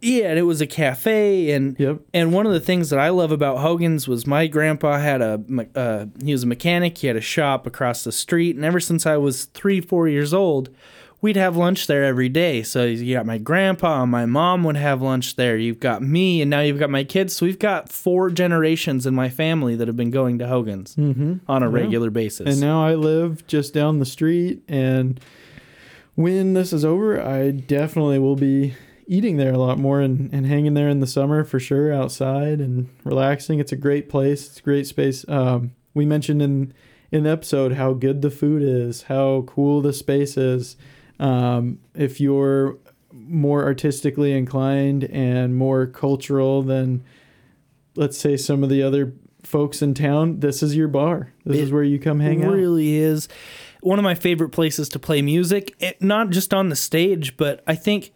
Yeah, 0.00 0.30
and 0.30 0.38
it 0.38 0.42
was 0.42 0.60
a 0.60 0.66
cafe, 0.66 1.52
and 1.52 1.78
yep. 1.78 2.00
and 2.12 2.32
one 2.32 2.44
of 2.44 2.52
the 2.52 2.60
things 2.60 2.90
that 2.90 2.98
I 2.98 3.10
love 3.10 3.30
about 3.30 3.58
Hogan's 3.58 4.08
was 4.08 4.26
my 4.26 4.48
grandpa 4.48 4.98
had 4.98 5.20
a 5.20 5.40
uh, 5.76 6.06
he 6.24 6.32
was 6.32 6.42
a 6.42 6.46
mechanic. 6.46 6.98
He 6.98 7.06
had 7.06 7.14
a 7.14 7.20
shop 7.20 7.66
across 7.66 8.02
the 8.02 8.10
street, 8.10 8.56
and 8.56 8.64
ever 8.64 8.80
since 8.80 9.06
I 9.06 9.16
was 9.16 9.44
three, 9.44 9.80
four 9.80 10.08
years 10.08 10.34
old, 10.34 10.70
we'd 11.26 11.34
have 11.36 11.56
lunch 11.56 11.88
there 11.88 12.04
every 12.04 12.28
day. 12.28 12.62
So 12.62 12.84
you 12.84 13.12
got 13.14 13.26
my 13.26 13.36
grandpa 13.38 14.02
and 14.02 14.12
my 14.12 14.26
mom 14.26 14.62
would 14.62 14.76
have 14.76 15.02
lunch 15.02 15.34
there. 15.34 15.56
You've 15.56 15.80
got 15.80 16.00
me, 16.00 16.40
and 16.40 16.48
now 16.48 16.60
you've 16.60 16.78
got 16.78 16.88
my 16.88 17.02
kids. 17.02 17.34
So 17.34 17.44
we've 17.46 17.58
got 17.58 17.90
four 17.90 18.30
generations 18.30 19.06
in 19.06 19.14
my 19.14 19.28
family 19.28 19.74
that 19.74 19.88
have 19.88 19.96
been 19.96 20.12
going 20.12 20.38
to 20.38 20.46
Hogan's 20.46 20.94
Mhm. 20.94 21.40
on 21.48 21.62
a 21.64 21.66
Yeah. 21.66 21.74
regular 21.74 22.10
basis. 22.10 22.46
And 22.46 22.60
now 22.60 22.84
I 22.84 22.94
live 22.94 23.44
just 23.48 23.74
down 23.74 23.98
the 23.98 24.04
street. 24.06 24.62
And 24.68 25.18
when 26.14 26.54
this 26.54 26.72
is 26.72 26.84
over, 26.84 27.20
I 27.20 27.50
definitely 27.50 28.20
will 28.20 28.36
be 28.36 28.74
eating 29.08 29.36
there 29.36 29.52
a 29.52 29.58
lot 29.58 29.78
more 29.78 30.00
and, 30.00 30.30
and 30.32 30.46
hanging 30.46 30.74
there 30.74 30.88
in 30.88 31.00
the 31.00 31.06
summer 31.06 31.42
for 31.44 31.58
sure, 31.58 31.92
outside 31.92 32.60
and 32.60 32.86
relaxing. 33.04 33.58
It's 33.58 33.72
a 33.72 33.76
great 33.76 34.08
place. 34.08 34.46
It's 34.46 34.58
a 34.60 34.62
great 34.62 34.86
space. 34.86 35.24
Um, 35.28 35.72
we 35.92 36.06
mentioned 36.06 36.40
in 36.40 36.72
in 37.12 37.22
the 37.22 37.30
episode 37.30 37.72
how 37.74 37.92
good 37.92 38.20
the 38.20 38.30
food 38.30 38.62
is, 38.62 39.02
how 39.02 39.44
cool 39.46 39.80
the 39.80 39.92
space 39.92 40.36
is. 40.36 40.76
Um, 41.18 41.80
if 41.94 42.20
you're 42.20 42.78
more 43.12 43.64
artistically 43.64 44.32
inclined 44.32 45.04
and 45.04 45.56
more 45.56 45.86
cultural 45.86 46.62
than 46.62 47.02
let's 47.94 48.18
say 48.18 48.36
some 48.36 48.62
of 48.62 48.68
the 48.68 48.82
other 48.82 49.14
folks 49.42 49.80
in 49.80 49.94
town, 49.94 50.40
this 50.40 50.62
is 50.62 50.76
your 50.76 50.88
bar. 50.88 51.32
This 51.44 51.58
is 51.58 51.72
where 51.72 51.82
you 51.82 51.98
come 51.98 52.20
hang 52.20 52.44
out. 52.44 52.52
really 52.52 52.96
is 52.96 53.28
one 53.80 53.98
of 53.98 54.02
my 54.02 54.14
favorite 54.14 54.50
places 54.50 54.88
to 54.90 54.98
play 54.98 55.22
music. 55.22 55.74
It, 55.78 56.02
not 56.02 56.30
just 56.30 56.52
on 56.52 56.68
the 56.68 56.76
stage, 56.76 57.36
but 57.36 57.62
I 57.66 57.74
think 57.74 58.12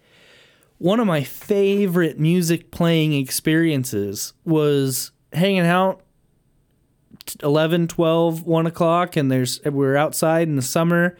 one 0.77 0.99
of 0.99 1.07
my 1.07 1.23
favorite 1.23 2.19
music 2.19 2.71
playing 2.71 3.13
experiences 3.13 4.33
was 4.43 5.11
hanging 5.31 5.61
out 5.61 6.01
t- 7.25 7.37
11, 7.41 7.87
12, 7.87 8.45
1 8.45 8.65
o'clock, 8.67 9.15
and 9.15 9.31
there's 9.31 9.63
we're 9.63 9.95
outside 9.95 10.47
in 10.47 10.55
the 10.55 10.61
summer 10.61 11.17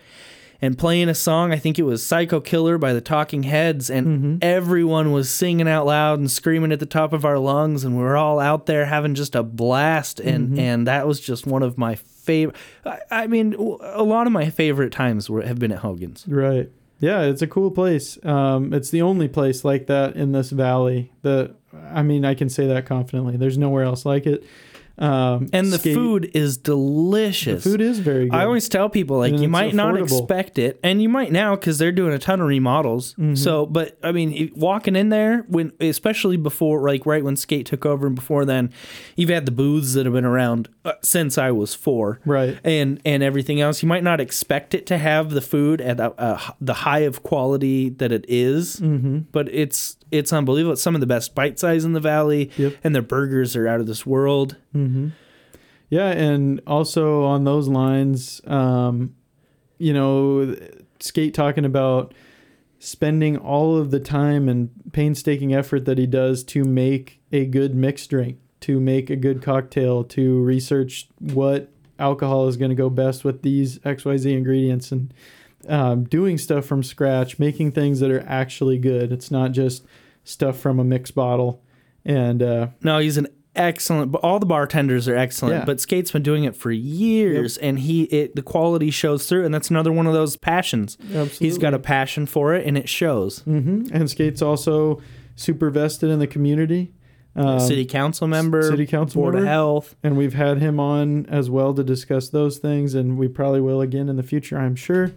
and 0.62 0.78
playing 0.78 1.09
a 1.09 1.16
song. 1.16 1.51
I 1.51 1.57
think 1.57 1.80
it 1.80 1.84
was 1.84 2.05
Psycho 2.05 2.39
Killer 2.39 2.78
by 2.78 2.93
the 2.93 3.01
Talking 3.01 3.43
Heads, 3.43 3.89
and 3.89 4.43
everyone 4.43 5.12
was 5.12 5.30
singing 5.30 5.68
out 5.68 5.86
loud 5.86 6.20
and 6.20 6.30
screaming 6.30 6.72
at 6.72 6.80
the 6.80 6.86
top 6.86 7.14
of 7.14 7.26
our 7.26 7.39
lungs, 7.39 7.84
and 7.84 7.95
we 7.97 8.03
were 8.03 8.16
all 8.18 8.39
out 8.39 8.66
there 8.68 8.86
having 8.86 9.16
just 9.16 9.36
a 9.36 9.43
blast. 9.43 10.20
And 10.20 10.49
Mhm. 10.51 10.59
and 10.59 10.88
that 10.88 11.07
was 11.07 11.20
just 11.20 11.47
one 11.47 11.64
of 11.64 11.78
my 11.78 11.95
favorite. 11.95 12.55
I, 12.86 12.99
I 13.12 13.28
mean, 13.28 13.53
a 13.55 14.03
lot 14.03 14.28
of 14.28 14.34
my 14.34 14.49
favorite 14.49 14.91
times 14.91 15.30
were, 15.30 15.41
have 15.41 15.57
been 15.59 15.72
at 15.72 15.80
Hogan's. 15.80 16.26
Right. 16.28 16.70
Yeah, 16.99 17.22
it's 17.24 17.41
a 17.41 17.47
cool 17.47 17.72
place. 17.72 18.24
Um, 18.24 18.74
it's 18.76 18.91
the 18.91 19.01
only 19.01 19.28
place 19.28 19.66
like 19.66 19.88
that 19.88 20.16
in 20.16 20.34
this 20.34 20.51
valley. 20.51 21.12
The, 21.24 21.55
I 21.91 22.03
mean, 22.03 22.24
I 22.24 22.36
can 22.36 22.47
say 22.47 22.68
that 22.68 22.86
confidently. 22.86 23.38
There's 23.38 23.57
nowhere 23.57 23.84
else 23.84 24.05
like 24.05 24.28
it. 24.28 24.43
Um, 25.02 25.47
And 25.52 25.74
the 25.74 25.80
skate- 25.80 25.95
food 25.95 26.32
is 26.34 26.58
delicious. 26.58 27.64
The 27.64 27.70
food 27.72 27.82
is 27.82 27.99
very 27.99 28.26
good. 28.30 28.36
I 28.36 28.45
always 28.45 28.70
tell 28.70 28.88
people 28.88 29.18
like 29.18 29.34
And 29.34 29.41
you 29.41 29.49
might 29.49 29.74
not 29.74 29.97
expect 29.99 30.60
it, 30.60 30.80
and 30.84 31.02
you 31.02 31.10
might 31.10 31.32
now 31.32 31.56
because 31.56 31.78
they're 31.80 31.91
doing 31.91 32.14
a 32.14 32.20
ton 32.20 32.39
of 32.39 32.47
remodels. 32.47 33.16
Mhm. 33.20 33.38
So, 33.38 33.66
but 33.66 33.97
I 34.04 34.12
mean, 34.12 34.52
walking 34.56 34.95
in 34.95 35.10
there 35.10 35.45
when, 35.47 35.72
especially 35.80 36.38
before, 36.38 36.88
like 36.88 37.06
right 37.06 37.24
when 37.24 37.36
skate 37.36 37.66
took 37.66 37.86
over, 37.86 38.06
and 38.08 38.16
before 38.16 38.45
then, 38.45 38.70
you've 39.16 39.30
had 39.32 39.45
the 39.45 39.52
booths 39.52 39.93
that 39.95 40.06
have 40.06 40.14
been 40.14 40.26
around 40.26 40.70
uh, 40.86 40.93
since 41.02 41.38
I 41.38 41.52
was 41.52 41.74
four, 41.74 42.20
right? 42.26 42.58
And 42.64 42.99
and 43.04 43.24
everything 43.24 43.60
else. 43.60 43.82
You 43.84 43.89
might 43.89 44.04
not 44.04 44.20
expect 44.22 44.74
it 44.74 44.86
to 44.88 44.97
have 44.97 45.32
the 45.32 45.41
food 45.41 45.82
at 45.82 45.99
a, 45.99 46.14
a, 46.24 46.54
the 46.62 46.74
high 46.74 46.99
of 46.99 47.24
quality 47.24 47.89
that 47.89 48.12
it 48.12 48.26
is, 48.28 48.80
Mhm. 48.80 49.26
but 49.32 49.47
it's 49.52 49.97
it's 50.12 50.32
unbelievable. 50.34 50.74
It's 50.74 50.82
some 50.82 50.95
of 50.95 51.01
the 51.01 51.07
best 51.07 51.34
bite 51.34 51.57
size 51.59 51.86
in 51.86 51.93
the 51.93 51.99
valley, 51.99 52.51
and 52.84 52.93
their 52.93 53.01
burgers 53.01 53.55
are 53.55 53.68
out 53.68 53.80
of 53.80 53.88
this 53.88 54.05
world. 54.05 54.57
hmm 54.72 55.09
Yeah, 55.89 56.09
and 56.09 56.62
also 56.68 57.24
on 57.24 57.43
those 57.43 57.68
lines, 57.68 58.41
um, 58.45 59.16
you 59.78 59.93
know, 59.93 60.55
Skate 60.99 61.34
talking 61.34 61.66
about 61.66 62.14
spending 62.80 63.38
all 63.38 63.78
of 63.78 63.91
the 63.91 63.99
time 63.99 64.49
and 64.49 64.70
painstaking 64.91 65.53
effort 65.53 65.86
that 65.86 65.97
he 65.97 66.05
does 66.07 66.43
to 66.43 66.64
make 66.64 67.20
a 67.32 67.45
good 67.45 67.76
mixed 67.76 68.09
drink, 68.09 68.38
to 68.62 68.80
make 68.80 69.09
a 69.09 69.16
good 69.16 69.41
cocktail, 69.41 70.03
to 70.03 70.41
research 70.41 71.07
what 71.20 71.70
alcohol 71.99 72.47
is 72.47 72.57
going 72.57 72.70
to 72.70 72.76
go 72.76 72.89
best 72.89 73.24
with 73.24 73.43
these 73.43 73.78
XYZ 73.80 74.32
ingredients. 74.32 74.91
And 74.91 75.14
um, 75.68 76.05
doing 76.05 76.38
stuff 76.38 76.66
from 76.66 76.82
scratch, 76.84 77.38
making 77.38 77.72
things 77.72 77.99
that 77.99 78.09
are 78.09 78.26
actually 78.28 78.78
good. 78.80 79.12
It's 79.12 79.30
not 79.30 79.51
just 79.51 79.86
stuff 80.24 80.58
from 80.60 80.80
a 80.80 80.84
mixed 80.84 81.16
bottle. 81.16 81.62
And 82.06 82.42
uh, 82.42 82.68
No, 82.84 83.00
he's 83.00 83.18
an 83.18 83.28
excellent. 83.56 84.16
All 84.16 84.40
the 84.40 84.46
bartenders 84.46 85.08
are 85.08 85.16
excellent, 85.16 85.56
Yeah. 85.56 85.66
but 85.66 85.80
Skate's 85.80 86.12
been 86.12 86.24
doing 86.24 86.44
it 86.46 86.56
for 86.56 86.72
years, 86.72 87.58
and 87.58 87.80
he 87.80 88.04
it 88.04 88.36
the 88.36 88.42
quality 88.42 88.90
shows 88.92 89.28
through, 89.28 89.46
and 89.46 89.54
that's 89.54 89.70
another 89.70 89.92
one 89.92 90.08
of 90.08 90.14
those 90.14 90.38
passions. 90.38 90.98
Absolutely. 91.04 91.48
He's 91.48 91.58
got 91.58 91.74
a 91.74 91.80
passion 91.80 92.26
for 92.26 92.54
it, 92.56 92.66
and 92.66 92.78
it 92.78 92.88
shows. 92.90 93.40
hmm 93.40 93.84
and 93.94 94.10
Skate's 94.10 94.42
also 94.42 95.02
super 95.36 95.70
vested 95.70 96.10
in 96.10 96.20
the 96.20 96.28
community. 96.28 96.94
Um, 97.34 97.60
City 97.62 97.86
council 97.86 98.28
member, 98.28 98.62
city 98.64 98.86
council 98.86 99.22
board 99.22 99.36
of 99.36 99.46
health. 99.46 99.96
and 100.04 100.18
we've 100.18 100.34
had 100.34 100.58
him 100.58 100.82
on 100.82 101.26
as 101.28 101.50
well 101.50 101.74
to 101.74 101.82
discuss 101.84 102.28
those 102.30 102.58
things, 102.58 102.94
and 102.94 103.18
we 103.18 103.30
probably 103.30 103.62
will 103.62 103.80
again 103.80 104.10
in 104.10 104.18
the 104.18 104.24
future, 104.24 104.58
I'm 104.58 104.76
sure. 104.76 105.12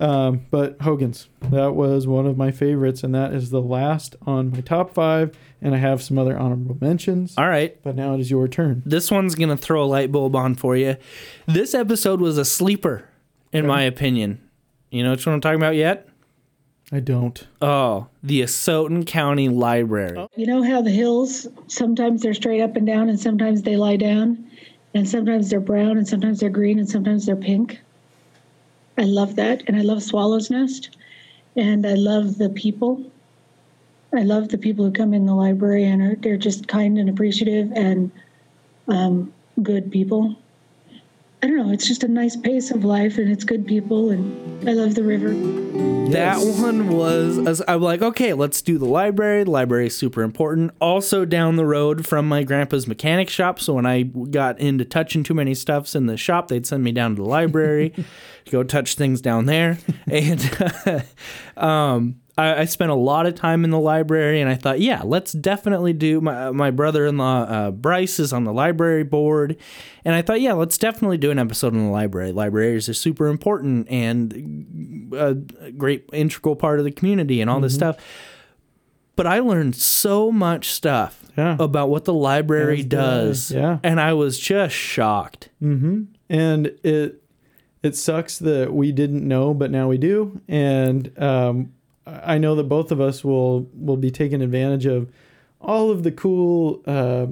Um, 0.00 0.46
but 0.50 0.80
Hogan's, 0.80 1.28
that 1.50 1.74
was 1.74 2.06
one 2.06 2.26
of 2.26 2.36
my 2.36 2.50
favorites, 2.50 3.02
and 3.02 3.14
that 3.14 3.32
is 3.32 3.50
the 3.50 3.60
last 3.60 4.14
on 4.26 4.50
my 4.50 4.60
top 4.60 4.94
five. 4.94 5.36
And 5.60 5.74
I 5.74 5.78
have 5.78 6.02
some 6.02 6.18
other 6.18 6.38
honorable 6.38 6.78
mentions. 6.80 7.34
All 7.36 7.48
right. 7.48 7.82
But 7.82 7.96
now 7.96 8.14
it 8.14 8.20
is 8.20 8.30
your 8.30 8.46
turn. 8.46 8.82
This 8.86 9.10
one's 9.10 9.34
gonna 9.34 9.56
throw 9.56 9.82
a 9.82 9.86
light 9.86 10.12
bulb 10.12 10.36
on 10.36 10.54
for 10.54 10.76
you. 10.76 10.96
This 11.46 11.74
episode 11.74 12.20
was 12.20 12.38
a 12.38 12.44
sleeper, 12.44 13.08
in 13.52 13.66
my 13.66 13.82
opinion. 13.82 14.40
You 14.90 15.02
know 15.02 15.10
what 15.10 15.26
I'm 15.26 15.40
talking 15.40 15.58
about 15.58 15.74
yet? 15.74 16.08
I 16.90 17.00
don't. 17.00 17.46
Oh, 17.60 18.06
the 18.22 18.40
Asotin 18.40 19.06
County 19.06 19.48
Library. 19.48 20.26
You 20.36 20.46
know 20.46 20.62
how 20.62 20.80
the 20.80 20.90
hills 20.90 21.46
sometimes 21.66 22.22
they're 22.22 22.34
straight 22.34 22.62
up 22.62 22.76
and 22.76 22.86
down, 22.86 23.08
and 23.08 23.20
sometimes 23.20 23.62
they 23.62 23.76
lie 23.76 23.96
down, 23.96 24.48
and 24.94 25.06
sometimes 25.06 25.50
they're 25.50 25.60
brown, 25.60 25.98
and 25.98 26.08
sometimes 26.08 26.40
they're 26.40 26.48
green, 26.48 26.78
and 26.78 26.88
sometimes 26.88 27.26
they're 27.26 27.36
pink. 27.36 27.80
I 28.98 29.04
love 29.04 29.36
that, 29.36 29.62
and 29.68 29.76
I 29.76 29.82
love 29.82 30.02
Swallow's 30.02 30.50
Nest, 30.50 30.96
and 31.56 31.86
I 31.86 31.94
love 31.94 32.36
the 32.38 32.50
people. 32.50 33.10
I 34.12 34.24
love 34.24 34.48
the 34.48 34.58
people 34.58 34.84
who 34.84 34.90
come 34.90 35.14
in 35.14 35.24
the 35.24 35.34
library 35.34 35.84
and 35.84 36.02
are 36.02 36.16
they're 36.16 36.36
just 36.36 36.66
kind 36.66 36.98
and 36.98 37.08
appreciative 37.08 37.70
and 37.72 38.10
um, 38.88 39.32
good 39.62 39.92
people. 39.92 40.36
I 41.40 41.46
don't 41.46 41.56
know. 41.56 41.72
It's 41.72 41.86
just 41.86 42.02
a 42.02 42.08
nice 42.08 42.34
pace 42.34 42.72
of 42.72 42.84
life, 42.84 43.16
and 43.16 43.30
it's 43.30 43.44
good 43.44 43.64
people, 43.64 44.10
and 44.10 44.68
I 44.68 44.72
love 44.72 44.96
the 44.96 45.04
river. 45.04 45.28
That 46.10 46.38
one 46.60 46.88
was, 46.88 47.62
I'm 47.68 47.80
like, 47.80 48.02
okay, 48.02 48.32
let's 48.32 48.60
do 48.60 48.76
the 48.76 48.86
library. 48.86 49.44
The 49.44 49.50
library 49.50 49.86
is 49.86 49.96
super 49.96 50.22
important. 50.22 50.72
Also, 50.80 51.24
down 51.24 51.54
the 51.54 51.64
road 51.64 52.06
from 52.08 52.28
my 52.28 52.42
grandpa's 52.42 52.88
mechanic 52.88 53.30
shop. 53.30 53.60
So 53.60 53.74
when 53.74 53.86
I 53.86 54.02
got 54.02 54.58
into 54.58 54.84
touching 54.84 55.22
too 55.22 55.34
many 55.34 55.54
stuffs 55.54 55.94
in 55.94 56.06
the 56.06 56.16
shop, 56.16 56.48
they'd 56.48 56.66
send 56.66 56.82
me 56.82 56.90
down 56.90 57.14
to 57.14 57.22
the 57.22 57.28
library 57.28 57.90
to 58.46 58.50
go 58.50 58.64
touch 58.64 58.96
things 58.96 59.20
down 59.20 59.46
there. 59.46 59.78
And 60.10 61.04
um, 61.56 62.20
I, 62.38 62.60
I 62.60 62.64
spent 62.66 62.90
a 62.90 62.94
lot 62.94 63.26
of 63.26 63.34
time 63.34 63.64
in 63.64 63.70
the 63.70 63.78
library, 63.80 64.40
and 64.40 64.48
I 64.48 64.54
thought, 64.54 64.80
yeah, 64.80 65.02
let's 65.04 65.32
definitely 65.32 65.92
do. 65.92 66.20
My 66.20 66.50
my 66.52 66.70
brother-in-law 66.70 67.42
uh, 67.42 67.70
Bryce 67.72 68.18
is 68.20 68.32
on 68.32 68.44
the 68.44 68.52
library 68.52 69.02
board, 69.04 69.56
and 70.04 70.14
I 70.14 70.22
thought, 70.22 70.40
yeah, 70.40 70.52
let's 70.52 70.78
definitely 70.78 71.18
do 71.18 71.30
an 71.30 71.38
episode 71.38 71.74
on 71.74 71.84
the 71.84 71.90
library. 71.90 72.32
Libraries 72.32 72.88
are 72.88 72.94
super 72.94 73.26
important 73.26 73.88
and 73.90 75.12
a 75.14 75.34
great 75.72 76.08
integral 76.12 76.54
part 76.56 76.78
of 76.78 76.84
the 76.84 76.92
community 76.92 77.40
and 77.40 77.50
all 77.50 77.60
this 77.60 77.74
stuff. 77.74 77.96
But 79.16 79.26
I 79.26 79.40
learned 79.40 79.74
so 79.74 80.30
much 80.30 80.70
stuff 80.70 81.24
about 81.36 81.88
what 81.90 82.04
the 82.04 82.14
library 82.14 82.78
As 82.80 82.84
did 82.86 82.98
I. 82.98 83.02
does, 83.02 83.50
Yeah. 83.50 83.78
and 83.82 84.00
I 84.00 84.12
was 84.12 84.38
just 84.38 84.74
shocked. 84.76 85.48
Mm-hmm. 85.62 86.02
And 86.30 86.66
it 86.84 87.22
it 87.82 87.96
sucks 87.96 88.38
that 88.38 88.72
we 88.72 88.92
didn't 88.92 89.26
know, 89.26 89.54
but 89.54 89.70
now 89.70 89.88
we 89.88 89.98
do. 89.98 90.40
And 90.48 91.10
um, 91.20 91.72
I 92.24 92.38
know 92.38 92.54
that 92.54 92.64
both 92.64 92.90
of 92.92 93.00
us 93.00 93.24
will 93.24 93.68
will 93.74 93.96
be 93.96 94.10
taking 94.10 94.42
advantage 94.42 94.86
of 94.86 95.10
all 95.60 95.90
of 95.90 96.02
the 96.02 96.12
cool 96.12 96.82
uh, 96.86 97.26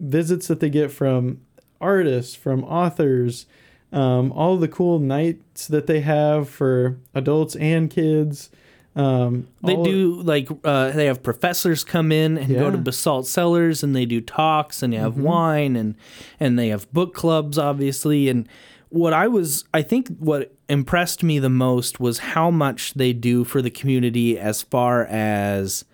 visits 0.00 0.48
that 0.48 0.60
they 0.60 0.70
get 0.70 0.90
from 0.90 1.40
artists, 1.80 2.34
from 2.34 2.64
authors, 2.64 3.46
um, 3.92 4.32
all 4.32 4.56
the 4.56 4.68
cool 4.68 4.98
nights 4.98 5.66
that 5.68 5.86
they 5.86 6.00
have 6.00 6.48
for 6.48 6.98
adults 7.14 7.56
and 7.56 7.90
kids. 7.90 8.50
Um, 8.96 9.48
They 9.64 9.74
do 9.74 10.22
like 10.22 10.48
uh, 10.62 10.92
they 10.92 11.06
have 11.06 11.22
professors 11.22 11.82
come 11.82 12.12
in 12.12 12.38
and 12.38 12.48
go 12.54 12.70
to 12.70 12.78
basalt 12.78 13.26
cellars 13.26 13.82
and 13.82 13.94
they 13.96 14.06
do 14.06 14.20
talks 14.20 14.82
and 14.84 14.92
they 14.92 14.98
have 14.98 15.14
Mhm. 15.14 15.22
wine 15.22 15.74
and 15.76 15.94
and 16.38 16.56
they 16.56 16.68
have 16.68 16.90
book 16.92 17.12
clubs 17.12 17.58
obviously 17.58 18.28
and 18.28 18.48
what 18.94 19.12
I 19.12 19.26
was 19.28 19.64
I 19.74 19.82
think 19.82 20.08
what 20.18 20.54
impressed 20.68 21.22
me 21.22 21.38
the 21.38 21.50
most 21.50 21.98
was 22.00 22.18
how 22.18 22.50
much 22.50 22.94
they 22.94 23.12
do 23.12 23.44
for 23.44 23.60
the 23.60 23.70
community 23.70 24.38
as 24.38 24.62
far 24.62 25.04
as 25.06 25.84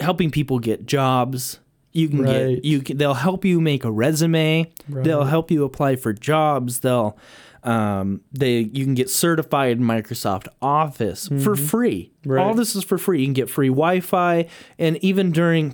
helping 0.00 0.30
people 0.30 0.58
get 0.58 0.86
jobs. 0.86 1.58
You 1.92 2.08
can 2.08 2.22
Right. 2.22 2.56
get 2.56 2.64
you 2.64 2.80
can, 2.80 2.98
they'll 2.98 3.14
help 3.14 3.44
you 3.44 3.60
make 3.60 3.84
a 3.84 3.90
resume. 3.90 4.70
They'll 4.88 5.24
help 5.24 5.50
you 5.50 5.64
apply 5.64 5.96
for 5.96 6.12
jobs. 6.12 6.80
They'll 6.80 7.16
um, 7.64 8.20
they 8.32 8.60
you 8.72 8.84
can 8.84 8.94
get 8.94 9.10
certified 9.10 9.78
in 9.78 9.82
Microsoft 9.84 10.46
Office 10.62 11.26
for 11.28 11.56
Mhm. 11.56 11.58
free. 11.58 12.12
Right. 12.24 12.40
All 12.40 12.54
this 12.54 12.76
is 12.76 12.84
for 12.84 12.98
free. 12.98 13.20
You 13.20 13.26
can 13.26 13.32
get 13.34 13.50
free 13.50 13.68
Wi-Fi, 13.68 14.46
and 14.78 14.96
even 15.02 15.32
during 15.32 15.72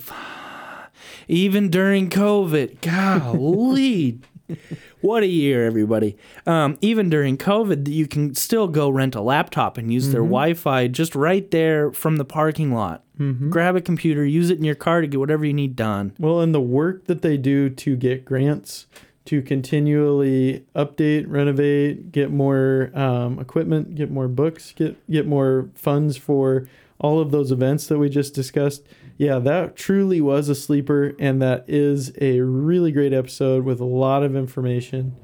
even 1.28 1.68
during 1.68 2.08
COVID, 2.08 2.80
golly. 2.80 4.20
What 5.00 5.22
a 5.22 5.26
year, 5.26 5.66
everybody. 5.66 6.16
Um, 6.46 6.78
even 6.80 7.10
during 7.10 7.36
COVID, 7.36 7.88
you 7.88 8.06
can 8.06 8.34
still 8.34 8.68
go 8.68 8.88
rent 8.88 9.14
a 9.14 9.20
laptop 9.20 9.76
and 9.76 9.92
use 9.92 10.12
their 10.12 10.22
Mhm. 10.22 10.28
Wi 10.28 10.54
Fi 10.54 10.88
just 10.88 11.14
right 11.14 11.50
there 11.50 11.92
from 11.92 12.16
the 12.16 12.24
parking 12.24 12.72
lot. 12.72 13.02
Mhm. 13.20 13.50
Grab 13.50 13.76
a 13.76 13.80
computer, 13.82 14.24
use 14.24 14.48
it 14.50 14.56
in 14.58 14.64
your 14.64 14.74
car 14.74 15.02
to 15.02 15.06
get 15.06 15.20
whatever 15.20 15.44
you 15.44 15.52
need 15.52 15.76
done. 15.76 16.12
Well, 16.18 16.40
and 16.40 16.54
the 16.54 16.60
work 16.60 17.04
that 17.04 17.20
they 17.22 17.36
do 17.36 17.68
to 17.68 17.96
get 17.96 18.24
grants, 18.24 18.86
to 19.26 19.42
continually 19.42 20.64
update, 20.74 21.24
renovate, 21.28 22.12
get 22.12 22.30
more 22.32 22.90
um, 22.94 23.38
equipment, 23.38 23.94
get 23.94 24.10
more 24.10 24.28
books, 24.28 24.72
get 24.76 24.96
get 25.10 25.26
more 25.26 25.68
funds 25.74 26.16
for 26.16 26.66
all 26.98 27.20
of 27.20 27.30
those 27.30 27.50
events 27.52 27.86
that 27.88 27.98
we 27.98 28.08
just 28.08 28.34
discussed. 28.34 28.82
Yeah, 29.16 29.38
that 29.38 29.76
truly 29.76 30.20
was 30.20 30.48
a 30.48 30.54
sleeper, 30.54 31.14
and 31.20 31.40
that 31.40 31.64
is 31.68 32.12
a 32.20 32.40
really 32.40 32.90
great 32.90 33.12
episode 33.12 33.64
with 33.64 33.80
a 33.80 33.84
lot 33.84 34.22
of 34.24 34.34
information. 34.34 35.14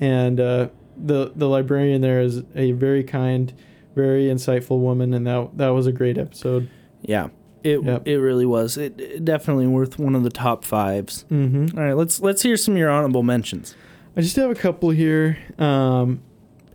And 0.00 0.38
uh, 0.38 0.68
the 0.96 1.32
the 1.34 1.48
librarian 1.48 2.02
there 2.02 2.20
is 2.20 2.42
a 2.54 2.72
very 2.72 3.02
kind, 3.04 3.52
very 3.94 4.24
insightful 4.24 4.80
woman, 4.80 5.14
and 5.14 5.26
that 5.26 5.56
that 5.56 5.68
was 5.68 5.86
a 5.86 5.92
great 5.92 6.18
episode. 6.18 6.68
Yeah. 7.02 7.28
It, 7.64 7.80
it 8.06 8.18
really 8.20 8.46
was. 8.46 8.76
It, 8.76 8.98
it 9.00 9.24
definitely 9.24 9.66
worth 9.66 9.98
one 9.98 10.14
of 10.14 10.22
the 10.22 10.30
top 10.30 10.64
5s 10.64 11.24
Mhm. 11.24 11.76
All 11.76 11.82
right, 11.82 11.94
let's 11.96 12.20
let's 12.20 12.42
hear 12.42 12.56
some 12.56 12.74
of 12.74 12.78
your 12.78 12.88
honorable 12.88 13.24
mentions. 13.24 13.74
I 14.16 14.20
just 14.20 14.36
have 14.36 14.50
a 14.50 14.54
couple 14.54 14.90
here. 14.90 15.36
Um, 15.58 16.22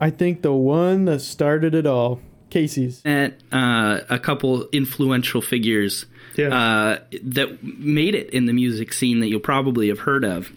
I 0.01 0.09
think 0.09 0.41
the 0.41 0.51
one 0.53 1.05
that 1.05 1.21
started 1.21 1.73
it 1.73 1.85
all, 1.85 2.19
Casey's. 2.49 3.01
At 3.05 3.39
uh, 3.51 4.01
a 4.09 4.19
couple 4.19 4.67
influential 4.73 5.41
figures 5.41 6.05
uh, 6.39 6.99
that 7.23 7.63
made 7.63 8.15
it 8.15 8.29
in 8.31 8.45
the 8.45 8.53
music 8.53 8.93
scene 8.93 9.19
that 9.19 9.27
you'll 9.29 9.39
probably 9.39 9.89
have 9.89 9.99
heard 9.99 10.23
of. 10.25 10.51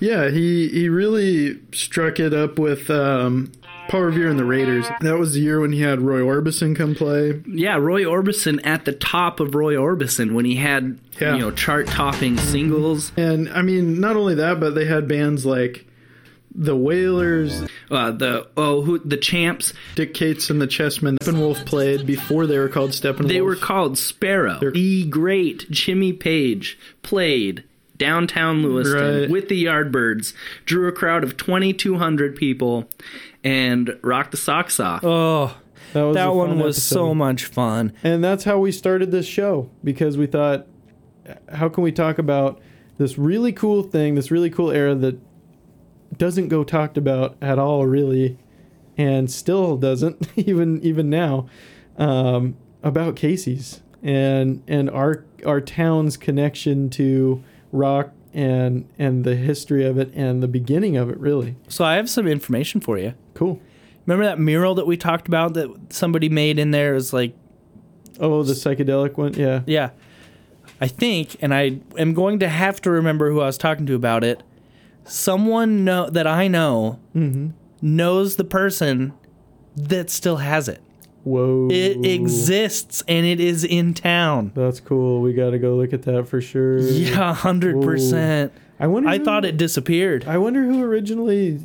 Yeah, 0.00 0.28
he 0.30 0.68
he 0.68 0.88
really 0.88 1.58
struck 1.72 2.20
it 2.20 2.34
up 2.34 2.58
with 2.58 2.90
um, 2.90 3.50
Paul 3.88 4.02
Revere 4.02 4.28
and 4.28 4.38
the 4.38 4.44
Raiders. 4.44 4.86
That 5.00 5.18
was 5.18 5.32
the 5.34 5.40
year 5.40 5.58
when 5.60 5.72
he 5.72 5.80
had 5.80 6.00
Roy 6.02 6.20
Orbison 6.20 6.76
come 6.76 6.94
play. 6.94 7.42
Yeah, 7.46 7.76
Roy 7.76 8.02
Orbison 8.02 8.60
at 8.66 8.84
the 8.84 8.92
top 8.92 9.40
of 9.40 9.54
Roy 9.54 9.74
Orbison 9.74 10.34
when 10.34 10.44
he 10.44 10.56
had 10.56 10.98
Yeah. 11.18 11.34
you 11.34 11.40
know 11.40 11.50
chart 11.50 11.86
topping 11.86 12.36
singles. 12.36 13.10
And 13.16 13.48
I 13.48 13.62
mean, 13.62 14.00
not 14.00 14.16
only 14.16 14.34
that, 14.34 14.60
but 14.60 14.74
they 14.74 14.84
had 14.84 15.08
bands 15.08 15.46
like 15.46 15.86
the 16.54 16.76
Wailers, 16.76 17.62
uh, 17.90 18.10
the 18.12 18.48
oh, 18.56 18.82
who 18.82 18.98
the 19.00 19.16
Champs, 19.16 19.72
Dick 19.96 20.14
Cates 20.14 20.50
and 20.50 20.60
the 20.60 20.66
Chessmen. 20.68 21.16
Steppenwolf 21.18 21.66
played 21.66 22.06
before 22.06 22.46
they 22.46 22.58
were 22.58 22.68
called 22.68 22.90
Steppenwolf. 22.90 23.28
They 23.28 23.40
were 23.40 23.56
called 23.56 23.98
Sparrow. 23.98 24.58
The 24.60 25.04
great 25.06 25.70
Jimmy 25.70 26.12
Page 26.12 26.78
played 27.02 27.64
downtown 27.96 28.62
Lewiston 28.62 29.20
Right. 29.22 29.30
with 29.30 29.48
the 29.48 29.64
Yardbirds, 29.64 30.32
drew 30.64 30.88
a 30.88 30.92
crowd 30.92 31.22
of 31.24 31.36
2,200 31.36 32.34
people, 32.36 32.88
and 33.42 33.96
rocked 34.02 34.30
the 34.32 34.36
socks 34.36 34.80
off. 34.80 35.04
Oh, 35.04 35.56
that, 35.92 36.02
was 36.02 36.14
that 36.16 36.34
one 36.34 36.48
fun 36.50 36.58
was 36.58 36.76
episode. 36.76 36.94
so 36.94 37.14
much 37.14 37.44
fun. 37.44 37.92
And 38.02 38.22
that's 38.22 38.44
how 38.44 38.58
we 38.58 38.72
started 38.72 39.10
this 39.12 39.26
show 39.26 39.70
because 39.84 40.16
we 40.18 40.26
thought, 40.26 40.66
how 41.52 41.68
can 41.68 41.84
we 41.84 41.92
talk 41.92 42.18
about 42.18 42.60
this 42.98 43.16
really 43.18 43.52
cool 43.52 43.82
thing, 43.84 44.14
this 44.16 44.30
really 44.30 44.50
cool 44.50 44.70
era 44.70 44.94
that 44.96 45.18
doesn't 46.18 46.48
go 46.48 46.64
talked 46.64 46.96
about 46.96 47.36
at 47.40 47.58
all, 47.58 47.86
really, 47.86 48.38
and 48.96 49.30
still 49.30 49.76
doesn't 49.76 50.28
even 50.36 50.80
even 50.82 51.10
now, 51.10 51.48
um, 51.96 52.56
about 52.82 53.16
Casey's 53.16 53.80
and 54.02 54.62
and 54.68 54.90
our 54.90 55.24
our 55.46 55.60
town's 55.60 56.16
connection 56.16 56.90
to 56.90 57.42
rock 57.72 58.12
and 58.32 58.88
and 58.98 59.24
the 59.24 59.36
history 59.36 59.84
of 59.84 59.98
it 59.98 60.12
and 60.14 60.42
the 60.42 60.48
beginning 60.48 60.96
of 60.96 61.08
it, 61.08 61.18
really. 61.18 61.56
So 61.68 61.84
I 61.84 61.94
have 61.94 62.10
some 62.10 62.26
information 62.26 62.80
for 62.80 62.98
you. 62.98 63.14
Cool. 63.34 63.60
Remember 64.06 64.24
that 64.26 64.38
mural 64.38 64.74
that 64.74 64.86
we 64.86 64.96
talked 64.96 65.28
about 65.28 65.54
that 65.54 65.70
somebody 65.88 66.28
made 66.28 66.58
in 66.58 66.72
there? 66.72 66.92
Was 66.94 67.12
like, 67.12 67.34
oh, 68.20 68.42
the 68.42 68.52
psychedelic 68.52 69.16
one. 69.16 69.34
Yeah. 69.34 69.62
Yeah. 69.66 69.90
I 70.80 70.88
think, 70.88 71.36
and 71.40 71.54
I 71.54 71.78
am 71.96 72.12
going 72.14 72.40
to 72.40 72.48
have 72.48 72.82
to 72.82 72.90
remember 72.90 73.30
who 73.30 73.40
I 73.40 73.46
was 73.46 73.56
talking 73.56 73.86
to 73.86 73.94
about 73.94 74.24
it. 74.24 74.42
Someone 75.04 75.84
know 75.84 76.08
that 76.10 76.26
I 76.26 76.48
know 76.48 76.98
Mm-hmm. 77.14 77.50
knows 77.82 78.36
the 78.36 78.44
person 78.44 79.12
that 79.76 80.10
still 80.10 80.36
has 80.36 80.68
it. 80.68 80.80
Whoa. 81.24 81.68
It 81.70 82.04
exists 82.04 83.02
and 83.08 83.24
it 83.24 83.40
is 83.40 83.64
in 83.64 83.94
town. 83.94 84.52
That's 84.54 84.80
cool. 84.80 85.20
We 85.22 85.32
got 85.32 85.50
to 85.50 85.58
go 85.58 85.74
look 85.76 85.92
at 85.92 86.02
that 86.02 86.28
for 86.28 86.40
sure. 86.40 86.78
Yeah, 86.78 87.32
hundred 87.34 87.80
percent. 87.82 88.52
I 88.78 88.86
wonder. 88.88 89.08
I 89.08 89.18
who- 89.18 89.24
thought 89.24 89.44
it 89.44 89.56
disappeared. 89.56 90.26
I 90.26 90.36
wonder 90.38 90.62
who 90.64 90.82
originally 90.82 91.60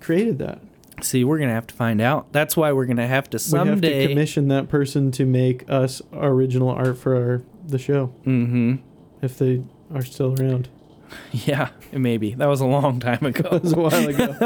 created 0.00 0.38
that. 0.40 0.60
See, 1.00 1.24
we're 1.24 1.38
gonna 1.38 1.52
have 1.54 1.66
to 1.68 1.74
find 1.74 2.00
out. 2.00 2.32
That's 2.32 2.56
why 2.56 2.72
we're 2.72 2.84
gonna 2.86 3.06
have 3.08 3.28
to 3.30 3.36
We 3.36 3.58
have 3.58 3.66
to 3.66 3.72
someday. 3.72 4.06
commission 4.08 4.48
that 4.48 4.68
person 4.68 5.10
to 5.12 5.24
make 5.24 5.64
us 5.70 6.00
original 6.12 6.68
art 6.68 6.96
for 6.98 7.16
our 7.16 7.42
the 7.66 7.78
show. 7.78 8.12
mm-hmm. 8.26 8.74
If 9.22 9.38
they 9.38 9.62
are 9.94 10.02
still 10.02 10.34
around. 10.40 10.68
Yeah, 11.32 11.70
maybe 11.92 12.34
that 12.34 12.46
was 12.46 12.60
a 12.60 12.66
long 12.66 13.00
time 13.00 13.24
ago. 13.24 13.48
That 13.50 13.62
was 13.62 13.72
a 13.72 13.80
while 13.80 14.08
ago. 14.08 14.36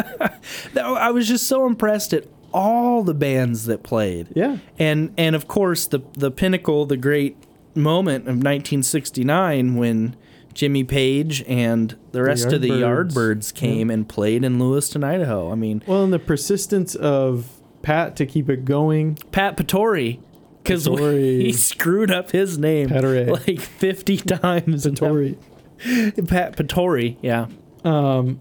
I 0.94 1.10
was 1.10 1.26
just 1.26 1.46
so 1.46 1.66
impressed 1.66 2.12
at 2.12 2.24
all 2.52 3.02
the 3.02 3.14
bands 3.14 3.66
that 3.66 3.82
played. 3.82 4.28
Yeah. 4.34 4.58
And 4.78 5.12
and 5.16 5.34
of 5.36 5.48
course 5.48 5.86
the 5.86 6.00
the 6.14 6.30
pinnacle, 6.30 6.86
the 6.86 6.96
great 6.96 7.36
moment 7.74 8.22
of 8.24 8.36
1969 8.36 9.76
when 9.76 10.16
Jimmy 10.54 10.84
Page 10.84 11.44
and 11.46 11.96
the 12.12 12.22
rest 12.22 12.52
of 12.52 12.62
the 12.62 12.70
Yardbirds. 12.70 13.52
Came 13.52 13.90
and 13.90 14.08
played 14.08 14.42
in 14.42 14.58
Lewiston, 14.58 15.04
Idaho. 15.04 15.52
I 15.52 15.54
mean, 15.54 15.82
Well, 15.86 16.04
and 16.04 16.12
the 16.12 16.18
persistence 16.18 16.94
of 16.94 17.60
Pat 17.82 18.16
to 18.16 18.26
keep 18.26 18.48
it 18.48 18.64
going. 18.64 19.16
Pat 19.32 19.56
Patori, 19.58 20.18
because 20.62 20.86
he 20.86 21.52
screwed 21.52 22.10
up 22.10 22.30
his 22.30 22.56
name 22.58 22.88
like 22.88 23.60
50 23.60 24.16
times. 24.16 24.86
Patori. 24.86 25.36
Pat 26.26 26.56
Patori, 26.56 27.16
yeah. 27.22 27.46
Um, 27.84 28.40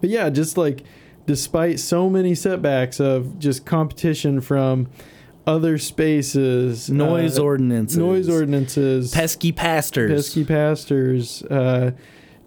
but 0.00 0.10
yeah, 0.10 0.30
just 0.30 0.56
like 0.56 0.84
despite 1.26 1.78
so 1.80 2.08
many 2.08 2.34
setbacks 2.34 3.00
of 3.00 3.38
just 3.38 3.66
competition 3.66 4.40
from 4.40 4.88
other 5.46 5.78
spaces, 5.78 6.90
Noise 6.90 7.38
uh, 7.38 7.42
ordinances. 7.42 7.96
noise 7.96 8.28
ordinances, 8.28 9.12
Pesky 9.12 9.50
pastors. 9.50 10.10
pesky 10.12 10.44
pastors, 10.44 11.42
uh, 11.44 11.92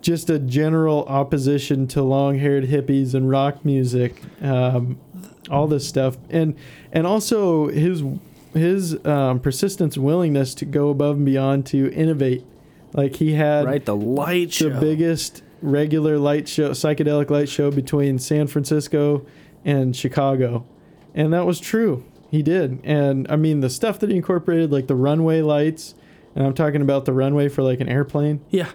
just 0.01 0.29
a 0.29 0.37
general 0.39 1.03
opposition 1.05 1.87
to 1.87 2.01
long-haired 2.03 2.65
hippies 2.65 3.13
and 3.13 3.29
rock 3.29 3.65
music, 3.65 4.21
um, 4.41 4.99
all 5.49 5.67
this 5.67 5.87
stuff, 5.87 6.17
and 6.29 6.55
and 6.91 7.05
also 7.07 7.67
his 7.69 8.03
his 8.53 9.03
um, 9.05 9.39
persistence 9.39 9.95
and 9.95 10.05
willingness 10.05 10.53
to 10.55 10.65
go 10.65 10.89
above 10.89 11.17
and 11.17 11.25
beyond 11.25 11.65
to 11.67 11.91
innovate. 11.93 12.43
Like 12.93 13.15
he 13.15 13.33
had 13.33 13.65
Right, 13.65 13.83
the 13.85 13.95
light 13.95 14.49
the 14.49 14.69
show. 14.71 14.79
biggest 14.79 15.43
regular 15.61 16.17
light 16.17 16.47
show, 16.47 16.71
psychedelic 16.71 17.29
light 17.29 17.49
show 17.49 17.71
between 17.71 18.19
San 18.19 18.47
Francisco 18.47 19.25
and 19.63 19.95
Chicago, 19.95 20.65
and 21.13 21.31
that 21.33 21.45
was 21.45 21.59
true. 21.59 22.03
He 22.29 22.41
did, 22.41 22.79
and 22.83 23.27
I 23.29 23.35
mean 23.35 23.59
the 23.61 23.69
stuff 23.69 23.99
that 23.99 24.09
he 24.09 24.15
incorporated, 24.15 24.71
like 24.71 24.87
the 24.87 24.95
runway 24.95 25.41
lights, 25.41 25.95
and 26.35 26.45
I'm 26.45 26.53
talking 26.53 26.81
about 26.81 27.05
the 27.05 27.13
runway 27.13 27.49
for 27.49 27.61
like 27.61 27.79
an 27.81 27.89
airplane. 27.89 28.41
Yeah. 28.49 28.69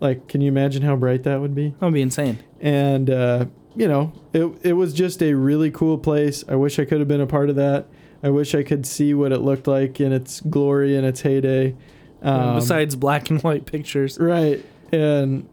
Like, 0.00 0.26
can 0.28 0.40
you 0.40 0.48
imagine 0.48 0.82
how 0.82 0.96
bright 0.96 1.22
that 1.24 1.40
would 1.40 1.54
be? 1.54 1.68
That 1.78 1.82
would 1.86 1.94
be 1.94 2.02
insane. 2.02 2.38
And 2.60 3.08
uh, 3.08 3.46
you 3.76 3.86
know, 3.86 4.12
it 4.32 4.50
it 4.62 4.72
was 4.72 4.92
just 4.94 5.22
a 5.22 5.34
really 5.34 5.70
cool 5.70 5.96
place. 5.98 6.42
I 6.48 6.56
wish 6.56 6.78
I 6.78 6.84
could 6.84 6.98
have 6.98 7.08
been 7.08 7.20
a 7.20 7.26
part 7.26 7.50
of 7.50 7.56
that. 7.56 7.86
I 8.22 8.30
wish 8.30 8.54
I 8.54 8.62
could 8.62 8.84
see 8.86 9.14
what 9.14 9.30
it 9.32 9.38
looked 9.40 9.66
like 9.66 10.00
in 10.00 10.12
its 10.12 10.40
glory 10.40 10.96
and 10.96 11.06
its 11.06 11.20
heyday. 11.20 11.74
Um, 12.22 12.54
Besides 12.56 12.94
black 12.96 13.30
and 13.30 13.42
white 13.42 13.66
pictures. 13.66 14.18
Right. 14.18 14.64
And 14.92 15.48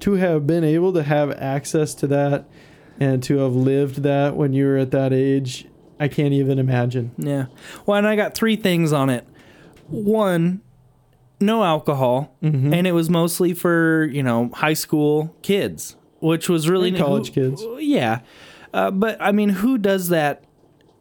to 0.00 0.12
have 0.14 0.46
been 0.46 0.64
able 0.64 0.92
to 0.94 1.02
have 1.02 1.30
access 1.32 1.94
to 1.96 2.06
that 2.08 2.46
and 2.98 3.22
to 3.24 3.38
have 3.38 3.54
lived 3.54 4.02
that 4.02 4.36
when 4.36 4.52
you 4.52 4.66
were 4.66 4.76
at 4.76 4.90
that 4.90 5.12
age, 5.12 5.66
I 5.98 6.08
can't 6.08 6.32
even 6.34 6.58
imagine. 6.58 7.12
Yeah. 7.18 7.46
Well, 7.86 7.98
and 7.98 8.06
I 8.06 8.16
got 8.16 8.34
three 8.34 8.56
things 8.56 8.92
on 8.92 9.08
it. 9.10 9.26
One, 9.88 10.60
no 11.40 11.64
alcohol, 11.64 12.36
Mm-hmm. 12.42 12.72
and 12.74 12.86
it 12.86 12.92
was 12.92 13.08
mostly 13.10 13.54
for 13.54 14.04
you 14.12 14.22
know 14.22 14.50
high 14.54 14.74
school 14.74 15.34
kids, 15.42 15.96
which 16.20 16.48
was 16.48 16.68
really 16.68 16.88
And 16.90 16.98
college 16.98 17.28
who- 17.34 17.50
kids. 17.50 17.64
Yeah, 17.78 18.20
uh, 18.72 18.90
but 18.90 19.16
I 19.20 19.32
mean, 19.32 19.48
who 19.48 19.78
does 19.78 20.08
that? 20.10 20.44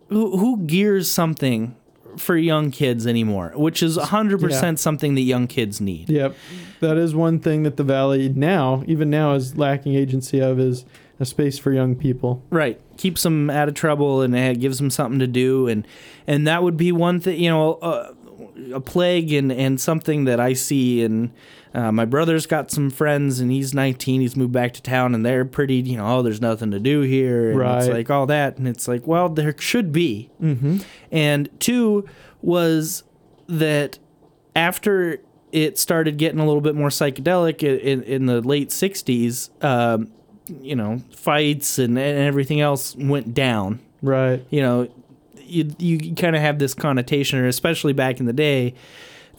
Who 0.09 0.37
who 0.37 0.65
gears 0.65 1.09
something 1.11 1.75
for 2.17 2.35
young 2.37 2.71
kids 2.71 3.05
anymore? 3.07 3.53
Which 3.55 3.81
is 3.83 3.95
hundred 3.97 4.41
Yeah. 4.41 4.47
percent 4.47 4.79
something 4.79 5.15
that 5.15 5.21
young 5.21 5.47
kids 5.47 5.79
need. 5.81 6.09
Yep. 6.09 6.35
That 6.79 6.97
is 6.97 7.13
one 7.13 7.39
thing 7.39 7.63
that 7.63 7.77
the 7.77 7.83
Valley 7.83 8.29
now, 8.29 8.83
even 8.87 9.09
now, 9.09 9.33
is 9.33 9.57
lacking 9.57 9.95
agency 9.95 10.39
of 10.39 10.59
is 10.59 10.85
a 11.19 11.25
space 11.25 11.57
for 11.59 11.73
young 11.73 11.95
people. 11.95 12.41
Right. 12.49 12.79
Keeps 12.95 13.23
them 13.23 13.49
out 13.49 13.67
of 13.67 13.73
trouble 13.73 14.21
and 14.21 14.33
it 14.35 14.59
gives 14.61 14.77
them 14.77 14.89
something 14.89 15.19
to 15.19 15.27
do, 15.27 15.67
and 15.67 15.85
and 16.27 16.47
that 16.47 16.63
would 16.63 16.77
be 16.77 16.91
one 16.91 17.19
thing. 17.19 17.39
You 17.41 17.49
know, 17.49 17.73
uh, 17.75 18.13
a 18.73 18.79
plague 18.79 19.31
and 19.33 19.51
and 19.51 19.79
something 19.79 20.25
that 20.25 20.39
I 20.39 20.53
see. 20.53 21.03
And 21.03 21.31
uh, 21.73 21.91
my 21.91 22.05
brother's 22.05 22.45
got 22.45 22.71
some 22.71 22.89
friends, 22.89 23.39
and 23.39 23.51
he's 23.51 23.73
19. 23.73 24.21
He's 24.21 24.35
moved 24.35 24.51
back 24.53 24.73
to 24.73 24.81
town, 24.81 25.13
and 25.15 25.25
they're 25.25 25.45
pretty. 25.45 25.75
You 25.75 25.97
know, 25.97 26.17
oh, 26.17 26.21
there's 26.21 26.41
nothing 26.41 26.71
to 26.71 26.79
do 26.79 27.01
here. 27.01 27.51
And 27.51 27.61
It's 27.77 27.87
Right. 27.87 27.93
like 27.97 28.09
all 28.09 28.25
that, 28.27 28.57
and 28.57 28.67
it's 28.67 28.87
like, 28.87 29.05
well, 29.07 29.29
there 29.29 29.55
should 29.59 29.91
be. 29.91 30.29
Mm-hmm. 30.41 30.77
And 31.11 31.49
two 31.59 32.07
was 32.41 33.03
that 33.47 33.99
after 34.55 35.19
it 35.51 35.77
started 35.79 36.17
getting 36.17 36.39
a 36.39 36.45
little 36.45 36.61
bit 36.61 36.75
more 36.75 36.89
psychedelic 36.89 37.63
in, 37.63 38.03
in 38.03 38.25
the 38.27 38.39
late 38.41 38.69
60s, 38.69 39.49
um, 39.63 40.11
you 40.61 40.75
know, 40.75 41.01
fights 41.15 41.79
and, 41.79 41.97
and 41.97 42.19
everything 42.19 42.61
else 42.61 42.95
went 42.95 43.33
down. 43.33 43.79
Right. 44.01 44.45
You 44.51 44.61
know, 44.61 44.87
you, 45.49 45.73
you 45.79 46.15
kind 46.15 46.35
of 46.35 46.41
have 46.41 46.59
this 46.59 46.73
connotation, 46.73 47.39
or 47.39 47.47
especially 47.47 47.93
back 47.93 48.19
in 48.19 48.25
the 48.25 48.33
day, 48.33 48.73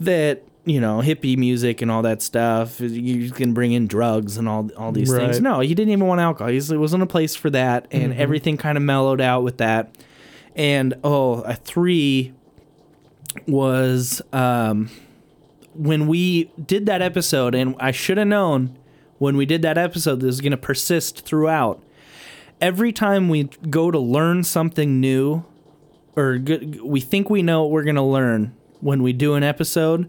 that, 0.00 0.42
you 0.64 0.80
know, 0.80 0.98
hippie 0.98 1.36
music 1.36 1.80
and 1.82 1.90
all 1.90 2.02
that 2.02 2.20
stuff, 2.22 2.80
you 2.80 3.30
can 3.30 3.52
bring 3.54 3.72
in 3.72 3.86
drugs 3.86 4.36
and 4.36 4.48
all, 4.48 4.70
all 4.76 4.92
these 4.92 5.10
things. 5.12 5.40
No, 5.40 5.60
he 5.60 5.74
didn't 5.74 5.92
even 5.92 6.06
want 6.06 6.20
alcohol. 6.20 6.52
He's, 6.52 6.70
it 6.70 6.76
wasn't 6.76 7.02
a 7.02 7.06
place 7.06 7.34
for 7.34 7.50
that. 7.50 7.86
And 7.90 8.12
Mhm. 8.12 8.18
everything 8.18 8.56
kind 8.56 8.76
of 8.76 8.82
mellowed 8.84 9.20
out 9.20 9.42
with 9.42 9.58
that. 9.58 9.94
And, 10.56 10.94
oh, 11.04 11.40
a 11.42 11.54
three 11.54 12.32
was 13.46 14.20
um, 14.32 14.90
when 15.74 16.06
we 16.06 16.50
did 16.64 16.86
that 16.86 17.02
episode, 17.02 17.54
and 17.54 17.74
I 17.78 17.90
should 17.90 18.18
have 18.18 18.26
known 18.28 18.76
when 19.18 19.36
we 19.36 19.46
did 19.46 19.62
that 19.62 19.78
episode, 19.78 20.16
this 20.20 20.26
was 20.26 20.40
going 20.40 20.50
to 20.52 20.56
persist 20.56 21.24
throughout. 21.24 21.82
Every 22.60 22.92
time 22.92 23.28
we 23.28 23.44
go 23.68 23.90
to 23.90 23.98
learn 23.98 24.44
something 24.44 25.00
new, 25.00 25.44
or 26.20 26.38
g- 26.38 26.80
we 26.84 27.00
think 27.00 27.30
we 27.30 27.42
know 27.42 27.62
what 27.62 27.70
we're 27.70 27.84
going 27.84 27.96
to 27.96 28.02
learn 28.02 28.52
when 28.80 29.02
we 29.02 29.12
do 29.12 29.34
an 29.34 29.42
episode, 29.42 30.08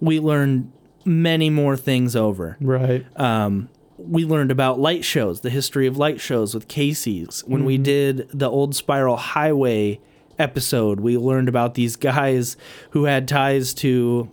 we 0.00 0.18
learn 0.20 0.72
many 1.04 1.50
more 1.50 1.76
things 1.76 2.14
over. 2.14 2.56
Right. 2.60 3.04
Um, 3.20 3.68
we 3.98 4.24
learned 4.24 4.50
about 4.50 4.78
light 4.80 5.04
shows, 5.04 5.40
the 5.40 5.50
history 5.50 5.86
of 5.86 5.96
light 5.96 6.20
shows 6.20 6.54
with 6.54 6.68
Casey's. 6.68 7.42
When 7.46 7.64
we 7.64 7.78
Mhm. 7.78 7.82
did 7.82 8.28
the 8.32 8.48
Old 8.50 8.74
Spiral 8.74 9.16
Highway 9.16 10.00
episode, 10.38 11.00
we 11.00 11.16
learned 11.16 11.48
about 11.48 11.74
these 11.74 11.96
guys 11.96 12.56
who 12.90 13.04
had 13.04 13.28
ties 13.28 13.74
to 13.74 14.30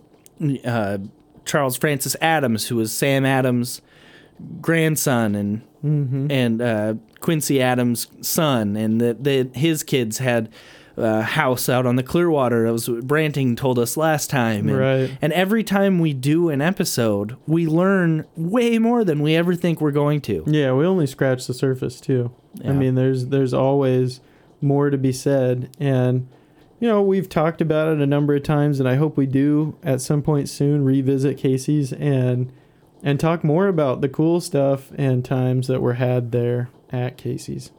uh, 0.64 0.98
Charles 1.44 1.76
Francis 1.76 2.16
Adams, 2.20 2.68
who 2.68 2.76
was 2.76 2.92
Sam 2.92 3.26
Adams' 3.26 3.82
grandson, 4.60 5.34
and 5.34 5.62
Mhm. 5.84 6.30
and 6.30 6.62
uh, 6.62 6.94
Quincy 7.20 7.60
Adams' 7.60 8.06
son, 8.20 8.76
and 8.76 9.00
that 9.00 9.50
his 9.54 9.82
kids 9.82 10.18
had 10.18 10.48
a 11.00 11.22
house 11.22 11.68
out 11.68 11.86
on 11.86 11.96
the 11.96 12.02
Clearwater. 12.02 12.66
That 12.66 12.72
was 12.72 12.88
what 12.88 13.06
Branting 13.06 13.56
told 13.56 13.78
us 13.78 13.96
last 13.96 14.30
time. 14.30 14.68
And, 14.68 14.78
Right. 14.78 15.18
And 15.20 15.32
every 15.32 15.64
time 15.64 15.98
we 15.98 16.12
do 16.12 16.48
an 16.48 16.60
episode, 16.60 17.36
we 17.46 17.66
learn 17.66 18.26
way 18.36 18.78
more 18.78 19.04
than 19.04 19.20
we 19.20 19.34
ever 19.34 19.54
think 19.54 19.80
we're 19.80 19.90
going 19.90 20.20
to. 20.22 20.44
Yeah, 20.46 20.72
we 20.72 20.86
only 20.86 21.06
scratch 21.06 21.46
the 21.46 21.54
surface 21.54 22.00
too. 22.00 22.32
I 22.64 22.72
mean, 22.72 22.94
there's 22.94 23.26
there's 23.26 23.54
always 23.54 24.20
more 24.60 24.90
to 24.90 24.98
be 24.98 25.12
said, 25.12 25.74
and 25.78 26.28
you 26.80 26.88
know 26.88 27.00
we've 27.00 27.28
talked 27.28 27.60
about 27.60 27.88
it 27.88 28.00
a 28.00 28.06
number 28.06 28.34
of 28.34 28.42
times, 28.42 28.80
and 28.80 28.88
I 28.88 28.96
hope 28.96 29.16
we 29.16 29.26
do 29.26 29.76
at 29.82 30.00
some 30.00 30.20
point 30.22 30.48
soon 30.48 30.84
revisit 30.84 31.38
Casey's 31.38 31.92
and 31.92 32.52
and 33.02 33.18
talk 33.20 33.44
more 33.44 33.68
about 33.68 34.00
the 34.00 34.08
cool 34.08 34.40
stuff 34.40 34.90
and 34.96 35.24
times 35.24 35.68
that 35.68 35.80
were 35.80 35.94
had 35.94 36.32
there 36.32 36.70
at 36.90 37.16
Casey's 37.16 37.70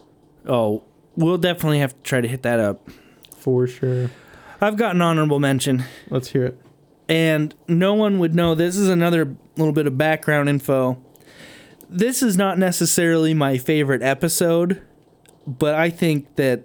Oh, 0.48 0.84
we'll 1.16 1.38
definitely 1.38 1.80
have 1.80 1.94
to 1.94 2.02
try 2.02 2.22
to 2.22 2.28
hit 2.28 2.44
that 2.44 2.60
up. 2.60 2.90
For 3.42 3.68
sure. 3.68 4.10
I've 4.62 4.78
got 4.78 4.96
an 4.96 5.02
honorable 5.02 5.40
mention. 5.40 5.84
Let's 6.10 6.30
hear 6.30 6.46
it. 6.46 6.62
And 7.10 7.54
no 7.68 7.94
one 7.94 8.20
would 8.20 8.36
know. 8.36 8.56
This 8.56 8.78
is 8.78 8.88
another 8.88 9.36
little 9.58 9.74
bit 9.74 9.88
of 9.88 9.98
background 9.98 10.48
info. 10.50 11.04
This 11.90 12.24
is 12.24 12.38
not 12.38 12.58
necessarily 12.58 13.34
my 13.34 13.58
favorite 13.58 14.02
episode, 14.02 14.82
but 15.46 15.76
I 15.76 15.90
think 15.90 16.36
that 16.36 16.64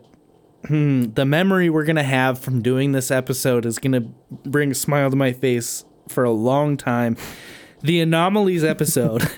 hmm, 0.66 1.04
the 1.14 1.24
memory 1.24 1.70
we're 1.70 1.84
gonna 1.84 2.02
have 2.02 2.38
from 2.38 2.62
doing 2.62 2.92
this 2.92 3.10
episode 3.10 3.66
is 3.66 3.78
gonna 3.78 4.02
bring 4.44 4.70
a 4.70 4.74
smile 4.74 5.10
to 5.10 5.16
my 5.16 5.32
face 5.32 5.84
for 6.08 6.22
a 6.22 6.30
long 6.30 6.76
time. 6.76 7.16
The 7.82 8.00
anomalies 8.00 8.64
episode 8.64 9.28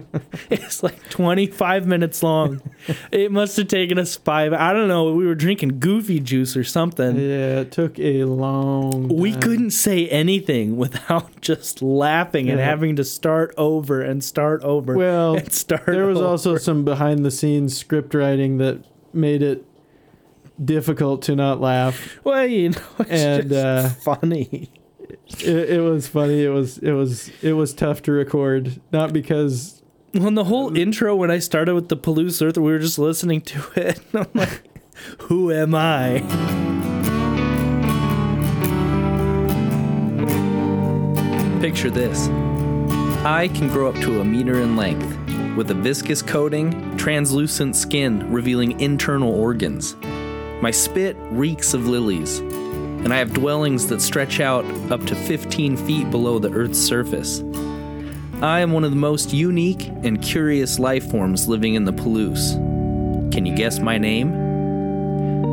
is 0.50 0.82
like 0.82 1.10
25 1.10 1.86
minutes 1.86 2.22
long. 2.22 2.62
It 3.10 3.32
must 3.32 3.56
have 3.56 3.68
taken 3.68 3.98
us 3.98 4.16
five. 4.16 4.52
I 4.52 4.72
don't 4.72 4.88
know. 4.88 5.12
We 5.12 5.26
were 5.26 5.34
drinking 5.34 5.80
goofy 5.80 6.20
juice 6.20 6.56
or 6.56 6.64
something. 6.64 7.16
Yeah, 7.16 7.60
it 7.60 7.72
took 7.72 7.98
a 7.98 8.24
long. 8.24 9.08
We 9.08 9.32
couldn't 9.34 9.72
say 9.72 10.08
anything 10.08 10.76
without 10.76 11.40
just 11.40 11.82
laughing 11.82 12.48
and 12.48 12.60
having 12.60 12.96
to 12.96 13.04
start 13.04 13.52
over 13.58 14.00
and 14.02 14.22
start 14.22 14.62
over. 14.62 14.96
Well, 14.96 15.36
and 15.36 15.52
start. 15.52 15.86
there 15.86 16.06
was 16.06 16.20
also 16.20 16.56
some 16.56 16.84
behind 16.84 17.24
the 17.24 17.30
scenes 17.30 17.76
script 17.76 18.14
writing 18.14 18.58
that 18.58 18.84
made 19.12 19.42
it 19.42 19.66
difficult 20.64 21.22
to 21.22 21.34
not 21.34 21.60
laugh. 21.60 22.18
Well, 22.24 22.46
you 22.46 22.70
know, 22.70 22.82
it's 23.00 23.10
and 23.10 23.48
just 23.50 23.64
uh, 23.64 23.88
funny. 23.88 24.70
It, 25.38 25.70
it 25.70 25.80
was 25.80 26.06
funny. 26.08 26.44
It 26.44 26.48
was 26.50 26.78
it 26.78 26.92
was 26.92 27.30
it 27.42 27.52
was 27.54 27.72
tough 27.72 28.02
to 28.02 28.12
record, 28.12 28.80
not 28.92 29.12
because 29.12 29.82
Well, 30.14 30.30
the 30.32 30.44
whole 30.44 30.76
intro 30.76 31.14
when 31.16 31.30
I 31.30 31.38
started 31.38 31.74
with 31.74 31.88
the 31.88 31.96
Palouse 31.96 32.44
Earth, 32.44 32.58
we 32.58 32.70
were 32.72 32.78
just 32.78 32.98
listening 32.98 33.40
to 33.42 33.62
it. 33.76 34.00
And 34.12 34.26
I'm 34.26 34.30
like, 34.34 34.62
who 35.22 35.50
am 35.52 35.74
I? 35.74 36.20
Picture 41.60 41.90
this 41.90 42.28
I 43.24 43.50
can 43.54 43.68
grow 43.68 43.88
up 43.88 43.94
to 43.96 44.20
a 44.20 44.24
meter 44.24 44.60
in 44.60 44.76
length 44.76 45.06
with 45.56 45.70
a 45.70 45.74
viscous 45.74 46.22
coating, 46.22 46.96
translucent 46.96 47.76
skin 47.76 48.30
revealing 48.32 48.80
internal 48.80 49.30
organs. 49.30 49.94
My 50.62 50.70
spit 50.70 51.16
reeks 51.30 51.74
of 51.74 51.86
lilies, 51.86 52.40
and 53.04 53.12
I 53.12 53.16
have 53.16 53.32
dwellings 53.32 53.86
that 53.88 54.00
stretch 54.00 54.40
out 54.40 54.64
up 54.90 55.04
to 55.06 55.14
15 55.14 55.76
feet 55.76 56.10
below 56.10 56.38
the 56.38 56.50
Earth's 56.50 56.78
surface. 56.78 57.42
I 58.42 58.60
am 58.60 58.72
one 58.72 58.84
of 58.84 58.90
the 58.90 58.96
most 58.96 59.32
unique 59.32 59.88
and 60.02 60.22
curious 60.22 60.78
life 60.78 61.10
forms 61.10 61.48
living 61.48 61.74
in 61.74 61.84
the 61.84 61.92
Palouse. 61.92 62.54
Can 63.32 63.44
you 63.46 63.54
guess 63.54 63.78
my 63.78 63.98
name? 63.98 64.32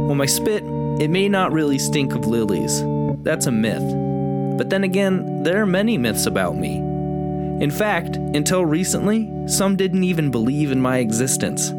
Well, 0.07 0.15
my 0.15 0.25
spit, 0.25 0.63
it 1.01 1.09
may 1.09 1.27
not 1.27 1.51
really 1.51 1.79
stink 1.79 2.13
of 2.13 2.25
lilies. 2.25 2.81
That's 3.23 3.45
a 3.45 3.51
myth. 3.51 4.57
But 4.57 4.69
then 4.69 4.83
again, 4.83 5.43
there 5.43 5.61
are 5.61 5.65
many 5.65 5.97
myths 5.97 6.25
about 6.25 6.55
me. 6.55 6.77
In 6.77 7.71
fact, 7.71 8.15
until 8.15 8.65
recently, 8.65 9.31
some 9.47 9.75
didn't 9.75 10.03
even 10.03 10.31
believe 10.31 10.71
in 10.71 10.81
my 10.81 10.97
existence. 10.99 11.71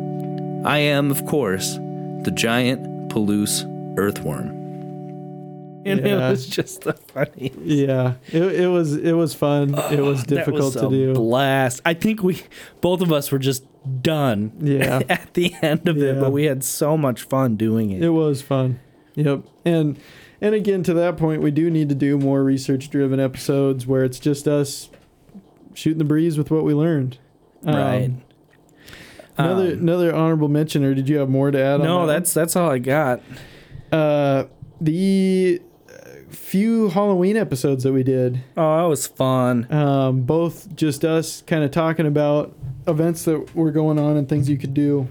I 0.67 0.79
am, 0.79 1.11
of 1.11 1.25
course, 1.25 1.77
the 1.77 2.33
giant 2.35 3.09
Palouse 3.09 3.65
earthworm. 3.97 4.58
And 5.91 6.07
Yeah. 6.07 6.27
it 6.29 6.31
was 6.31 6.47
just 6.47 6.83
the 6.83 6.93
funny. 6.93 7.53
yeah, 7.63 8.15
it, 8.33 8.43
it 8.43 8.67
was 8.69 8.95
it 8.97 9.13
was 9.13 9.35
fun. 9.35 9.75
it 9.91 10.01
was 10.01 10.23
difficult 10.25 10.75
was 10.75 10.83
to 10.83 10.89
do. 10.91 11.15
Blast! 11.15 11.81
I 11.85 11.95
think 11.95 12.23
we 12.23 12.43
both 12.81 13.01
of 13.01 13.13
us 13.13 13.31
were 13.33 13.39
just 13.39 13.65
done. 14.03 14.53
Yeah. 14.61 15.03
at 15.09 15.35
the 15.35 15.55
end 15.63 15.89
of 15.89 15.97
it, 15.99 16.21
but 16.21 16.31
we 16.33 16.45
had 16.45 16.63
so 16.65 16.97
much 16.97 17.23
fun 17.23 17.57
doing 17.57 17.91
it. 17.91 18.03
It 18.03 18.11
was 18.11 18.43
fun. 18.43 18.81
Yep. 19.15 19.43
And 19.65 19.99
and 20.41 20.55
again 20.55 20.83
to 20.85 20.95
that 20.95 21.17
point 21.17 21.43
we 21.43 21.51
do 21.51 21.71
need 21.71 21.89
to 21.89 21.95
do 21.95 22.17
more 22.19 22.45
research 22.45 22.91
driven 22.91 23.19
episodes 23.19 23.87
where 23.87 24.05
it's 24.05 24.21
just 24.21 24.47
us 24.47 24.89
shooting 25.75 25.99
the 25.99 26.05
breeze 26.05 26.37
with 26.39 26.51
what 26.51 26.65
we 26.65 26.75
learned. 26.75 27.19
Um, 27.65 27.75
Right. 27.75 28.11
Another 29.37 29.73
Um, 29.73 29.79
another 29.81 30.15
honorable 30.15 30.49
mention 30.49 30.85
or 30.85 30.95
did 30.95 31.09
you 31.09 31.19
have 31.19 31.29
more 31.29 31.51
to 31.51 31.59
add 31.61 31.81
on 31.81 31.87
No, 31.87 32.07
that? 32.07 32.13
that's 32.15 32.35
that's 32.35 32.57
all 32.57 32.71
I 32.71 32.79
got. 32.79 33.21
uh 33.93 34.45
the 34.81 35.61
few 36.31 36.89
Halloween 36.91 37.37
episodes 37.37 37.85
that 37.85 37.93
we 37.93 38.03
did. 38.03 38.41
Oh, 38.57 38.77
that 38.83 38.89
was 38.89 39.07
fun. 39.07 39.71
Um 39.73 40.23
both 40.23 40.75
just 40.77 41.05
us 41.05 41.43
kind 41.47 41.65
of 41.65 41.71
talking 41.71 42.07
about 42.07 42.55
events 42.87 43.25
that 43.25 43.55
were 43.55 43.71
going 43.71 43.99
on 43.99 44.17
and 44.17 44.29
things 44.29 44.49
you 44.49 44.57
could 44.59 44.75
do 44.75 45.09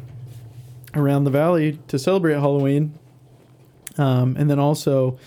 around 0.95 1.25
the 1.25 1.31
valley 1.31 1.79
to 1.87 1.99
celebrate 1.99 2.33
Halloween. 2.35 2.97
Um, 3.97 4.35
and 4.37 4.49
then 4.49 4.59
also 4.59 5.17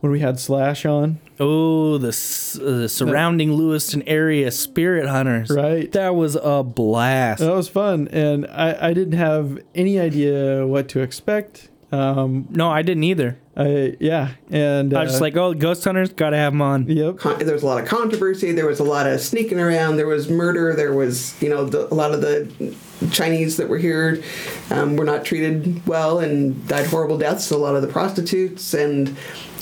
when 0.00 0.12
we 0.12 0.20
had 0.20 0.38
Slash 0.38 0.84
on, 0.86 1.18
Oh, 1.40 1.98
the 1.98 2.08
uh, 2.08 2.78
the 2.82 2.88
surrounding 2.88 3.54
Lewiston 3.54 4.02
area 4.06 4.50
spirit 4.52 5.08
hunters. 5.08 5.50
Right. 5.50 5.90
That 5.92 6.14
was 6.14 6.36
a 6.36 6.62
blast. 6.62 7.40
that 7.40 7.52
was 7.52 7.68
fun, 7.68 8.06
and 8.12 8.46
I, 8.46 8.90
I 8.90 8.92
didn't 8.92 9.18
have 9.18 9.58
any 9.74 9.98
idea 9.98 10.64
what 10.66 10.88
to 10.90 11.00
expect. 11.00 11.70
Um, 11.90 12.46
no, 12.50 12.70
I 12.70 12.82
didn't 12.82 13.02
either. 13.04 13.38
I 13.56 13.96
yeah, 14.00 14.32
and 14.50 14.92
I 14.92 15.02
was 15.02 15.12
just 15.12 15.22
uh, 15.22 15.24
like, 15.24 15.36
oh, 15.36 15.54
ghost 15.54 15.84
hunters, 15.84 16.12
gotta 16.12 16.36
have 16.36 16.52
them 16.52 16.62
on. 16.62 16.88
Yep. 16.88 17.18
Con- 17.18 17.38
there 17.38 17.54
was 17.54 17.62
a 17.62 17.66
lot 17.66 17.80
of 17.80 17.88
controversy. 17.88 18.52
There 18.52 18.66
was 18.66 18.80
a 18.80 18.84
lot 18.84 19.06
of 19.06 19.20
sneaking 19.20 19.60
around. 19.60 19.96
There 19.96 20.08
was 20.08 20.28
murder. 20.28 20.74
There 20.74 20.92
was, 20.92 21.40
you 21.40 21.48
know, 21.48 21.64
the, 21.64 21.92
a 21.92 21.94
lot 21.94 22.12
of 22.12 22.20
the 22.20 22.76
Chinese 23.12 23.56
that 23.58 23.68
were 23.68 23.78
here 23.78 24.22
um, 24.70 24.96
were 24.96 25.04
not 25.04 25.24
treated 25.24 25.86
well 25.86 26.18
and 26.18 26.66
died 26.66 26.86
horrible 26.86 27.18
deaths. 27.18 27.50
A 27.52 27.56
lot 27.56 27.76
of 27.76 27.82
the 27.82 27.88
prostitutes 27.88 28.74
and 28.74 29.16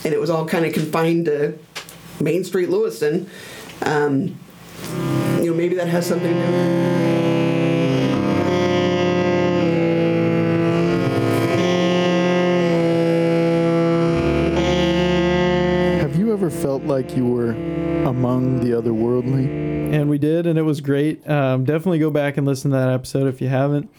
and 0.04 0.12
it 0.12 0.20
was 0.20 0.30
all 0.30 0.46
kind 0.46 0.64
of 0.64 0.72
confined 0.72 1.26
to 1.26 1.58
Main 2.20 2.44
Street, 2.44 2.70
Lewiston. 2.70 3.28
Um, 3.82 4.38
you 5.38 5.50
know, 5.50 5.54
maybe 5.54 5.74
that 5.76 5.88
has 5.88 6.06
something 6.06 6.32
to 6.32 6.46
do. 6.46 7.41
Felt 16.62 16.84
like 16.84 17.16
you 17.16 17.26
were 17.26 17.50
among 18.04 18.60
the 18.60 18.70
otherworldly? 18.70 19.92
And 19.92 20.08
we 20.08 20.16
did, 20.16 20.46
and 20.46 20.56
it 20.56 20.62
was 20.62 20.80
great. 20.80 21.28
Um, 21.28 21.64
definitely 21.64 21.98
go 21.98 22.08
back 22.08 22.36
and 22.36 22.46
listen 22.46 22.70
to 22.70 22.76
that 22.76 22.88
episode 22.88 23.26
if 23.26 23.40
you 23.40 23.48
haven't. 23.48 23.90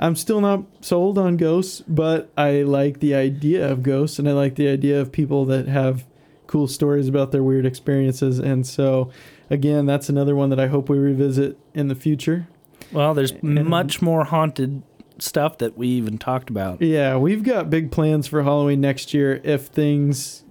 I'm 0.00 0.16
still 0.16 0.40
not 0.40 0.64
sold 0.80 1.18
on 1.18 1.36
ghosts, 1.36 1.82
but 1.86 2.32
I 2.36 2.62
like 2.62 2.98
the 2.98 3.14
idea 3.14 3.70
of 3.70 3.84
ghosts, 3.84 4.18
and 4.18 4.28
I 4.28 4.32
like 4.32 4.56
the 4.56 4.66
idea 4.66 5.00
of 5.00 5.12
people 5.12 5.44
that 5.46 5.68
have 5.68 6.04
cool 6.48 6.66
stories 6.66 7.06
about 7.06 7.30
their 7.30 7.44
weird 7.44 7.64
experiences. 7.64 8.40
And 8.40 8.66
so, 8.66 9.12
again, 9.48 9.86
that's 9.86 10.08
another 10.08 10.34
one 10.34 10.50
that 10.50 10.58
I 10.58 10.66
hope 10.66 10.88
we 10.88 10.98
revisit 10.98 11.58
in 11.74 11.86
the 11.86 11.94
future. 11.94 12.48
Well, 12.90 13.14
there's 13.14 13.40
much 13.40 14.02
more 14.02 14.24
haunted 14.24 14.82
stuff 15.20 15.58
that 15.58 15.78
we 15.78 15.86
even 15.86 16.18
talked 16.18 16.50
about. 16.50 16.82
Yeah, 16.82 17.18
we've 17.18 17.44
got 17.44 17.70
big 17.70 17.92
plans 17.92 18.26
for 18.26 18.42
Halloween 18.42 18.80
next 18.80 19.14
year 19.14 19.40
if 19.44 19.66
things 19.66 20.42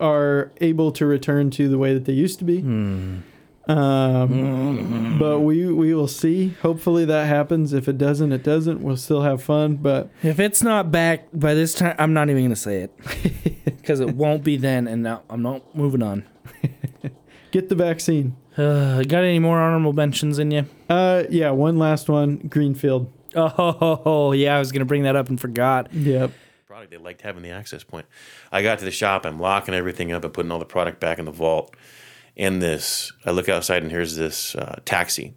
are 0.00 0.52
able 0.60 0.92
to 0.92 1.06
return 1.06 1.50
to 1.50 1.68
the 1.68 1.78
way 1.78 1.94
that 1.94 2.04
they 2.04 2.12
used 2.12 2.38
to 2.40 2.44
be. 2.44 2.60
Um, 3.66 5.16
but 5.18 5.40
we 5.40 5.66
we 5.72 5.94
will 5.94 6.08
see. 6.08 6.48
Hopefully 6.62 7.04
that 7.06 7.26
happens. 7.26 7.72
If 7.72 7.88
it 7.88 7.96
doesn't, 7.96 8.32
it 8.32 8.42
doesn't. 8.42 8.82
We'll 8.82 8.96
still 8.96 9.22
have 9.22 9.42
fun. 9.42 9.76
But 9.76 10.10
If 10.22 10.38
it's 10.38 10.62
not 10.62 10.90
back 10.90 11.28
by 11.32 11.54
this 11.54 11.72
time, 11.74 11.96
I'm 11.98 12.12
not 12.12 12.28
even 12.28 12.42
gonna 12.44 12.56
say 12.56 12.82
it 12.82 12.92
because 13.64 14.00
it 14.00 14.14
won't 14.14 14.44
be 14.44 14.56
then. 14.56 14.86
And 14.86 15.02
now 15.02 15.22
I'm 15.30 15.42
not 15.42 15.74
moving 15.74 16.02
on. 16.02 16.24
get 17.52 17.68
the 17.70 17.74
vaccine. 17.74 18.36
Uh, 18.56 19.02
got 19.08 19.24
any 19.24 19.38
more 19.38 19.58
honorable 19.60 19.94
mentions 19.94 20.38
in 20.38 20.50
you? 20.50 20.66
Uh, 20.90 21.24
yeah, 21.30 21.50
one 21.50 21.78
last 21.78 22.08
one. 22.10 22.36
Greenfield. 22.36 23.10
Oh, 23.34 24.32
yeah, 24.36 24.56
I 24.56 24.58
was 24.58 24.72
gonna 24.72 24.84
bring 24.84 25.04
that 25.04 25.16
up 25.16 25.30
and 25.30 25.40
forgot. 25.40 25.92
Yep. 25.94 26.32
Product. 26.84 26.90
They 26.90 27.04
liked 27.04 27.22
having 27.22 27.42
the 27.42 27.50
access 27.50 27.84
point. 27.84 28.06
I 28.52 28.62
got 28.62 28.78
to 28.78 28.84
the 28.84 28.90
shop. 28.90 29.24
I'm 29.24 29.40
locking 29.40 29.74
everything 29.74 30.12
up 30.12 30.24
and 30.24 30.32
putting 30.32 30.50
all 30.50 30.58
the 30.58 30.64
product 30.64 31.00
back 31.00 31.18
in 31.18 31.24
the 31.24 31.30
vault. 31.30 31.74
And 32.36 32.60
this, 32.60 33.12
I 33.24 33.30
look 33.30 33.48
outside 33.48 33.82
and 33.82 33.92
here's 33.92 34.16
this 34.16 34.54
uh, 34.54 34.80
taxi. 34.84 35.34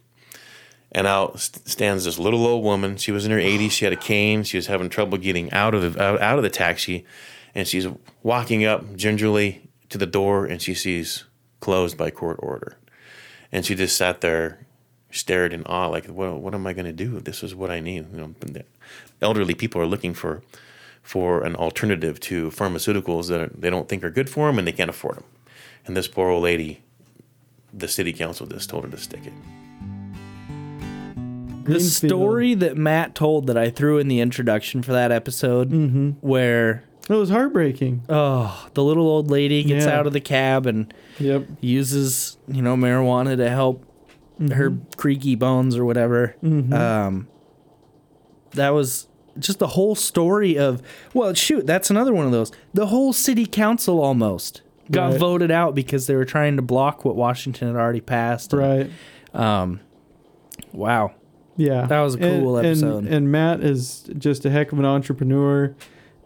And 0.91 1.05
out 1.05 1.39
stands 1.39 2.05
this 2.05 2.17
little 2.17 2.45
old 2.45 2.63
woman. 2.63 2.97
She 2.97 3.11
was 3.11 3.25
in 3.25 3.31
her 3.31 3.37
80s. 3.37 3.71
She 3.71 3.85
had 3.85 3.93
a 3.93 3.97
cane. 3.97 4.43
She 4.43 4.57
was 4.57 4.67
having 4.67 4.89
trouble 4.89 5.17
getting 5.17 5.51
out 5.51 5.73
of 5.73 5.93
the 5.93 6.01
out, 6.01 6.21
out 6.21 6.37
of 6.37 6.43
the 6.43 6.49
taxi. 6.49 7.05
And 7.53 7.67
she's 7.67 7.87
walking 8.23 8.63
up 8.63 8.95
gingerly 8.95 9.69
to 9.89 9.97
the 9.97 10.05
door, 10.05 10.45
and 10.45 10.61
she 10.61 10.73
sees 10.73 11.25
closed 11.59 11.97
by 11.97 12.09
court 12.09 12.39
order. 12.41 12.77
And 13.51 13.65
she 13.65 13.75
just 13.75 13.97
sat 13.97 14.21
there, 14.21 14.65
stared 15.11 15.51
in 15.51 15.63
awe, 15.65 15.87
like, 15.87 16.05
"What? 16.05 16.39
What 16.39 16.53
am 16.53 16.65
I 16.65 16.71
going 16.71 16.85
to 16.85 16.93
do? 16.93 17.19
This 17.19 17.43
is 17.43 17.53
what 17.53 17.69
I 17.69 17.81
need." 17.81 18.07
You 18.13 18.35
know, 18.41 18.61
elderly 19.21 19.55
people 19.55 19.81
are 19.81 19.85
looking 19.85 20.13
for 20.13 20.41
for 21.07 21.41
an 21.45 21.55
alternative 21.55 22.19
to 22.19 22.49
pharmaceuticals 22.51 23.29
that 23.29 23.61
they 23.61 23.69
don't 23.69 23.87
think 23.87 24.03
are 24.03 24.09
good 24.09 24.29
for 24.29 24.47
them, 24.47 24.59
and 24.59 24.67
they 24.67 24.73
can't 24.73 24.89
afford 24.89 25.15
them. 25.15 25.23
And 25.85 25.95
this 25.95 26.05
poor 26.05 26.27
old 26.29 26.43
lady, 26.43 26.81
the 27.73 27.87
city 27.87 28.11
council 28.11 28.45
just 28.45 28.69
told 28.69 28.83
her 28.83 28.89
to 28.91 28.97
stick 28.97 29.21
it. 29.25 29.31
The 31.63 31.79
story 31.79 32.55
that 32.55 32.75
Matt 32.75 33.15
told 33.15 33.47
that 33.47 33.57
I 33.57 33.69
threw 33.69 33.99
in 33.99 34.09
the 34.09 34.19
introduction 34.19 34.81
for 34.81 34.91
that 34.91 35.11
episode, 35.13 36.15
where 36.19 36.83
it 37.09 37.13
was 37.13 37.29
heartbreaking. 37.29 38.03
Oh, 38.09 38.67
the 38.73 38.83
little 38.83 39.07
old 39.07 39.31
lady 39.31 39.63
gets 39.63 39.85
Yeah. 39.85 39.97
out 39.99 40.07
of 40.07 40.11
the 40.13 40.19
cab 40.19 40.65
and 40.65 40.93
yep. 41.19 41.45
uses 41.61 42.37
you 42.49 42.61
know 42.61 42.75
marijuana 42.75 43.37
to 43.37 43.49
help 43.49 43.83
her 44.39 44.71
Mhm. 44.71 44.97
creaky 44.97 45.35
bones 45.35 45.77
or 45.77 45.85
whatever. 45.85 46.35
Mhm. 46.43 46.73
Um, 46.73 47.27
that 48.51 48.69
was 48.71 49.07
just 49.39 49.59
the 49.59 49.67
whole 49.67 49.95
story 49.95 50.57
of 50.57 50.81
well, 51.13 51.33
shoot, 51.33 51.65
that's 51.67 51.89
another 51.89 52.13
one 52.13 52.25
of 52.25 52.31
those. 52.31 52.51
The 52.73 52.87
whole 52.87 53.13
city 53.13 53.45
council 53.45 54.01
almost 54.01 54.61
got 54.91 55.11
Right. 55.11 55.19
voted 55.19 55.51
out 55.51 55.75
because 55.75 56.07
they 56.07 56.15
were 56.15 56.25
trying 56.25 56.55
to 56.55 56.61
block 56.61 57.03
what 57.05 57.15
Washington 57.15 57.67
had 57.67 57.75
already 57.77 58.01
passed. 58.01 58.53
Right. 58.53 58.89
Um. 59.33 59.79
Wow. 60.73 61.11
Yeah, 61.59 61.87
That 61.87 62.01
was 62.01 62.13
a 62.15 62.19
cool 62.19 62.57
And- 62.57 62.67
episode. 62.67 62.97
And, 63.05 63.13
and 63.13 63.31
Matt 63.31 63.61
is 63.61 64.07
just 64.17 64.45
a 64.45 64.49
heck 64.51 64.71
of 64.71 64.77
an 64.79 64.85
entrepreneur. 64.85 65.75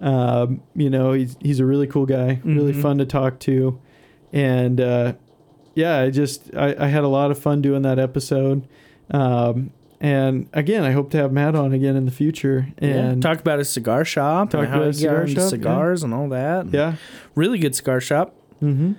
Um, 0.01 0.61
you 0.75 0.89
know, 0.89 1.13
he's 1.13 1.37
he's 1.41 1.59
a 1.59 1.65
really 1.65 1.87
cool 1.87 2.05
guy, 2.05 2.41
really 2.43 2.73
Mhm. 2.73 2.81
fun 2.81 2.97
to 2.97 3.05
talk 3.05 3.39
to, 3.41 3.77
and 4.33 4.81
uh, 4.81 5.13
yeah, 5.75 5.99
I 5.99 6.09
just 6.09 6.49
I, 6.55 6.75
I 6.77 6.87
had 6.87 7.03
a 7.03 7.07
lot 7.07 7.31
of 7.31 7.37
fun 7.39 7.61
doing 7.61 7.83
that 7.83 7.97
episode. 7.99 8.67
Um, 9.11 9.69
and 10.01 10.49
again, 10.51 10.83
I 10.83 10.91
hope 10.91 11.11
to 11.11 11.17
have 11.17 11.31
Matt 11.31 11.55
on 11.55 11.71
again 11.73 11.95
in 11.95 12.05
the 12.05 12.11
future. 12.11 12.67
And 12.79 13.23
yeah. 13.23 13.29
talk 13.29 13.39
about 13.39 13.59
his 13.59 13.69
cigar 13.69 14.03
shop, 14.03 14.49
Talk 14.49 14.65
and 14.65 14.73
about 14.73 14.87
his 14.87 14.99
cigar 14.99 15.27
shop, 15.27 15.37
yeah. 15.37 15.47
cigars 15.47 16.03
and 16.03 16.13
all 16.13 16.27
that. 16.29 16.67
Yeah. 16.73 16.95
really 17.35 17.59
good 17.59 17.75
cigar 17.75 18.01
shop. 18.01 18.33
Mm-hmm. 18.61 18.93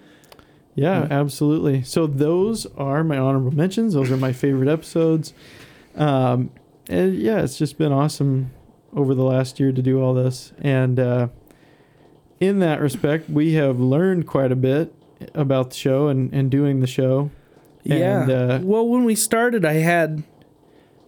Yeah, 0.75 1.03
Mhm. 1.03 1.11
absolutely. 1.11 1.83
So 1.83 2.07
those 2.07 2.67
are 2.79 3.03
my 3.05 3.19
honorable 3.19 3.51
mentions. 3.51 3.93
Those 3.95 4.11
are 4.11 4.17
my 4.17 4.33
favorite 4.33 4.69
episodes. 4.71 5.35
Um, 5.97 6.51
and 6.89 7.15
yeah, 7.17 7.43
it's 7.43 7.59
just 7.59 7.77
been 7.79 7.93
awesome 7.93 8.53
over 8.97 9.15
the 9.15 9.23
last 9.25 9.59
year 9.61 9.73
to 9.73 9.83
do 9.83 10.01
all 10.01 10.15
this. 10.15 10.53
And 10.63 10.99
uh, 11.01 11.29
in 12.41 12.61
that 12.61 12.81
respect, 12.81 13.29
we 13.29 13.55
have 13.55 13.79
learned 13.81 14.27
quite 14.27 14.51
a 14.53 14.57
bit 14.57 14.95
about 15.35 15.71
the 15.71 15.77
show 15.77 16.09
and, 16.09 16.33
and 16.33 16.51
doing 16.51 16.81
the 16.81 16.87
show. 16.87 17.31
Yeah. 17.85 18.23
And, 18.23 18.31
uh, 18.31 18.59
well, 18.63 18.87
when 18.89 19.05
we 19.05 19.15
started, 19.15 19.65
I 19.65 19.75
had, 19.75 20.23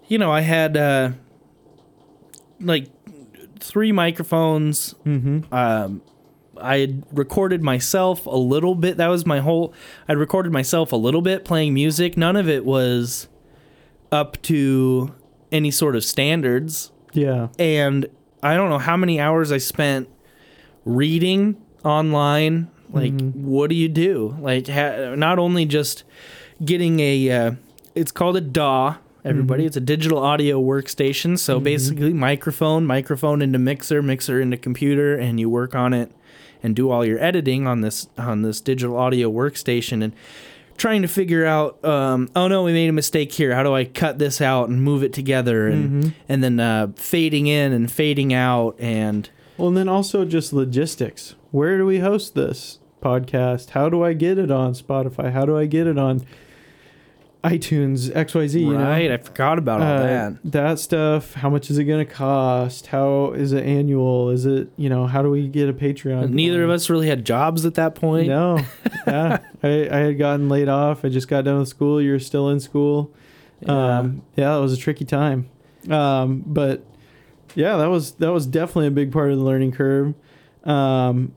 you 0.09 0.19
know, 0.19 0.31
I 0.31 0.41
had 0.41 0.77
uh, 0.77 1.11
like 2.61 2.89
three 3.61 3.93
microphones. 3.93 4.95
Mm-hmm. 5.05 5.53
Um, 5.53 6.03
I 6.61 6.79
had 6.79 7.05
recorded 7.13 7.63
myself 7.63 8.27
a 8.27 8.37
little 8.37 8.75
bit. 8.75 8.97
That 8.99 9.09
was 9.09 9.27
my 9.27 9.41
whole. 9.41 9.75
I 10.09 10.13
recorded 10.13 10.53
myself 10.53 10.93
a 10.93 10.97
little 10.97 11.23
bit 11.23 11.45
playing 11.45 11.75
music. 11.75 12.17
None 12.17 12.37
of 12.37 12.49
it 12.49 12.65
was 12.65 13.29
up 14.13 14.41
to 14.43 15.15
any 15.51 15.71
sort 15.71 15.97
of 15.97 16.05
standards. 16.05 16.93
Yeah. 17.13 17.49
And 17.59 18.07
I 18.43 18.55
don't 18.57 18.71
know 18.71 18.79
how 18.79 18.97
many 18.97 19.21
hours 19.21 19.51
I 19.51 19.59
spent 19.59 20.09
reading 20.85 21.57
online. 21.85 22.71
Like, 22.91 23.19
what 23.33 23.71
do 23.71 23.75
you 23.77 23.89
do? 23.89 24.37
Like, 24.39 24.69
ha- 24.69 25.17
not 25.17 25.41
only 25.41 25.65
just 25.65 26.05
getting 26.65 27.01
a, 27.01 27.31
uh, 27.31 27.53
it's 27.97 28.13
called 28.13 28.37
a 28.37 28.41
DAW. 28.41 28.97
Everybody, 29.25 29.63
Mhm. 29.65 29.67
it's 29.69 29.77
a 29.77 29.81
digital 29.81 30.19
audio 30.19 30.61
workstation. 30.63 31.39
So 31.39 31.59
basically, 31.61 32.13
microphone, 32.13 32.85
microphone 32.87 33.41
into 33.41 33.59
mixer, 33.59 34.03
mixer 34.03 34.41
into 34.41 34.57
computer, 34.57 35.15
and 35.17 35.41
you 35.41 35.49
work 35.49 35.75
on 35.75 35.93
it 35.95 36.11
and 36.63 36.77
do 36.77 36.91
all 36.91 37.05
your 37.05 37.23
editing 37.23 37.67
on 37.67 37.81
this 37.81 38.09
on 38.19 38.43
this 38.43 38.61
digital 38.61 38.97
audio 38.97 39.31
workstation 39.31 40.03
and 40.05 40.13
trying 40.77 41.03
to 41.03 41.09
figure 41.09 41.45
out 41.47 41.83
um, 41.85 42.29
oh 42.35 42.49
no 42.49 42.65
we 42.65 42.73
made 42.73 42.89
a 42.89 42.93
mistake 42.93 43.31
here 43.33 43.55
how 43.55 43.63
do 43.63 43.73
i 43.75 43.85
cut 43.85 44.19
this 44.19 44.41
out 44.41 44.69
and 44.69 44.83
move 44.83 45.05
it 45.05 45.13
together 45.13 45.69
and 45.69 46.03
Mhm. 46.05 46.13
and 46.29 46.43
then 46.43 46.59
uh, 46.59 46.89
fading 46.97 47.47
in 47.47 47.73
and 47.73 47.93
fading 47.93 48.33
out 48.35 48.75
and 48.81 49.29
Well, 49.57 49.69
and 49.69 49.77
then 49.77 49.89
also 49.89 50.25
just 50.25 50.53
logistics. 50.53 51.35
Where 51.53 51.79
do 51.79 51.87
we 51.87 51.99
host 52.01 52.35
this 52.35 52.81
podcast? 53.01 53.71
How 53.71 53.89
do 53.89 54.03
I 54.03 54.15
get 54.15 54.37
it 54.39 54.51
on 54.51 54.73
Spotify? 54.73 55.31
How 55.33 55.45
do 55.47 55.57
I 55.57 55.67
get 55.67 55.87
it 55.87 55.97
on 55.99 56.23
iTunes, 57.45 58.11
XYZ? 58.11 58.61
You 58.61 58.73
know? 58.73 58.85
Right, 58.85 59.11
I 59.11 59.17
forgot 59.19 59.59
about 59.59 59.81
all 59.81 59.87
Uh, 59.87 59.99
that. 60.03 60.37
That 60.45 60.79
stuff. 60.79 61.35
How 61.35 61.51
much 61.51 61.71
is 61.71 61.79
it 61.79 61.85
going 61.85 62.05
to 62.05 62.11
cost? 62.13 62.87
How 62.87 63.33
is 63.33 63.53
it 63.53 63.65
annual? 63.65 64.31
Is 64.31 64.47
it, 64.47 64.69
you 64.77 64.89
know, 64.89 65.07
how 65.07 65.23
do 65.23 65.31
we 65.31 65.47
get 65.49 65.69
a 65.69 65.73
Patreon? 65.75 66.31
neither 66.31 66.65
of 66.65 66.71
us 66.71 66.89
really 66.89 67.07
had 67.07 67.25
jobs 67.25 67.65
at 67.67 67.75
that 67.75 67.95
point 67.95 68.29
No. 68.29 68.59
yeah. 69.07 69.39
I, 69.63 69.89
I 69.91 69.97
had 69.99 70.19
gotten 70.19 70.49
laid 70.49 70.69
off. 70.69 71.05
I 71.05 71.09
just 71.11 71.29
got 71.29 71.45
done 71.45 71.59
with 71.59 71.69
school. 71.69 72.01
You're 72.01 72.19
still 72.19 72.49
in 72.49 72.61
school. 72.61 73.13
Yeah. 73.61 73.99
Um, 73.99 74.23
yeah, 74.37 74.57
it 74.57 74.61
was 74.61 74.73
a 74.73 74.77
tricky 74.77 75.05
time. 75.05 75.49
Um, 75.91 76.43
but 76.47 76.83
yeah, 77.55 77.77
that 77.77 77.87
was 77.91 78.13
that 78.13 78.33
was 78.33 78.47
definitely 78.47 78.87
a 78.89 78.91
big 78.91 79.13
part 79.13 79.31
of 79.31 79.39
the 79.39 79.45
learning 79.45 79.73
curve. 79.73 80.15
Um, 80.65 81.33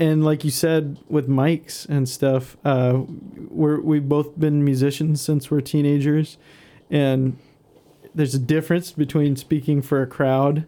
and 0.00 0.24
like 0.24 0.44
you 0.44 0.50
said 0.50 0.98
with 1.08 1.28
mics 1.28 1.86
and 1.88 2.08
stuff, 2.08 2.56
uh, 2.64 3.02
we're 3.50 3.80
we've 3.80 4.08
both 4.08 4.40
been 4.40 4.64
musicians 4.64 5.20
since 5.20 5.50
we're 5.50 5.60
teenagers, 5.60 6.38
and 6.90 7.38
there's 8.14 8.34
a 8.34 8.38
difference 8.38 8.92
between 8.92 9.36
speaking 9.36 9.82
for 9.82 10.00
a 10.00 10.06
crowd, 10.06 10.66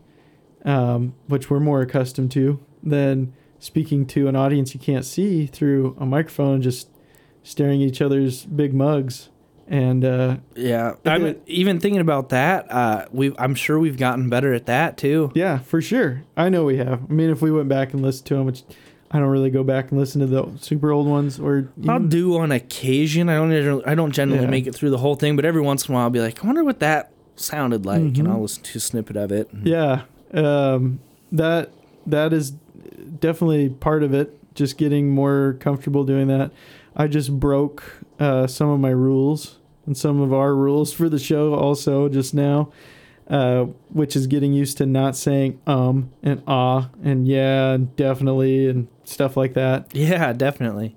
um, 0.66 1.14
which 1.28 1.48
we're 1.48 1.60
more 1.60 1.80
accustomed 1.80 2.30
to, 2.32 2.60
than 2.82 3.32
speaking 3.58 4.04
to 4.06 4.28
an 4.28 4.36
audience 4.36 4.74
you 4.74 4.80
can't 4.80 5.06
see 5.06 5.46
through 5.46 5.96
a 5.98 6.04
microphone, 6.04 6.54
and 6.54 6.62
just 6.62 6.90
staring 7.42 7.82
at 7.82 7.88
each 7.88 8.02
other's 8.02 8.44
big 8.44 8.74
mugs. 8.74 9.30
And 9.68 10.04
uh, 10.04 10.36
yeah 10.56 10.96
i'm 11.06 11.40
even 11.46 11.78
thinking 11.78 12.00
about 12.00 12.30
that 12.30 12.70
uh 12.70 13.06
we 13.12 13.32
i'm 13.38 13.54
sure 13.54 13.78
we've 13.78 13.96
gotten 13.96 14.28
better 14.28 14.52
at 14.52 14.66
that 14.66 14.98
too 14.98 15.30
Yeah, 15.34 15.58
for 15.58 15.80
sure. 15.80 16.24
I 16.36 16.48
know 16.48 16.64
we 16.64 16.76
have. 16.78 17.04
I 17.08 17.12
mean, 17.12 17.30
if 17.30 17.40
we 17.40 17.50
went 17.52 17.68
back 17.68 17.94
and 17.94 18.02
listened 18.02 18.26
to 18.26 18.34
them, 18.34 18.46
which 18.46 18.64
I 19.12 19.18
don't 19.18 19.28
really 19.28 19.50
go 19.50 19.62
back 19.62 19.90
and 19.90 20.00
listen 20.00 20.20
to 20.22 20.26
the 20.26 20.48
super 20.60 20.90
old 20.90 21.06
ones, 21.06 21.38
or 21.38 21.68
I'll 21.86 22.00
do 22.00 22.36
on 22.38 22.50
occasion. 22.50 23.28
I 23.28 23.34
don't. 23.34 23.86
I 23.86 23.94
don't 23.94 24.12
generally 24.12 24.44
Yeah. 24.44 24.50
make 24.50 24.66
it 24.66 24.74
through 24.74 24.90
the 24.90 24.98
whole 24.98 25.16
thing, 25.16 25.36
but 25.36 25.44
every 25.44 25.60
once 25.60 25.86
in 25.86 25.92
a 25.92 25.96
while, 25.96 26.04
I'll 26.04 26.10
be 26.10 26.20
like, 26.20 26.42
I 26.42 26.46
wonder 26.46 26.64
what 26.64 26.80
that 26.80 27.12
sounded 27.36 27.84
like, 27.84 28.00
Mhm. 28.02 28.18
and 28.20 28.28
I'll 28.28 28.40
listen 28.42 28.62
to 28.62 28.78
a 28.78 28.80
snippet 28.80 29.16
of 29.16 29.30
it. 29.30 29.48
Yeah, 29.64 30.02
um, 30.32 31.00
that 31.30 31.70
that 32.06 32.32
is 32.32 32.52
definitely 33.20 33.68
part 33.68 34.02
of 34.02 34.14
it. 34.14 34.36
Just 34.54 34.76
getting 34.78 35.10
more 35.10 35.56
comfortable 35.60 36.04
doing 36.04 36.28
that. 36.28 36.50
I 36.96 37.06
just 37.06 37.38
broke 37.38 37.82
uh, 38.20 38.46
some 38.46 38.68
of 38.68 38.78
my 38.80 38.90
rules 38.90 39.58
and 39.86 39.96
some 39.96 40.20
of 40.20 40.32
our 40.32 40.54
rules 40.54 40.92
for 40.92 41.08
the 41.08 41.18
show 41.18 41.54
also 41.54 42.08
just 42.08 42.34
now, 42.34 42.68
uh, 43.28 43.64
which 43.90 44.16
is 44.16 44.26
getting 44.26 44.52
used 44.52 44.78
to 44.78 44.86
not 44.86 45.16
saying 45.16 45.60
um 45.66 46.10
and 46.22 46.42
ah 46.46 46.90
and 47.02 47.26
yeah 47.26 47.72
and 47.72 47.94
definitely 47.96 48.68
and 48.68 48.88
stuff 49.04 49.36
like 49.36 49.54
that. 49.54 49.88
Yeah, 49.94 50.32
definitely. 50.32 50.96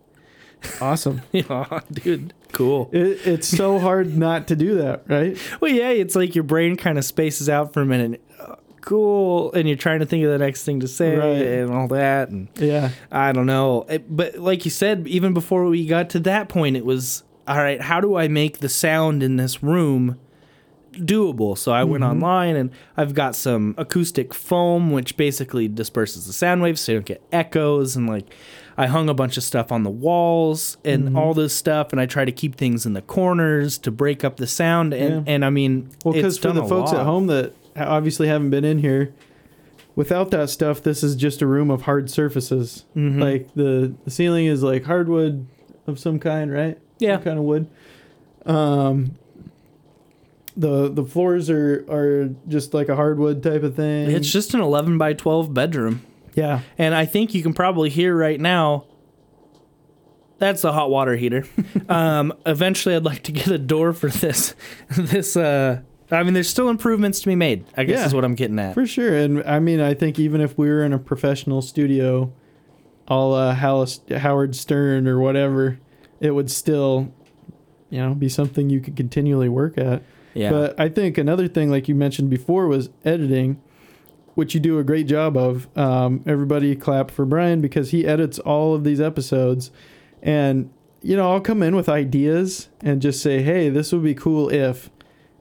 Awesome. 0.81 1.21
yeah, 1.31 1.79
dude, 1.91 2.33
cool. 2.51 2.89
It, 2.91 3.19
it's 3.27 3.47
so 3.47 3.77
hard 3.79 4.17
not 4.17 4.47
to 4.47 4.55
do 4.55 4.75
that, 4.75 5.03
right? 5.07 5.37
Well, 5.61 5.71
yeah, 5.71 5.89
it's 5.89 6.15
like 6.15 6.33
your 6.33 6.43
brain 6.43 6.75
kind 6.75 6.97
of 6.97 7.05
spaces 7.05 7.49
out 7.49 7.73
for 7.73 7.81
a 7.81 7.85
minute. 7.85 8.21
Uh, 8.39 8.55
Cool, 8.81 9.51
and 9.53 9.67
you're 9.67 9.75
trying 9.77 9.97
to 10.01 10.05
think 10.05 10.23
of 10.23 10.29
the 10.29 10.37
next 10.37 10.63
thing 10.63 10.81
to 10.81 10.87
say 10.87 11.15
Right. 11.15 11.41
and 11.41 11.71
all 11.73 11.87
that, 11.87 12.29
and 12.29 12.49
Yeah. 12.55 12.91
I 13.11 13.31
don't 13.31 13.47
know. 13.47 13.83
It- 13.89 14.15
but 14.15 14.37
like 14.37 14.63
you 14.63 14.69
said, 14.69 15.07
even 15.07 15.33
before 15.33 15.65
we 15.65 15.87
got 15.87 16.11
to 16.11 16.19
that 16.19 16.49
point, 16.49 16.77
it 16.77 16.85
was 16.85 17.23
all 17.47 17.57
right. 17.57 17.81
How 17.81 17.99
do 17.99 18.15
I 18.15 18.27
make 18.27 18.59
the 18.59 18.69
sound 18.69 19.23
in 19.23 19.37
this 19.37 19.63
room 19.63 20.19
doable? 20.95 21.57
So 21.57 21.71
I 21.71 21.83
went 21.83 22.03
Mhm. 22.03 22.11
online 22.11 22.55
and 22.55 22.69
I've 22.97 23.13
got 23.13 23.35
some 23.35 23.75
acoustic 23.77 24.33
foam, 24.33 24.91
which 24.91 25.17
basically 25.17 25.67
disperses 25.67 26.27
the 26.27 26.33
sound 26.33 26.61
waves 26.61 26.81
so 26.81 26.91
you 26.93 26.97
don't 26.99 27.05
get 27.05 27.21
echoes. 27.31 27.95
And 27.95 28.07
like 28.07 28.25
I 28.77 28.87
hung 28.87 29.07
a 29.09 29.13
bunch 29.13 29.37
of 29.37 29.43
stuff 29.43 29.71
on 29.71 29.83
the 29.83 29.89
walls 29.89 30.77
and 30.83 31.09
Mhm. 31.09 31.17
all 31.17 31.33
this 31.33 31.53
stuff, 31.53 31.91
and 31.91 32.01
I 32.01 32.05
try 32.05 32.25
to 32.25 32.31
keep 32.31 32.55
things 32.55 32.85
in 32.85 32.93
the 32.93 33.01
corners 33.01 33.77
to 33.79 33.91
break 33.91 34.23
up 34.23 34.37
the 34.37 34.47
sound. 34.47 34.93
And 34.93 35.25
Yeah. 35.27 35.33
and 35.33 35.45
I 35.45 35.49
mean, 35.49 35.89
Well, 36.03 36.13
because 36.13 36.37
for 36.37 36.51
the 36.51 36.63
folks 36.63 36.91
lot. 36.91 36.99
at 37.01 37.05
home 37.05 37.27
that 37.27 37.53
obviously 37.77 38.27
haven't 38.27 38.49
been 38.49 38.65
in 38.65 38.79
here, 38.79 39.11
without 39.95 40.29
that 40.31 40.49
stuff, 40.49 40.81
this 40.83 41.03
is 41.03 41.15
just 41.15 41.41
a 41.41 41.47
room 41.47 41.71
of 41.71 41.83
hard 41.83 42.09
surfaces. 42.09 42.83
Mhm. 42.97 43.21
Like 43.21 43.47
the, 43.55 43.93
the 44.03 44.11
ceiling 44.11 44.45
is 44.45 44.61
like 44.61 44.83
hardwood 44.85 45.45
of 45.87 45.97
some 45.99 46.19
kind, 46.19 46.51
right? 46.51 46.77
Yeah. 46.99 47.15
Some 47.15 47.23
kind 47.23 47.39
of 47.39 47.45
wood. 47.45 47.67
Um, 48.45 49.11
the 50.57 50.89
the 50.89 51.03
floors 51.03 51.49
are 51.49 51.85
are 51.89 52.29
just 52.47 52.73
like 52.73 52.87
a 52.89 52.95
hardwood 52.95 53.43
type 53.43 53.63
of 53.63 53.75
thing. 53.75 54.09
It's 54.09 54.31
just 54.31 54.53
an 54.53 54.61
11 54.61 54.97
by 54.97 55.13
12 55.13 55.53
bedroom. 55.53 56.01
Yeah. 56.33 56.61
And 56.77 56.93
I 56.95 57.05
think 57.05 57.33
you 57.33 57.41
can 57.43 57.53
probably 57.53 57.89
hear 57.89 58.15
right 58.15 58.39
now 58.39 58.85
that's 60.37 60.63
the 60.63 60.73
hot 60.73 60.89
water 60.89 61.15
heater. 61.15 61.45
um, 61.89 62.33
eventually 62.45 62.93
I'd 62.95 63.03
like 63.05 63.23
to 63.23 63.31
get 63.31 63.47
a 63.47 63.57
door 63.57 63.93
for 63.93 64.09
this 64.09 64.53
this 64.97 65.37
uh 65.37 65.81
I 66.11 66.23
mean 66.23 66.33
there's 66.33 66.49
still 66.49 66.69
improvements 66.69 67.19
to 67.21 67.27
be 67.27 67.35
made. 67.35 67.65
I 67.77 67.83
guess 67.83 67.99
Yeah. 67.99 68.05
is 68.05 68.13
what 68.13 68.23
I'm 68.25 68.35
getting 68.35 68.59
at. 68.59 68.73
For 68.73 68.85
sure. 68.85 69.15
And 69.15 69.43
I 69.43 69.59
mean, 69.59 69.79
I 69.79 69.93
think 69.93 70.19
even 70.19 70.41
if 70.41 70.57
we 70.57 70.67
were 70.69 70.83
in 70.83 70.93
a 70.93 70.99
professional 70.99 71.61
studio, 71.61 72.31
all 73.07 73.33
uh, 73.33 73.53
Howard 73.55 74.55
Stern 74.55 75.07
or 75.07 75.19
whatever, 75.19 75.79
it 76.19 76.31
would 76.31 76.51
still, 76.51 77.11
you 77.89 77.99
know, 77.99 78.13
be 78.13 78.29
something 78.29 78.69
you 78.69 78.81
could 78.81 78.95
continually 78.95 79.49
work 79.49 79.77
at. 79.77 80.03
Yeah. 80.35 80.51
But 80.51 80.79
I 80.79 80.89
think 80.89 81.17
another 81.17 81.47
thing, 81.47 81.71
like 81.71 81.87
you 81.87 81.95
mentioned 81.95 82.29
before, 82.29 82.67
was 82.67 82.89
editing, 83.03 83.59
which 84.35 84.53
you 84.53 84.59
do 84.59 84.77
a 84.77 84.83
great 84.83 85.07
job 85.07 85.35
of. 85.37 85.67
Um, 85.77 86.21
everybody 86.27 86.75
clap 86.75 87.09
for 87.09 87.25
Brian 87.25 87.61
because 87.61 87.91
he 87.91 88.05
edits 88.05 88.37
all 88.39 88.75
of 88.75 88.83
these 88.83 88.99
episodes. 89.01 89.71
And, 90.21 90.69
you 91.01 91.15
know, 91.15 91.31
I'll 91.31 91.41
come 91.41 91.63
in 91.63 91.75
with 91.75 91.87
ideas 91.89 92.67
and 92.81 93.01
just 93.01 93.21
say, 93.21 93.41
hey, 93.41 93.69
this 93.69 93.91
would 93.93 94.03
be 94.03 94.13
cool 94.15 94.49
if. 94.49 94.89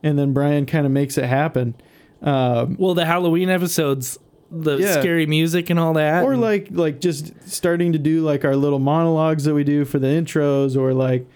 And 0.02 0.18
then 0.18 0.32
Brian 0.32 0.64
kind 0.66 0.86
of 0.86 0.92
makes 0.92 1.18
it 1.18 1.24
happen. 1.24 1.74
Um, 2.22 2.76
well, 2.78 2.94
the 2.94 3.04
Halloween 3.06 3.50
episodes, 3.50 4.18
the 4.50 4.76
Yeah. 4.76 4.92
scary 5.00 5.26
music 5.26 5.70
and 5.70 5.78
all 5.80 5.94
that. 5.94 6.24
or 6.24 6.36
like 6.36 6.68
like 6.70 7.00
just 7.00 7.32
starting 7.48 7.92
to 7.92 7.98
do 7.98 8.22
like 8.22 8.44
our 8.44 8.54
little 8.54 8.78
monologues 8.78 9.44
that 9.44 9.54
we 9.54 9.64
do 9.64 9.84
for 9.84 9.98
the 9.98 10.06
intros 10.06 10.76
or 10.76 10.92
like 10.94 11.26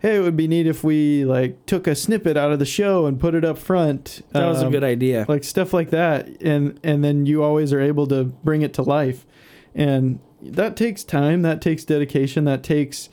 hey 0.00 0.16
it 0.16 0.20
would 0.20 0.36
be 0.36 0.48
neat 0.48 0.66
if 0.66 0.82
we 0.82 1.24
like 1.24 1.64
took 1.66 1.86
a 1.86 1.94
snippet 1.94 2.36
out 2.36 2.52
of 2.52 2.58
the 2.58 2.64
show 2.66 3.06
and 3.06 3.20
put 3.20 3.34
it 3.34 3.44
up 3.44 3.58
front 3.58 4.22
That 4.32 4.46
was 4.46 4.62
a 4.62 4.66
Um, 4.66 4.72
good 4.72 4.84
idea. 4.84 5.24
like 5.28 5.44
stuff 5.44 5.72
like 5.72 5.90
that 5.90 6.28
and 6.42 6.78
and 6.82 7.04
then 7.04 7.26
you 7.26 7.42
always 7.42 7.72
are 7.72 7.80
able 7.80 8.06
to 8.08 8.24
bring 8.24 8.62
it 8.62 8.72
to 8.74 8.82
life 8.82 9.26
and 9.74 10.18
that 10.42 10.76
takes 10.76 11.04
time 11.04 11.42
that 11.42 11.60
takes 11.60 11.84
dedication 11.84 12.44
that 12.46 12.62
takes 12.62 13.08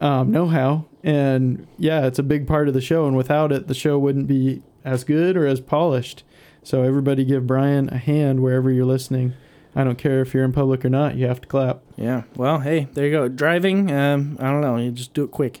um, 0.00 0.30
know-how 0.30 0.86
and 1.04 1.66
yeah 1.78 2.06
it's 2.06 2.18
a 2.18 2.22
big 2.22 2.46
part 2.46 2.68
of 2.68 2.74
the 2.74 2.80
show 2.80 3.06
and 3.06 3.16
without 3.16 3.52
it 3.52 3.66
the 3.68 3.74
show 3.74 3.98
wouldn't 3.98 4.26
be 4.26 4.62
as 4.84 5.04
good 5.04 5.36
or 5.36 5.46
as 5.46 5.60
polished 5.60 6.24
so 6.62 6.82
everybody 6.82 7.24
give 7.24 7.46
brian 7.46 7.88
a 7.90 7.98
hand 7.98 8.40
wherever 8.42 8.70
you're 8.70 8.86
listening 8.86 9.34
i 9.76 9.84
don't 9.84 9.98
care 9.98 10.20
if 10.22 10.32
you're 10.32 10.44
in 10.44 10.52
public 10.52 10.84
or 10.84 10.88
not 10.88 11.16
you 11.16 11.26
have 11.26 11.40
to 11.40 11.46
clap 11.48 11.82
Yeah. 11.96 12.22
Well, 12.34 12.60
hey, 12.60 12.88
there 12.94 13.04
you 13.04 13.10
go. 13.12 13.28
Driving. 13.28 13.90
Um, 13.92 14.38
I 14.40 14.50
don't 14.50 14.62
know. 14.62 14.78
You 14.78 14.90
just 14.90 15.12
do 15.12 15.24
it 15.24 15.30
quick. 15.30 15.60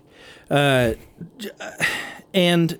Uh, 0.50 0.94
and 2.34 2.78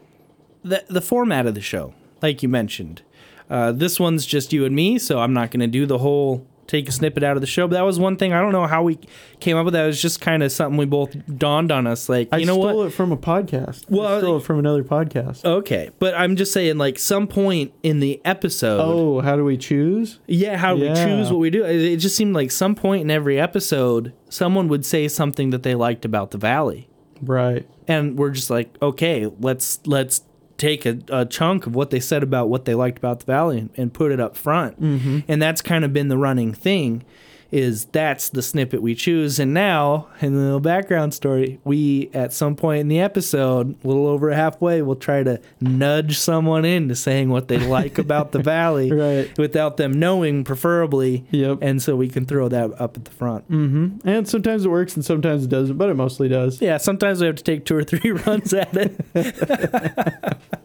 the 0.62 0.84
the 0.88 1.00
format 1.00 1.46
of 1.46 1.54
the 1.54 1.60
show, 1.60 1.94
like 2.22 2.42
you 2.42 2.48
mentioned, 2.48 3.02
uh, 3.48 3.72
this 3.72 3.98
one's 4.00 4.26
just 4.26 4.52
you 4.52 4.64
and 4.64 4.74
me, 4.74 4.98
so 4.98 5.20
I'm 5.20 5.32
not 5.32 5.50
going 5.50 5.60
to 5.60 5.66
do 5.66 5.86
the 5.86 5.98
whole 5.98 6.46
take 6.66 6.88
a 6.88 6.92
snippet 6.92 7.24
out 7.24 7.36
of 7.36 7.40
the 7.40 7.48
show. 7.48 7.66
But 7.66 7.74
that 7.74 7.82
was 7.82 7.98
one 7.98 8.16
thing. 8.16 8.32
I 8.32 8.40
don't 8.40 8.52
know 8.52 8.66
how 8.68 8.84
we 8.84 8.96
came 9.40 9.56
up 9.56 9.64
with 9.64 9.74
that. 9.74 9.82
It 9.82 9.86
was 9.88 10.00
just 10.00 10.20
kind 10.20 10.40
of 10.44 10.52
something 10.52 10.76
we 10.76 10.84
both 10.86 11.16
dawned 11.36 11.72
on 11.72 11.88
us. 11.88 12.08
Like, 12.08 12.28
i 12.30 12.44
know 12.44 12.54
stole 12.60 12.76
what? 12.76 12.86
it 12.86 12.90
from 12.90 13.10
a 13.10 13.16
podcast 13.16 13.90
Well, 13.90 14.06
i 14.06 14.18
stole 14.20 14.36
it 14.36 14.44
from 14.44 14.60
another 14.60 14.84
podcast 14.84 15.44
Okay, 15.44 15.90
but 15.98 16.14
I'm 16.14 16.36
just 16.36 16.52
saying, 16.52 16.78
like, 16.78 17.00
some 17.00 17.26
point 17.26 17.72
in 17.82 17.98
the 17.98 18.20
episode. 18.24 18.80
oh 18.80 19.20
how 19.20 19.34
do 19.34 19.44
we 19.44 19.56
choose 19.56 20.20
Yeah, 20.28 20.56
how 20.58 20.76
Yeah. 20.76 20.90
we 20.90 20.94
choose 20.96 21.30
what 21.32 21.40
we 21.40 21.50
do. 21.50 21.64
It 21.64 21.96
just 21.96 22.14
seemed 22.14 22.34
like 22.36 22.52
some 22.52 22.76
point 22.76 23.02
in 23.02 23.10
every 23.10 23.40
episode, 23.40 24.12
someone 24.28 24.68
would 24.68 24.86
say 24.86 25.08
something 25.08 25.50
that 25.50 25.64
they 25.64 25.74
liked 25.74 26.04
about 26.04 26.30
the 26.30 26.38
valley, 26.38 26.88
right 27.22 27.68
and 27.88 28.16
we're 28.18 28.30
just 28.30 28.50
like, 28.50 28.76
okay, 28.80 29.30
let's 29.40 29.80
let's 29.86 30.22
take 30.58 30.84
a, 30.86 30.98
a 31.08 31.24
chunk 31.24 31.66
of 31.66 31.74
what 31.74 31.90
they 31.90 31.98
said 32.00 32.22
about 32.22 32.48
what 32.48 32.64
they 32.66 32.74
liked 32.74 32.98
about 32.98 33.20
the 33.20 33.26
valley 33.26 33.58
and, 33.58 33.70
and 33.76 33.92
put 33.94 34.12
it 34.12 34.20
up 34.20 34.36
front. 34.36 34.80
Mhm. 34.80 35.24
And 35.26 35.40
that's 35.40 35.62
kind 35.62 35.84
of 35.84 35.92
been 35.92 36.08
the 36.08 36.18
running 36.18 36.52
thing. 36.52 37.02
Is 37.51 37.86
that's 37.86 38.28
the 38.28 38.42
snippet 38.42 38.80
we 38.80 38.94
choose, 38.94 39.38
and 39.40 39.53
now 39.53 40.07
in 40.20 40.34
the 40.34 40.40
little 40.40 40.61
background 40.61 41.14
story, 41.14 41.59
we 41.64 42.11
at 42.14 42.32
some 42.32 42.55
point 42.55 42.80
in 42.80 42.88
the 42.88 43.01
episode, 43.01 43.74
a 43.82 43.88
little 43.88 44.07
over 44.07 44.30
halfway, 44.30 44.82
we'll 44.82 44.94
try 44.96 45.22
to 45.24 45.40
nudge 45.61 46.16
someone 46.18 46.64
into 46.64 46.94
saying 46.94 47.28
what 47.28 47.48
they 47.48 47.59
like 47.59 47.98
about 48.07 48.32
the 48.32 48.40
valley, 48.40 48.92
right? 48.92 49.36
Without 49.38 49.76
them 49.78 49.92
knowing, 49.98 50.44
preferably. 50.44 51.24
Yep. 51.30 51.59
And 51.62 51.82
so 51.82 51.96
we 51.96 52.09
can 52.09 52.24
throw 52.24 52.48
that 52.48 52.80
up 52.80 52.96
at 52.96 53.05
the 53.05 53.11
front. 53.11 53.51
mm-hmm 53.51 53.88
and 54.05 54.28
sometimes 54.28 54.64
it 54.64 54.68
works 54.68 54.94
and 54.94 55.05
sometimes 55.05 55.44
it 55.44 55.48
doesn't 55.48 55.76
but 55.76 55.90
it 55.90 55.94
mostly 55.94 56.28
does 56.28 56.61
Yeah, 56.61 56.76
sometimes 56.78 57.20
we 57.20 57.26
have 57.26 57.36
to 57.36 57.42
take 57.42 57.64
two 57.64 57.76
or 57.76 57.84
three 57.84 58.11
runs 58.26 58.53
at 58.55 58.74
it. 58.76 58.96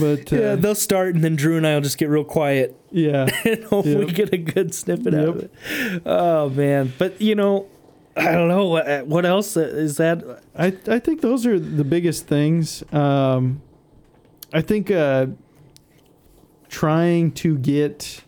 but 0.00 0.32
uh, 0.32 0.36
yeah, 0.36 0.54
they'll 0.56 0.74
start, 0.74 1.14
and 1.14 1.24
then 1.24 1.36
Drew 1.36 1.56
and 1.56 1.66
I 1.66 1.74
will 1.74 1.80
just 1.82 1.98
get 1.98 2.08
real 2.08 2.24
quiet. 2.24 2.76
yeah 2.90 3.28
and 3.44 3.64
hope 3.64 3.84
we 3.86 3.94
Yep. 4.06 4.08
get 4.14 4.32
a 4.32 4.36
good 4.38 4.74
snippet 4.74 5.14
out 5.14 5.28
of 5.28 5.36
it. 5.44 5.52
Oh 6.06 6.48
man, 6.50 6.92
but 6.98 7.20
you 7.20 7.34
know, 7.34 7.66
I 8.16 8.32
don't 8.32 8.48
know 8.48 8.66
what 8.66 9.06
what 9.06 9.24
else 9.26 9.56
is 9.56 9.96
that. 9.96 10.22
I 10.56 10.76
I 10.88 10.98
think 10.98 11.20
those 11.20 11.46
are 11.46 11.58
the 11.58 11.84
biggest 11.84 12.26
things. 12.26 12.82
Um, 12.92 13.62
I 14.52 14.60
think 14.60 14.90
uh, 14.90 15.26
trying 16.68 17.32
to 17.32 17.56
get, 17.58 18.22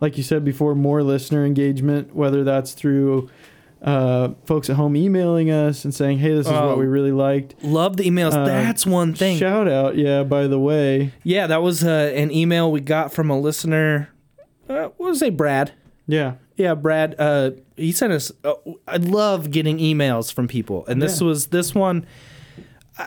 like 0.00 0.16
you 0.16 0.22
said 0.22 0.44
before, 0.44 0.74
more 0.74 1.02
listener 1.02 1.44
engagement, 1.44 2.14
whether 2.14 2.44
that's 2.44 2.72
through 2.72 3.28
uh, 3.82 4.30
folks 4.44 4.68
at 4.68 4.76
home 4.76 4.96
emailing 4.96 5.50
us 5.50 5.84
and 5.84 5.94
saying, 5.94 6.18
"Hey, 6.18 6.34
this 6.34 6.46
is 6.46 6.52
Oh, 6.52 6.66
what 6.68 6.78
we 6.78 6.86
really 6.86 7.12
liked." 7.12 7.54
Love 7.62 7.96
the 7.96 8.04
emails. 8.04 8.32
Uh, 8.32 8.44
That's 8.44 8.84
one 8.86 9.14
thing. 9.14 9.38
Shout 9.38 9.68
out, 9.68 9.96
yeah. 9.96 10.24
By 10.24 10.46
the 10.48 10.58
way, 10.58 11.12
Yeah, 11.22 11.46
that 11.46 11.62
was 11.62 11.84
uh, 11.84 12.12
an 12.14 12.30
email 12.32 12.70
we 12.72 12.80
got 12.80 13.12
from 13.12 13.30
a 13.30 13.38
listener. 13.38 14.08
Uh, 14.68 14.88
what 14.96 15.10
was 15.10 15.22
it, 15.22 15.36
Brad? 15.36 15.72
yeah, 16.06 16.34
Yeah, 16.56 16.74
Brad. 16.74 17.14
Uh, 17.18 17.52
he 17.76 17.92
sent 17.92 18.12
us. 18.12 18.32
Uh, 18.42 18.54
I 18.88 18.96
love 18.96 19.50
getting 19.50 19.78
emails 19.78 20.32
from 20.32 20.48
people, 20.48 20.84
and 20.86 21.00
this 21.00 21.20
Yeah. 21.20 21.26
was 21.28 21.46
this 21.48 21.74
one. 21.74 22.04
uh, 22.98 23.06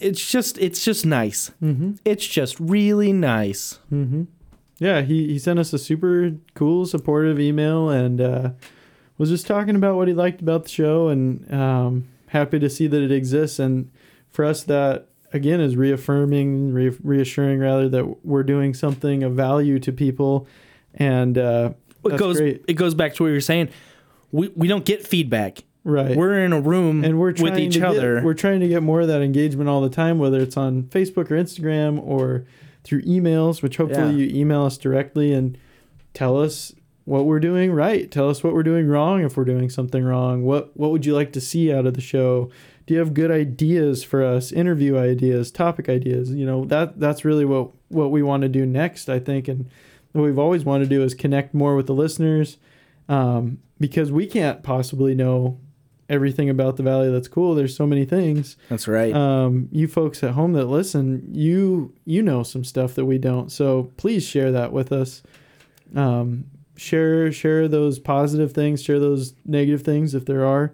it's 0.00 0.30
just 0.30 0.58
it's 0.58 0.84
just 0.84 1.06
nice. 1.06 1.52
mm-hmm. 1.62 1.92
It's 2.04 2.26
just 2.26 2.58
really 2.60 3.12
nice. 3.12 3.78
Mm-hmm. 3.92 4.24
Yeah, 4.78 5.00
he, 5.00 5.26
he 5.28 5.38
sent 5.38 5.58
us 5.58 5.72
a 5.72 5.78
super 5.78 6.32
cool, 6.54 6.84
supportive 6.84 7.40
email 7.40 7.88
and 7.88 8.20
uh, 8.20 8.50
was 9.18 9.30
just 9.30 9.46
talking 9.46 9.76
about 9.76 9.96
what 9.96 10.08
he 10.08 10.14
liked 10.14 10.40
about 10.40 10.64
the 10.64 10.68
show 10.68 11.08
and 11.08 11.52
um, 11.52 12.08
happy 12.28 12.58
to 12.58 12.68
see 12.70 12.86
that 12.86 13.02
it 13.02 13.12
exists. 13.12 13.58
And 13.58 13.90
for 14.30 14.44
us, 14.44 14.62
that 14.64 15.08
again 15.32 15.60
is 15.60 15.76
reaffirming, 15.76 16.72
re- 16.72 16.96
reassuring 17.02 17.58
rather 17.60 17.88
that 17.88 18.24
we're 18.24 18.42
doing 18.42 18.74
something 18.74 19.22
of 19.22 19.32
value 19.34 19.78
to 19.80 19.92
people. 19.92 20.46
And 20.94 21.36
uh, 21.38 21.72
It 22.04 22.16
goes 22.18 22.38
great. 22.38 22.64
it 22.68 22.74
goes 22.74 22.94
back 22.94 23.14
to 23.14 23.22
what 23.24 23.28
you 23.28 23.34
were 23.34 23.40
saying. 23.40 23.68
We 24.32 24.48
we 24.54 24.68
don't 24.68 24.84
get 24.84 25.06
feedback. 25.06 25.64
Right. 25.84 26.16
We're 26.16 26.44
in 26.44 26.52
a 26.52 26.60
room 26.60 27.04
and 27.04 27.16
we're 27.18 27.28
with 27.28 27.36
trying 27.38 27.58
each 27.60 27.74
to 27.74 27.80
get- 27.80 27.88
other. 27.90 28.20
we're 28.24 28.34
trying 28.34 28.58
to 28.60 28.66
get 28.68 28.82
more 28.82 29.02
of 29.02 29.08
that 29.08 29.22
engagement 29.22 29.68
all 29.68 29.80
the 29.80 29.88
time, 29.90 30.18
whether 30.18 30.40
it's 30.40 30.56
on 30.56 30.84
Facebook 30.84 31.30
or 31.30 31.36
Instagram 31.36 32.00
or 32.04 32.44
through 32.82 33.02
emails, 33.02 33.62
which 33.62 33.76
hopefully 33.76 34.16
Yeah. 34.24 34.26
you 34.32 34.40
email 34.40 34.64
us 34.64 34.76
directly 34.78 35.32
and 35.32 35.56
tell 36.12 36.40
us 36.40 36.74
what 37.06 37.24
we're 37.24 37.40
doing 37.40 37.72
right. 37.72 38.10
Tell 38.10 38.28
us 38.28 38.44
what 38.44 38.52
we're 38.52 38.64
doing 38.64 38.88
wrong 38.88 39.22
if 39.22 39.36
we're 39.36 39.44
doing 39.44 39.70
something 39.70 40.04
wrong. 40.04 40.42
What 40.42 40.76
what 40.76 40.90
would 40.90 41.06
you 41.06 41.14
like 41.14 41.32
to 41.32 41.40
see 41.40 41.72
out 41.72 41.86
of 41.86 41.94
the 41.94 42.00
show? 42.00 42.50
Do 42.84 42.94
you 42.94 43.00
have 43.00 43.14
good 43.14 43.30
ideas 43.30 44.04
for 44.04 44.22
us? 44.22 44.52
Interview 44.52 44.98
ideas, 44.98 45.50
topic 45.50 45.88
ideas. 45.88 46.30
You 46.30 46.44
know, 46.44 46.64
that 46.66 47.00
that's 47.00 47.24
really 47.24 47.44
what 47.44 47.70
what 47.88 48.10
we 48.10 48.22
want 48.22 48.42
to 48.42 48.48
do 48.48 48.66
next, 48.66 49.08
I 49.08 49.20
think, 49.20 49.48
and 49.48 49.70
what 50.12 50.22
we've 50.22 50.38
always 50.38 50.64
wanted 50.64 50.84
to 50.84 50.96
do 50.96 51.02
is 51.02 51.14
connect 51.14 51.54
more 51.54 51.76
with 51.76 51.86
the 51.86 51.94
listeners. 51.94 52.58
Um, 53.08 53.58
because 53.78 54.10
we 54.10 54.26
can't 54.26 54.64
possibly 54.64 55.14
know 55.14 55.60
everything 56.08 56.50
about 56.50 56.76
the 56.76 56.82
valley 56.82 57.10
that's 57.10 57.28
cool. 57.28 57.54
There's 57.54 57.76
so 57.76 57.86
many 57.86 58.04
things. 58.04 58.56
That's 58.68 58.88
right. 58.88 59.14
Um, 59.14 59.68
you 59.70 59.86
folks 59.86 60.24
at 60.24 60.32
home 60.32 60.54
that 60.54 60.66
listen, 60.66 61.28
you 61.32 61.94
you 62.04 62.20
know 62.20 62.42
some 62.42 62.64
stuff 62.64 62.96
that 62.96 63.04
we 63.04 63.18
don't. 63.18 63.52
So 63.52 63.92
please 63.96 64.24
share 64.24 64.50
that 64.50 64.72
with 64.72 64.90
us. 64.90 65.22
Um, 65.94 66.46
share 66.76 67.32
share 67.32 67.68
those 67.68 67.98
positive 67.98 68.52
things, 68.52 68.82
share 68.82 68.98
those 69.00 69.34
negative 69.44 69.82
things 69.82 70.14
if 70.14 70.24
there 70.24 70.44
are 70.44 70.72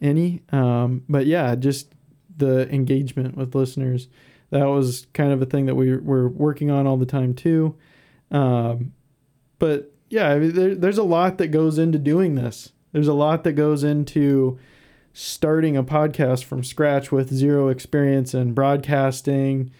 any. 0.00 0.42
Um, 0.50 1.04
but 1.08 1.26
yeah, 1.26 1.54
just 1.54 1.94
the 2.36 2.68
engagement 2.72 3.36
with 3.36 3.54
listeners. 3.54 4.08
That 4.50 4.64
was 4.64 5.06
kind 5.14 5.32
of 5.32 5.40
a 5.40 5.46
thing 5.46 5.66
that 5.66 5.74
we 5.76 5.96
were 5.96 6.28
working 6.28 6.70
on 6.70 6.86
all 6.86 6.96
the 6.96 7.06
time 7.06 7.34
too. 7.34 7.74
Um, 8.30 8.92
but 9.58 9.92
yeah, 10.10 10.28
I 10.30 10.38
mean, 10.38 10.52
there, 10.54 10.74
there's 10.74 10.98
a 10.98 11.02
lot 11.02 11.38
that 11.38 11.48
goes 11.48 11.78
into 11.78 11.98
doing 11.98 12.34
this. 12.34 12.72
There's 12.92 13.08
a 13.08 13.14
lot 13.14 13.44
that 13.44 13.52
goes 13.52 13.82
into 13.82 14.58
starting 15.14 15.76
a 15.76 15.84
podcast 15.84 16.44
from 16.44 16.64
scratch 16.64 17.10
with 17.10 17.32
zero 17.32 17.68
experience 17.68 18.34
in 18.34 18.52
broadcasting, 18.52 19.70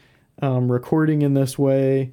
um, 0.41 0.71
recording 0.73 1.23
in 1.23 1.35
this 1.35 1.59
way, 1.59 2.13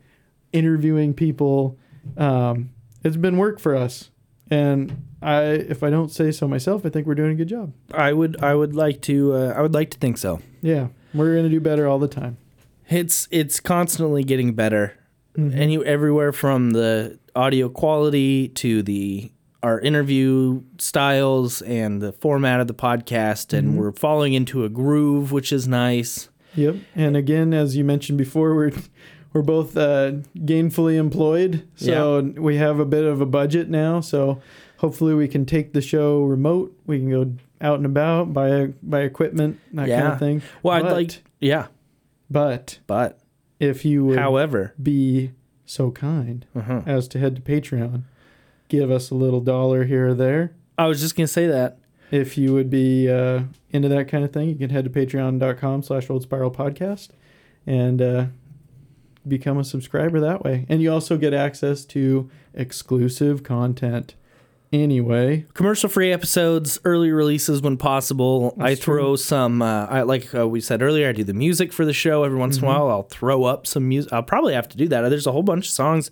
interviewing 0.51 1.13
people. 1.13 1.77
Um, 2.17 2.71
it's 3.03 3.17
been 3.17 3.37
work 3.37 3.59
for 3.59 3.75
us, 3.75 4.09
and 4.49 5.05
I, 5.21 5.43
if 5.43 5.83
I 5.83 5.89
don't 5.89 6.11
say 6.11 6.31
so 6.31 6.47
myself, 6.47 6.85
I 6.85 6.89
think 6.89 7.05
we're 7.07 7.15
doing 7.15 7.31
a 7.31 7.35
good 7.35 7.49
job. 7.49 7.73
I 7.93 8.13
would 8.13 8.41
I 8.43 8.55
would 8.55 8.75
like 8.75 9.01
to 9.03 9.33
uh, 9.33 9.53
I 9.55 9.61
would 9.61 9.73
like 9.73 9.89
to 9.91 9.97
think 9.97 10.17
so. 10.17 10.41
Yeah, 10.61 10.87
we're 11.13 11.35
gonna 11.35 11.49
do 11.49 11.59
better 11.59 11.87
all 11.87 11.99
the 11.99 12.07
time. 12.07 12.37
It's 12.89 13.27
it's 13.31 13.59
constantly 13.59 14.23
getting 14.23 14.53
better. 14.53 14.93
Mhm. 15.37 15.55
Any 15.55 15.85
everywhere 15.85 16.31
from 16.31 16.71
the 16.71 17.19
audio 17.35 17.69
quality 17.69 18.47
to 18.49 18.81
the 18.83 19.31
our 19.61 19.79
interview 19.81 20.61
styles 20.77 21.61
and 21.61 22.01
the 22.01 22.13
format 22.13 22.59
of 22.61 22.67
the 22.67 22.73
podcast 22.73 23.51
and 23.57 23.73
Mhm. 23.73 23.75
we're 23.77 23.91
falling 23.91 24.33
into 24.33 24.63
a 24.63 24.69
groove 24.69 25.31
which 25.31 25.51
is 25.53 25.67
nice. 25.67 26.29
Yep. 26.55 26.77
And 26.95 27.15
again, 27.15 27.53
as 27.53 27.75
you 27.77 27.83
mentioned 27.83 28.17
before, 28.17 28.55
we're 28.55 28.71
we're 29.33 29.41
both 29.41 29.77
uh, 29.77 30.13
gainfully 30.37 30.95
employed, 30.95 31.67
so 31.75 32.21
we 32.37 32.57
have 32.57 32.79
a 32.79 32.85
bit 32.85 33.03
of 33.05 33.21
a 33.21 33.25
budget 33.25 33.69
now. 33.69 34.01
So 34.01 34.41
hopefully, 34.77 35.13
we 35.13 35.27
can 35.27 35.45
take 35.45 35.73
the 35.73 35.81
show 35.81 36.23
remote. 36.23 36.75
We 36.85 36.99
can 36.99 37.09
go 37.09 37.33
out 37.61 37.77
and 37.77 37.85
about, 37.85 38.33
buy 38.33 38.73
buy 38.81 39.01
equipment, 39.01 39.59
that 39.73 39.87
kind 39.89 40.07
of 40.13 40.19
thing. 40.19 40.41
Well, 40.63 40.75
I'd 40.85 40.91
like 40.91 41.23
yeah. 41.39 41.67
But 42.29 42.79
but 42.87 43.19
if 43.59 43.83
you 43.85 44.05
would, 44.05 44.17
However. 44.19 44.73
be 44.81 45.31
so 45.65 45.91
kind 45.91 46.45
Uh-huh. 46.55 46.81
as 46.85 47.07
to 47.09 47.19
head 47.19 47.35
to 47.35 47.41
Patreon, 47.41 48.03
give 48.67 48.89
us 48.89 49.09
a 49.11 49.15
little 49.15 49.41
dollar 49.41 49.83
here 49.85 50.09
or 50.09 50.13
there. 50.13 50.53
I 50.77 50.87
was 50.87 51.01
just 51.01 51.15
gonna 51.15 51.27
say 51.27 51.47
that. 51.47 51.77
If 52.11 52.39
you 52.39 52.53
would 52.53 52.71
be 52.71 53.07
uh, 53.07 53.41
into 53.69 53.87
that 53.89 54.07
kind 54.07 54.23
of 54.25 54.31
thing, 54.31 54.49
you 54.49 54.55
can 54.55 54.71
head 54.71 54.83
to 54.85 54.89
patreon.com 54.89 55.83
slash 55.83 56.09
old 56.09 56.23
spiral 56.23 56.49
podcast 56.49 57.09
and 57.67 58.01
uh, 58.01 58.25
become 59.27 59.57
a 59.57 59.63
subscriber 59.63 60.19
that 60.19 60.43
way. 60.43 60.65
And 60.69 60.81
you 60.81 60.91
also 60.91 61.17
get 61.17 61.33
access 61.33 61.85
to 61.85 62.29
exclusive 62.53 63.43
content. 63.43 64.15
Anyway, 64.71 65.45
commercial 65.55 65.89
free 65.89 66.11
episodes, 66.13 66.79
early 66.85 67.11
releases 67.11 67.59
when 67.61 67.75
possible. 67.75 68.53
I 68.59 68.75
throw 68.75 69.07
true. 69.15 69.17
some, 69.17 69.63
uh, 69.63 69.87
I 69.87 70.03
like 70.03 70.33
uh, 70.35 70.47
we 70.47 70.61
said 70.61 70.83
earlier. 70.83 71.09
I 71.09 71.11
do 71.11 71.23
the 71.23 71.33
music 71.33 71.73
for 71.73 71.85
the 71.85 71.93
show 71.93 72.23
every 72.23 72.37
once 72.37 72.57
in 72.57 72.63
a 72.63 72.67
Mhm. 72.67 72.69
while. 72.69 72.89
I'll 72.89 73.03
throw 73.03 73.45
up 73.45 73.65
some 73.65 73.87
music. 73.89 74.13
I'll 74.13 74.21
probably 74.21 74.53
have 74.53 74.69
to 74.69 74.77
do 74.77 74.87
that. 74.89 75.09
There's 75.09 75.25
a 75.25 75.31
whole 75.31 75.41
bunch 75.41 75.65
of 75.65 75.71
songs. 75.71 76.11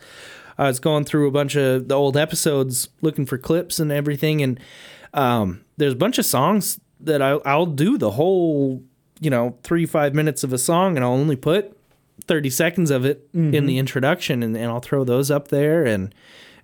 I 0.58 0.66
was 0.68 0.80
going 0.80 1.03
through 1.03 1.28
a 1.28 1.32
bunch 1.32 1.55
of 1.55 1.88
the 1.88 1.93
old 1.93 2.18
episodes, 2.18 2.89
looking 3.03 3.28
for 3.28 3.38
clips 3.38 3.80
and 3.80 3.91
everything, 3.91 4.41
and 4.41 4.60
um, 5.14 5.62
there's 5.78 5.93
a 5.93 5.97
bunch 5.97 6.18
of 6.18 6.26
songs 6.26 6.80
that 6.99 7.22
I, 7.22 7.34
I'll 7.45 7.68
do 7.68 7.95
the 7.99 8.10
whole, 8.12 8.82
you 9.20 9.30
know, 9.30 9.55
three 9.62 9.86
five 9.86 10.16
minutes 10.16 10.43
of 10.43 10.51
a 10.51 10.58
song, 10.58 10.95
and 10.95 11.05
I'll 11.05 11.12
only 11.14 11.36
put 11.36 11.76
thirty 12.26 12.49
seconds 12.49 12.91
of 12.91 13.05
it 13.05 13.28
in 13.34 13.51
Mhm. 13.51 13.68
the 13.68 13.78
introduction, 13.78 14.43
and, 14.43 14.55
and 14.55 14.65
I'll 14.65 14.80
throw 14.80 15.03
those 15.03 15.30
up 15.32 15.47
there, 15.49 15.86
and 15.86 16.13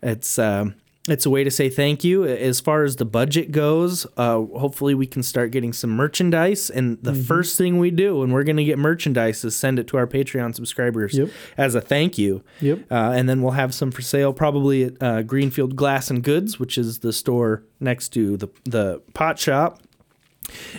it's 0.02 0.38
um, 0.40 0.76
it's 1.10 1.26
a 1.26 1.30
way 1.30 1.44
to 1.44 1.52
say 1.52 1.70
thank 1.70 2.06
you. 2.06 2.24
As 2.24 2.62
far 2.62 2.84
as 2.84 2.96
the 2.96 3.04
budget 3.04 3.52
goes, 3.52 4.06
uh, 4.16 4.36
hopefully 4.40 4.94
we 4.96 5.06
can 5.06 5.22
start 5.22 5.52
getting 5.52 5.74
some 5.74 5.90
merchandise. 5.90 6.70
And 6.70 6.98
the 7.02 7.12
Mhm. 7.12 7.26
first 7.26 7.58
thing 7.58 7.78
we 7.78 7.92
do 7.92 8.20
when 8.20 8.32
we're 8.32 8.46
going 8.46 8.56
to 8.56 8.64
get 8.64 8.78
merchandise 8.80 9.44
is 9.44 9.54
send 9.54 9.80
it 9.80 9.88
to 9.88 9.98
our 9.98 10.08
Patreon 10.08 10.56
subscribers 10.56 11.14
Yep. 11.18 11.30
as 11.58 11.76
a 11.76 11.82
thank 11.82 12.18
you. 12.18 12.42
Yep. 12.62 12.86
Uh, 12.90 13.12
and 13.16 13.28
then 13.28 13.42
we'll 13.42 13.52
have 13.52 13.74
some 13.74 13.92
for 13.92 14.02
sale 14.02 14.32
probably 14.32 14.86
at 14.86 14.94
uh, 15.04 15.24
Greenfield 15.24 15.76
Glass 15.76 16.10
and 16.10 16.24
Goods, 16.24 16.58
which 16.58 16.78
is 16.78 17.00
the 17.00 17.12
store 17.12 17.64
next 17.82 18.10
to 18.14 18.38
the 18.38 18.48
the 18.64 19.02
pot 19.14 19.38
shop. 19.38 19.82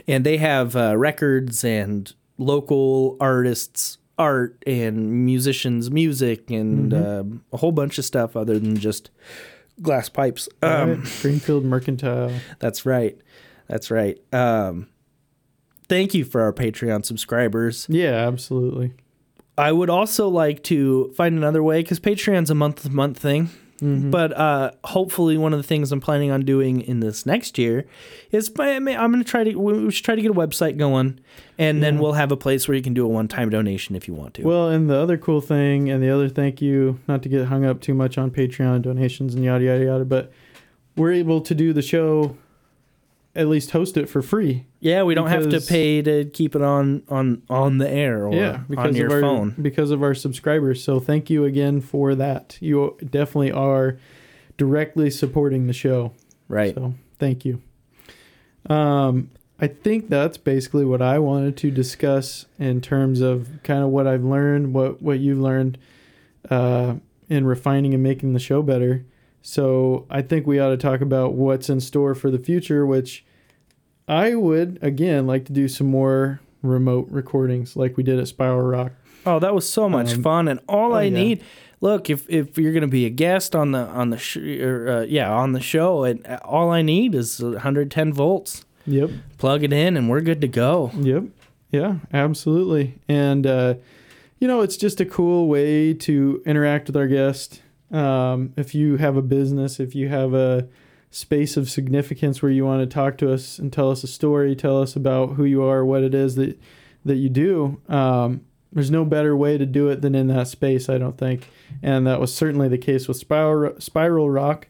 And 0.09 0.25
they 0.25 0.39
have 0.39 0.75
uh, 0.75 0.97
records 0.97 1.65
and 1.65 2.11
local 2.39 3.19
artists 3.21 3.99
art 4.19 4.63
and 4.67 5.25
musicians 5.27 5.91
music 5.91 6.51
and 6.51 6.93
Mhm. 6.93 7.21
um, 7.21 7.45
a 7.53 7.57
whole 7.57 7.73
bunch 7.73 7.99
of 7.99 8.05
stuff 8.05 8.37
other 8.37 8.59
than 8.59 8.77
just 8.77 9.11
glass 9.83 10.09
pipes. 10.09 10.49
Right. 10.63 10.81
Um, 10.83 11.05
Greenfield 11.21 11.65
Mercantile. 11.65 12.33
that's 12.61 12.87
right. 12.87 13.19
That's 13.69 13.91
right. 13.91 14.19
Um, 14.33 14.87
thank 15.89 16.15
you 16.15 16.25
for 16.25 16.43
our 16.43 16.53
Patreon 16.53 17.05
subscribers. 17.05 17.87
Yeah, 17.89 18.29
absolutely. 18.29 18.93
I 19.57 19.73
would 19.73 19.91
also 19.91 20.29
like 20.29 20.63
to 20.65 21.13
find 21.17 21.37
another 21.37 21.63
way 21.63 21.81
because 21.83 21.99
Patreon's 22.01 22.51
a 22.51 22.55
month 22.55 22.83
to 22.83 22.91
month 22.91 23.19
thing. 23.19 23.51
Mhm. 23.85 24.11
But 24.11 24.33
uh, 24.37 24.71
hopefully, 24.85 25.37
one 25.37 25.53
of 25.53 25.59
the 25.59 25.63
things 25.63 25.93
I'm 25.93 26.01
planning 26.01 26.31
on 26.31 26.43
doing 26.43 26.81
in 26.81 27.01
this 27.01 27.27
next 27.27 27.59
year 27.59 27.85
is 28.33 28.51
I 28.59 28.77
I'm 28.77 28.85
going 28.85 29.19
to 29.23 29.25
try 29.25 29.45
to 29.45 29.55
we 29.55 29.91
should 29.91 30.05
try 30.05 30.15
to 30.15 30.23
get 30.23 30.31
a 30.31 30.35
website 30.35 30.79
going, 30.79 31.21
and 31.59 31.83
then 31.83 31.99
we'll 31.99 32.13
have 32.15 32.33
a 32.33 32.37
place 32.37 32.67
where 32.67 32.75
you 32.77 32.83
can 32.83 32.95
do 32.95 33.05
a 33.05 33.09
one 33.09 33.29
time 33.29 33.51
donation 33.51 33.95
if 33.95 34.09
you 34.09 34.15
want 34.15 34.35
to. 34.35 34.43
Well, 34.43 34.71
and 34.71 34.89
the 34.89 34.97
other 34.97 35.19
cool 35.19 35.41
thing, 35.41 35.91
and 35.91 36.03
the 36.03 36.11
other 36.11 36.29
thank 36.29 36.63
you, 36.63 36.99
not 37.07 37.23
to 37.25 37.29
get 37.29 37.47
hung 37.47 37.65
up 37.65 37.81
too 37.81 37.95
much 37.95 38.17
on 38.17 38.31
Patreon 38.31 38.83
donations 38.83 39.35
and 39.35 39.45
yada 39.45 39.65
yada 39.65 39.85
yada, 39.85 40.05
but 40.05 40.33
we're 40.97 41.13
able 41.13 41.41
to 41.43 41.55
do 41.55 41.73
the 41.73 41.83
show, 41.83 42.37
at 43.37 43.49
least 43.49 43.73
host 43.73 43.97
it 43.97 44.09
for 44.09 44.23
free. 44.23 44.65
yeah, 44.81 45.03
we 45.03 45.15
don't 45.15 45.29
have 45.29 45.43
to 45.43 45.49
because- 45.49 45.67
pay 45.69 46.01
to 46.03 46.25
keep 46.27 46.55
it 46.55 46.63
on 46.63 47.03
on 47.09 47.43
on 47.51 47.79
the 47.79 47.89
air 47.91 48.27
or 48.27 48.35
yeah, 48.35 48.61
because 48.69 48.87
on 48.89 48.95
your 48.97 49.07
of 49.07 49.13
our 49.13 49.21
phone. 49.21 49.55
because 49.61 49.91
of 49.91 50.03
our 50.03 50.15
subscribers. 50.15 50.83
So 50.85 51.01
thank 51.01 51.31
you 51.31 51.45
again 51.45 51.81
for 51.81 52.15
that. 52.15 52.57
You 52.61 52.97
definitely 53.11 53.53
are 53.53 53.99
directly 54.57 55.11
supporting 55.11 55.67
the 55.67 55.73
show. 55.73 56.13
Right. 56.49 56.75
So 56.75 56.95
thank 57.19 57.45
you. 57.45 57.61
Um, 58.69 59.31
I 59.61 59.67
think 59.69 60.09
that's 60.09 60.37
basically 60.39 60.85
what 60.85 61.03
I 61.03 61.19
wanted 61.19 61.57
to 61.59 61.71
discuss 61.71 62.47
in 62.59 62.81
terms 62.81 63.21
of 63.21 63.49
kind 63.63 63.83
of 63.83 63.91
what 63.91 64.07
I've 64.07 64.25
learned, 64.25 64.75
what 64.75 65.01
what 65.03 65.19
you've 65.21 65.39
learned, 65.41 65.79
uh, 66.51 66.95
in 67.29 67.47
refining 67.47 67.95
and 67.95 68.03
making 68.03 68.33
the 68.33 68.39
show 68.41 68.63
better. 68.63 69.05
So 69.47 70.07
I 70.09 70.23
think 70.23 70.47
we 70.47 70.59
ought 70.59 70.71
to 70.71 70.79
talk 70.79 71.03
about 71.03 71.35
what's 71.35 71.69
in 71.69 71.79
store 71.81 72.15
for 72.15 72.31
the 72.31 72.39
future, 72.39 72.87
which 72.87 73.27
I 74.09 74.35
would 74.35 74.79
again 74.81 75.27
like 75.27 75.45
to 75.45 75.53
do 75.53 75.69
some 75.69 75.87
more 75.87 76.41
remote 76.63 77.09
recordings 77.11 77.77
like 77.77 77.99
we 77.99 78.03
did 78.03 78.19
at 78.19 78.27
Spiral 78.27 78.63
Rock. 78.63 78.93
Oh, 79.27 79.39
that 79.39 79.55
was 79.55 79.69
so 79.69 79.87
much 79.87 80.15
Um, 80.15 80.23
fun, 80.23 80.49
and 80.49 80.61
all 80.67 80.93
oh, 80.93 80.97
I 80.97 81.03
yeah. 81.05 81.11
need. 81.11 81.43
Look, 81.83 82.09
if 82.09 82.29
if 82.31 82.57
you're 82.57 82.73
gonna 82.73 82.89
be 82.89 83.05
a 83.05 83.11
guest 83.11 83.55
on 83.55 83.73
the 83.73 83.81
on 83.81 84.09
the 84.09 84.17
sh- 84.17 84.39
or, 84.39 84.89
uh, 84.89 85.03
yeah 85.03 85.31
on 85.31 85.53
the 85.53 85.61
show, 85.61 86.05
and 86.05 86.27
uh, 86.27 86.39
all 86.43 86.71
I 86.71 86.81
need 86.81 87.15
is 87.15 87.39
110 87.43 88.15
volts. 88.15 88.65
Yep. 88.87 89.11
Plug 89.37 89.63
it 89.63 89.75
in, 89.75 89.97
and 89.99 90.09
we're 90.09 90.23
good 90.23 90.41
to 90.41 90.49
go. 90.49 90.91
Yep. 90.99 91.25
Yeah, 91.71 91.97
absolutely. 92.15 92.95
And 93.09 93.47
uh, 93.47 93.75
you 94.39 94.49
know, 94.49 94.63
it's 94.63 94.79
just 94.79 95.01
a 95.03 95.05
cool 95.05 95.49
way 95.49 95.93
to 95.93 96.43
interact 96.47 96.87
with 96.87 96.97
our 96.97 97.07
guest. 97.09 97.61
Um, 97.95 98.53
if 98.57 98.75
you 98.75 98.97
have 98.97 99.17
a 99.17 99.23
business, 99.23 99.79
if 99.81 99.95
you 99.95 100.09
have 100.09 100.35
a 100.35 100.67
space 101.11 101.57
of 101.57 101.71
significance 101.71 102.43
where 102.43 102.51
you 102.51 102.65
want 102.65 102.81
to 102.83 102.93
talk 102.93 103.17
to 103.19 103.33
us 103.33 103.59
and 103.59 103.73
tell 103.73 103.91
us 103.91 104.03
a 104.03 104.09
story, 104.09 104.57
tell 104.57 104.83
us 104.83 104.97
about 104.97 105.35
who 105.35 105.45
you 105.45 105.63
are, 105.63 105.85
what 105.85 106.03
it 106.03 106.15
is 106.15 106.35
that 106.35 106.59
that 107.05 107.17
you 107.17 107.29
do. 107.29 107.81
Um, 107.89 108.41
there's 108.73 108.91
no 108.91 109.05
better 109.05 109.37
way 109.37 109.57
to 109.57 109.65
do 109.67 109.89
it 109.89 110.01
than 110.03 110.15
in 110.17 110.27
that 110.29 110.49
space, 110.49 110.89
I 110.89 110.99
don't 110.99 111.17
think. 111.17 111.49
And 111.83 112.07
that 112.09 112.19
was 112.19 112.35
certainly 112.35 112.67
the 112.67 112.79
case 112.79 113.07
with 113.07 113.17
Spiral, 113.19 113.79
Spiral 113.81 114.29
Rock. 114.29 114.67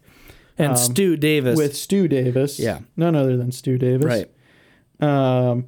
And 0.58 0.76
Stu 0.78 1.16
Davis. 1.16 1.56
With 1.56 1.74
Stu 1.76 2.06
Davis. 2.08 2.58
Yeah. 2.60 2.80
None 2.96 3.16
other 3.16 3.36
than 3.38 3.50
Stu 3.50 3.78
Davis. 3.78 4.04
Right. 4.04 4.30
Um, 5.00 5.66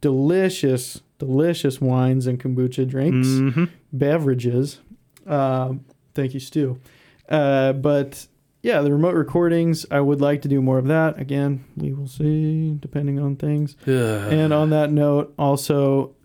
delicious, 0.00 1.00
delicious 1.18 1.80
wines 1.80 2.26
and 2.26 2.40
kombucha 2.40 2.88
drinks, 2.88 3.28
Mhm. 3.28 3.68
beverages. 3.92 4.80
Um, 5.26 5.84
thank 6.18 6.34
you, 6.34 6.40
Stu. 6.40 6.80
Uh, 7.28 7.72
but 7.72 8.26
yeah, 8.62 8.80
the 8.82 8.92
remote 8.92 9.14
recordings, 9.14 9.86
I 9.90 10.00
would 10.00 10.20
like 10.20 10.42
to 10.42 10.48
do 10.48 10.60
more 10.60 10.78
of 10.78 10.88
that. 10.88 11.18
Again, 11.18 11.64
we 11.76 11.92
will 11.92 12.08
see, 12.08 12.76
depending 12.80 13.20
on 13.20 13.36
things. 13.36 13.76
and 13.86 14.52
on 14.52 14.70
that 14.70 14.90
note, 14.90 15.32
also 15.38 16.16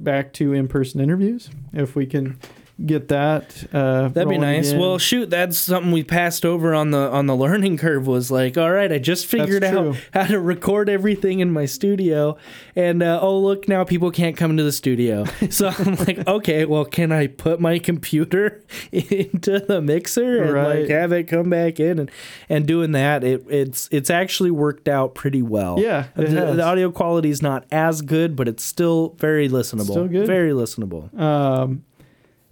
back 0.00 0.32
to 0.34 0.52
in 0.52 0.66
person 0.66 1.00
interviews. 1.00 1.48
If 1.72 1.94
we 1.94 2.06
can 2.06 2.38
get 2.84 3.08
that. 3.08 3.64
Uh, 3.72 4.08
That'd 4.08 4.28
be 4.28 4.38
nice. 4.38 4.68
again. 4.70 4.80
Well, 4.80 4.98
shoot, 4.98 5.30
that's 5.30 5.58
something 5.58 5.92
we 5.92 6.02
passed 6.04 6.44
over 6.44 6.74
on 6.74 6.90
the 6.90 7.10
on 7.10 7.26
the 7.26 7.36
learning 7.36 7.76
curve. 7.76 8.06
Was 8.06 8.30
like, 8.30 8.56
all 8.56 8.70
right, 8.70 8.90
I 8.90 8.98
just 8.98 9.26
figured 9.26 9.62
out 9.64 9.72
true. 9.72 9.96
how 10.12 10.24
to 10.24 10.40
record 10.40 10.88
everything 10.88 11.40
in 11.40 11.50
my 11.52 11.66
studio, 11.66 12.36
and 12.74 13.02
uh, 13.02 13.18
oh 13.22 13.38
look, 13.38 13.68
now 13.68 13.84
people 13.84 14.10
can't 14.10 14.36
come 14.36 14.50
into 14.52 14.62
the 14.64 14.72
studio. 14.72 15.24
So 15.50 15.68
I'm 15.68 15.94
like, 15.96 16.26
okay, 16.28 16.64
well, 16.64 16.84
can 16.84 17.10
I 17.12 17.26
put 17.26 17.60
my 17.60 17.78
computer 17.78 18.62
into 18.92 19.58
the 19.60 19.80
mixer 19.82 20.42
and 20.42 20.52
Right. 20.52 20.80
like 20.80 20.88
have 20.90 21.12
it 21.12 21.24
come 21.24 21.50
back 21.50 21.80
in 21.80 21.98
and 21.98 22.10
and 22.48 22.66
doing 22.66 22.92
that? 22.92 23.24
It 23.24 23.44
it's 23.48 23.88
it's 23.90 24.10
actually 24.10 24.50
worked 24.52 24.88
out 24.88 25.14
pretty 25.14 25.42
well. 25.42 25.78
Yeah, 25.78 26.06
it 26.16 26.26
the, 26.30 26.54
the 26.54 26.62
audio 26.64 26.90
quality 26.90 27.30
is 27.30 27.42
not 27.42 27.64
as 27.72 28.00
good, 28.02 28.36
but 28.36 28.48
it's 28.48 28.64
still 28.64 29.14
very 29.18 29.48
listenable. 29.48 29.90
Still 29.90 30.08
good. 30.08 30.26
Very 30.26 30.52
listenable. 30.52 31.12
Um, 31.18 31.84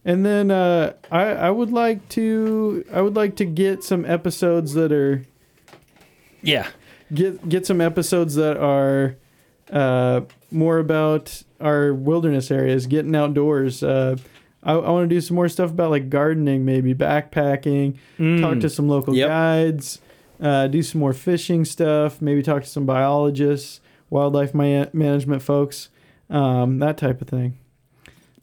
and 0.04 0.24
then 0.24 0.50
uh, 0.50 0.94
I 1.10 1.22
I 1.32 1.50
would 1.50 1.70
like 1.70 2.08
to 2.10 2.84
I 2.92 3.00
would 3.02 3.16
like 3.16 3.36
to 3.36 3.44
get 3.44 3.82
some 3.84 4.04
episodes 4.04 4.74
that 4.74 4.92
are 4.92 5.24
yeah 6.42 6.68
get 7.12 7.48
get 7.48 7.66
some 7.66 7.80
episodes 7.80 8.34
that 8.36 8.56
are 8.56 9.16
uh, 9.70 10.22
more 10.50 10.78
about 10.78 11.42
our 11.60 11.92
wilderness 11.92 12.50
areas, 12.50 12.86
getting 12.86 13.14
outdoors. 13.14 13.82
Uh, 13.82 14.16
I, 14.62 14.72
I 14.72 14.90
want 14.90 15.08
to 15.08 15.14
do 15.14 15.20
some 15.20 15.34
more 15.34 15.48
stuff 15.48 15.70
about 15.70 15.90
like 15.90 16.08
gardening, 16.08 16.64
maybe 16.64 16.94
backpacking. 16.94 17.96
Mm. 18.18 18.40
Talk 18.40 18.60
to 18.60 18.70
some 18.70 18.88
local 18.88 19.14
Yep. 19.14 19.28
guides. 19.28 20.00
Uh, 20.40 20.68
do 20.68 20.82
some 20.82 21.00
more 21.00 21.12
fishing 21.12 21.64
stuff. 21.64 22.22
Maybe 22.22 22.42
talk 22.42 22.62
to 22.62 22.68
some 22.68 22.86
biologists, 22.86 23.80
wildlife 24.08 24.54
ma- 24.54 24.86
management 24.92 25.42
folks, 25.42 25.88
um, 26.30 26.78
that 26.78 26.96
type 26.96 27.20
of 27.20 27.28
thing. 27.28 27.58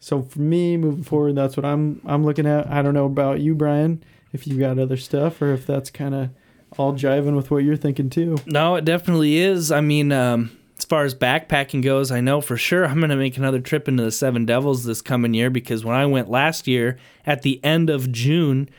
So 0.06 0.22
for 0.22 0.40
me, 0.40 0.78
moving 0.78 1.02
forward, 1.02 1.34
that's 1.34 1.58
what 1.58 1.66
I'm 1.66 2.00
I'm 2.06 2.24
looking 2.24 2.46
at. 2.46 2.68
I 2.68 2.84
don't 2.84 2.94
know 2.94 3.08
about 3.08 3.40
you, 3.40 3.56
Brian, 3.56 4.04
if 4.34 4.46
you 4.46 4.60
got 4.60 4.78
other 4.78 4.98
stuff 4.98 5.42
or 5.42 5.52
if 5.52 5.66
that's 5.66 5.90
kind 5.90 6.14
of 6.14 6.30
all 6.78 6.94
jiving 6.94 7.36
with 7.36 7.50
what 7.50 7.64
you're 7.64 7.76
thinking 7.76 8.12
too. 8.12 8.38
No, 8.46 8.76
it 8.76 8.86
definitely 8.86 9.38
is. 9.38 9.72
I 9.72 9.82
mean, 9.82 10.12
um, 10.12 10.56
as 10.78 10.86
far 10.86 11.06
as 11.06 11.16
backpacking 11.16 11.82
goes, 11.82 12.12
I 12.12 12.22
know 12.22 12.40
for 12.40 12.56
sure 12.56 12.86
I'm 12.86 13.00
going 13.00 13.10
to 13.10 13.16
make 13.16 13.36
another 13.36 13.60
trip 13.60 13.88
into 13.88 14.04
the 14.04 14.12
Seven 14.12 14.46
Devils 14.46 14.84
this 14.84 15.02
coming 15.02 15.34
year 15.34 15.50
because 15.50 15.84
when 15.84 15.96
I 15.96 16.06
went 16.06 16.30
last 16.30 16.68
year 16.68 17.00
at 17.26 17.42
the 17.42 17.60
end 17.64 17.90
of 17.90 18.12
June, 18.12 18.70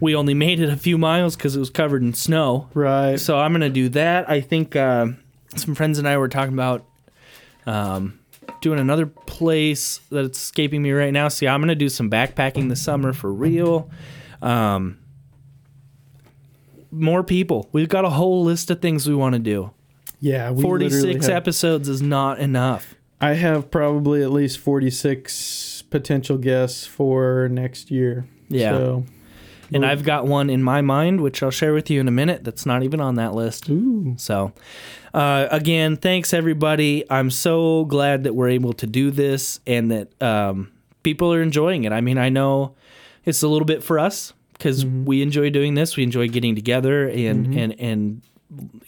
we 0.00 0.16
only 0.16 0.32
made 0.46 0.60
it 0.60 0.70
a 0.70 0.78
few 0.78 0.96
miles 0.96 1.36
because 1.36 1.56
it 1.56 1.58
was 1.58 1.68
covered 1.68 2.00
in 2.00 2.14
snow. 2.14 2.70
Right. 2.72 3.20
So 3.20 3.38
I'm 3.38 3.52
going 3.52 3.60
to 3.60 3.68
do 3.68 3.90
that. 3.90 4.30
I 4.30 4.40
think 4.40 4.76
uh, 4.76 5.08
some 5.56 5.74
friends 5.74 5.98
and 5.98 6.08
I 6.08 6.16
were 6.16 6.28
talking 6.28 6.54
about 6.54 6.86
um, 7.66 8.19
doing 8.60 8.78
another 8.78 9.06
place 9.06 10.00
that's 10.10 10.42
escaping 10.42 10.82
me 10.82 10.92
right 10.92 11.12
now. 11.12 11.28
See, 11.28 11.46
I'm 11.46 11.60
going 11.60 11.68
to 11.68 11.74
do 11.74 11.88
some 11.88 12.10
backpacking 12.10 12.68
this 12.68 12.82
summer 12.82 13.12
for 13.12 13.32
real. 13.32 13.90
Um, 14.42 14.98
more 16.90 17.22
people. 17.22 17.68
We've 17.72 17.88
got 17.88 18.04
a 18.04 18.10
whole 18.10 18.44
list 18.44 18.70
of 18.70 18.80
things 18.80 19.08
we 19.08 19.14
want 19.14 19.34
to 19.34 19.38
do. 19.38 19.70
Yeah, 20.20 20.52
46 20.54 21.26
have- 21.26 21.36
episodes 21.36 21.88
is 21.88 22.02
not 22.02 22.38
enough. 22.38 22.94
I 23.22 23.34
have 23.34 23.70
probably 23.70 24.22
at 24.22 24.30
least 24.32 24.58
46 24.58 25.82
potential 25.90 26.38
guests 26.38 26.86
for 26.86 27.48
next 27.50 27.90
year. 27.90 28.26
Yeah. 28.48 28.70
So, 28.70 29.04
And 29.72 29.84
I've 29.86 30.02
got 30.02 30.26
one 30.26 30.50
in 30.50 30.62
my 30.62 30.80
mind, 30.80 31.20
which 31.20 31.42
I'll 31.42 31.50
share 31.50 31.72
with 31.72 31.90
you 31.90 32.00
in 32.00 32.08
a 32.08 32.10
minute. 32.10 32.44
That's 32.44 32.66
not 32.66 32.82
even 32.82 33.00
on 33.00 33.14
that 33.16 33.34
list. 33.34 33.68
Ooh. 33.68 34.14
So, 34.18 34.52
uh, 35.14 35.46
again, 35.50 35.96
thanks 35.96 36.32
everybody. 36.34 37.04
I'm 37.10 37.30
so 37.30 37.84
glad 37.86 38.24
that 38.24 38.34
we're 38.34 38.48
able 38.48 38.72
to 38.74 38.86
do 38.86 39.10
this 39.10 39.60
and 39.66 39.90
that 39.90 40.22
um, 40.22 40.70
people 41.02 41.32
are 41.32 41.42
enjoying 41.42 41.84
it. 41.84 41.92
I 41.92 42.00
mean, 42.00 42.18
I 42.18 42.28
know 42.28 42.74
it's 43.24 43.42
a 43.42 43.48
little 43.48 43.66
bit 43.66 43.82
for 43.82 43.98
us 43.98 44.32
because 44.54 44.84
we 44.84 45.22
enjoy 45.22 45.50
doing 45.50 45.74
this. 45.74 45.96
We 45.96 46.02
enjoy 46.02 46.28
getting 46.28 46.54
together 46.54 47.08
and 47.08 47.46
Mhm. 47.48 47.56
and 47.58 47.80
and 47.80 48.22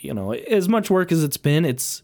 you 0.00 0.12
know, 0.12 0.32
as 0.32 0.68
much 0.68 0.90
work 0.90 1.12
as 1.12 1.22
it's 1.22 1.36
been, 1.36 1.64
it's 1.64 2.02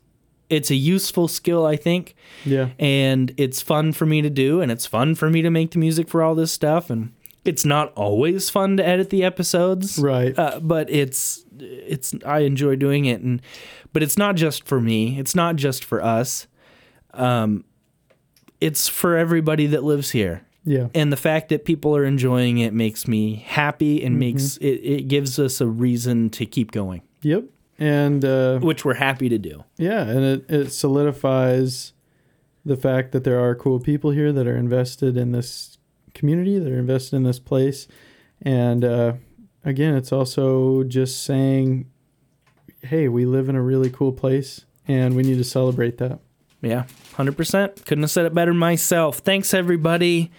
it's 0.49 0.71
a 0.71 0.75
useful 0.75 1.29
skill, 1.29 1.67
I 1.67 1.77
think 1.77 2.15
yeah. 2.47 2.69
and 2.79 3.35
it's 3.37 3.61
fun 3.61 3.93
for 3.93 4.07
me 4.07 4.23
to 4.23 4.31
do 4.31 4.63
and 4.63 4.73
it's 4.73 4.87
fun 4.87 5.15
for 5.15 5.29
me 5.29 5.43
to 5.43 5.51
make 5.51 5.73
the 5.73 5.79
music 5.79 6.09
for 6.09 6.23
all 6.23 6.35
this 6.35 6.51
stuff 6.51 6.89
and 6.89 7.13
it's 7.49 7.65
not 7.65 7.93
always 7.95 8.51
fun 8.51 8.77
to 8.77 8.87
edit 8.87 9.11
the 9.11 9.25
episodes 9.25 9.99
right 9.99 10.39
uh, 10.39 10.61
but 10.63 10.89
it's 10.91 11.45
it's 11.59 12.15
i 12.27 12.41
enjoy 12.41 12.77
doing 12.77 13.05
it 13.07 13.21
and 13.21 13.41
but 13.93 14.03
it's 14.03 14.17
not 14.19 14.37
just 14.37 14.67
for 14.69 14.81
me 14.81 15.19
it's 15.19 15.35
not 15.35 15.57
just 15.57 15.85
for 15.85 16.03
us 16.03 16.47
um 17.15 17.65
it's 18.61 18.89
for 18.89 19.17
everybody 19.17 19.67
that 19.67 19.83
lives 19.85 20.11
here 20.11 20.43
Yeah. 20.65 20.89
and 20.95 21.13
the 21.13 21.17
fact 21.17 21.49
that 21.49 21.65
people 21.65 21.97
are 21.97 22.05
enjoying 22.05 22.59
it 22.59 22.73
makes 22.75 23.09
me 23.09 23.37
happy 23.47 24.03
and 24.05 24.17
Mhm. 24.17 24.19
makes 24.19 24.57
it, 24.59 24.67
it 24.85 25.09
gives 25.09 25.39
us 25.39 25.61
a 25.61 25.67
reason 25.67 26.31
to 26.31 26.45
keep 26.47 26.71
going 26.73 27.03
Yep. 27.23 27.45
And 27.81 28.25
uh, 28.25 28.59
which 28.59 28.85
we're 28.85 28.95
happy 28.95 29.29
to 29.29 29.39
do 29.39 29.65
yeah, 29.77 30.03
and 30.03 30.25
it, 30.25 30.51
it 30.51 30.73
solidifies 30.73 31.93
the 32.65 32.77
fact 32.77 33.13
that 33.13 33.23
there 33.25 33.39
are 33.41 33.55
cool 33.55 33.79
people 33.81 34.11
here 34.11 34.33
that 34.33 34.47
are 34.47 34.57
invested 34.57 35.17
in 35.17 35.31
this 35.33 35.78
community, 36.19 36.59
that 36.59 36.71
are 36.71 36.79
invested 36.79 37.17
in 37.17 37.23
this 37.23 37.39
place. 37.39 37.89
And 38.43 38.85
uh, 38.85 39.15
again, 39.65 39.95
it's 39.95 40.13
also 40.13 40.83
just 40.85 41.25
saying, 41.25 41.91
hey, 42.83 43.09
we 43.09 43.25
live 43.25 43.49
in 43.49 43.57
a 43.57 43.63
really 43.63 43.91
cool 43.91 44.13
place 44.13 44.65
and 44.87 45.15
we 45.15 45.23
need 45.23 45.39
to 45.39 45.45
celebrate 45.45 45.99
that. 45.99 46.21
Yeah, 46.61 46.85
100%. 47.15 47.85
Couldn't 47.85 48.03
have 48.03 48.11
said 48.11 48.27
it 48.27 48.35
better 48.35 48.53
myself. 48.53 49.19
Thanks, 49.19 49.55
everybody. 49.55 50.31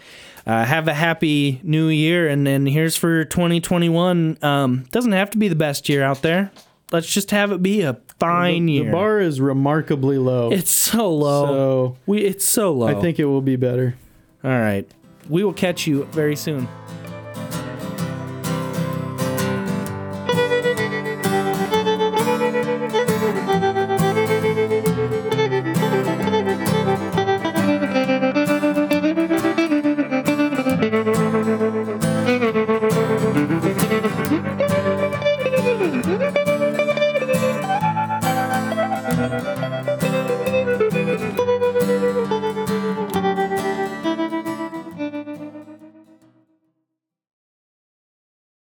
Uh, 0.46 0.66
have 0.66 0.88
a 0.88 0.94
happy 0.94 1.62
new 1.64 1.88
year. 1.88 2.28
And 2.28 2.46
then 2.46 2.66
here's 2.66 2.98
for 2.98 3.24
2021. 3.24 4.38
Um, 4.42 4.86
doesn't 4.92 5.12
have 5.12 5.30
to 5.32 5.38
be 5.38 5.48
the 5.48 5.56
best 5.56 5.88
year 5.88 6.04
out 6.04 6.22
there. 6.22 6.52
Let's 6.92 7.08
just 7.08 7.32
have 7.32 7.52
it 7.52 7.62
be 7.62 7.82
a 7.82 8.00
fine 8.20 8.66
the, 8.66 8.74
year. 8.74 8.86
The 8.86 8.92
bar 8.92 9.20
is 9.20 9.40
remarkably 9.40 10.18
low. 10.18 10.52
It's 10.52 10.72
so 10.72 11.14
low. 11.14 11.46
So 11.46 11.98
we 12.08 12.22
it's 12.22 12.46
so 12.46 12.74
low. 12.74 12.88
I 12.88 13.00
think 13.00 13.20
it 13.20 13.26
will 13.26 13.42
be 13.42 13.58
better. 13.58 13.96
All 14.44 14.50
right. 14.50 14.90
We 15.30 15.44
will 15.44 15.54
catch 15.54 15.86
you 15.86 16.06
very 16.06 16.36
soon. 16.36 16.68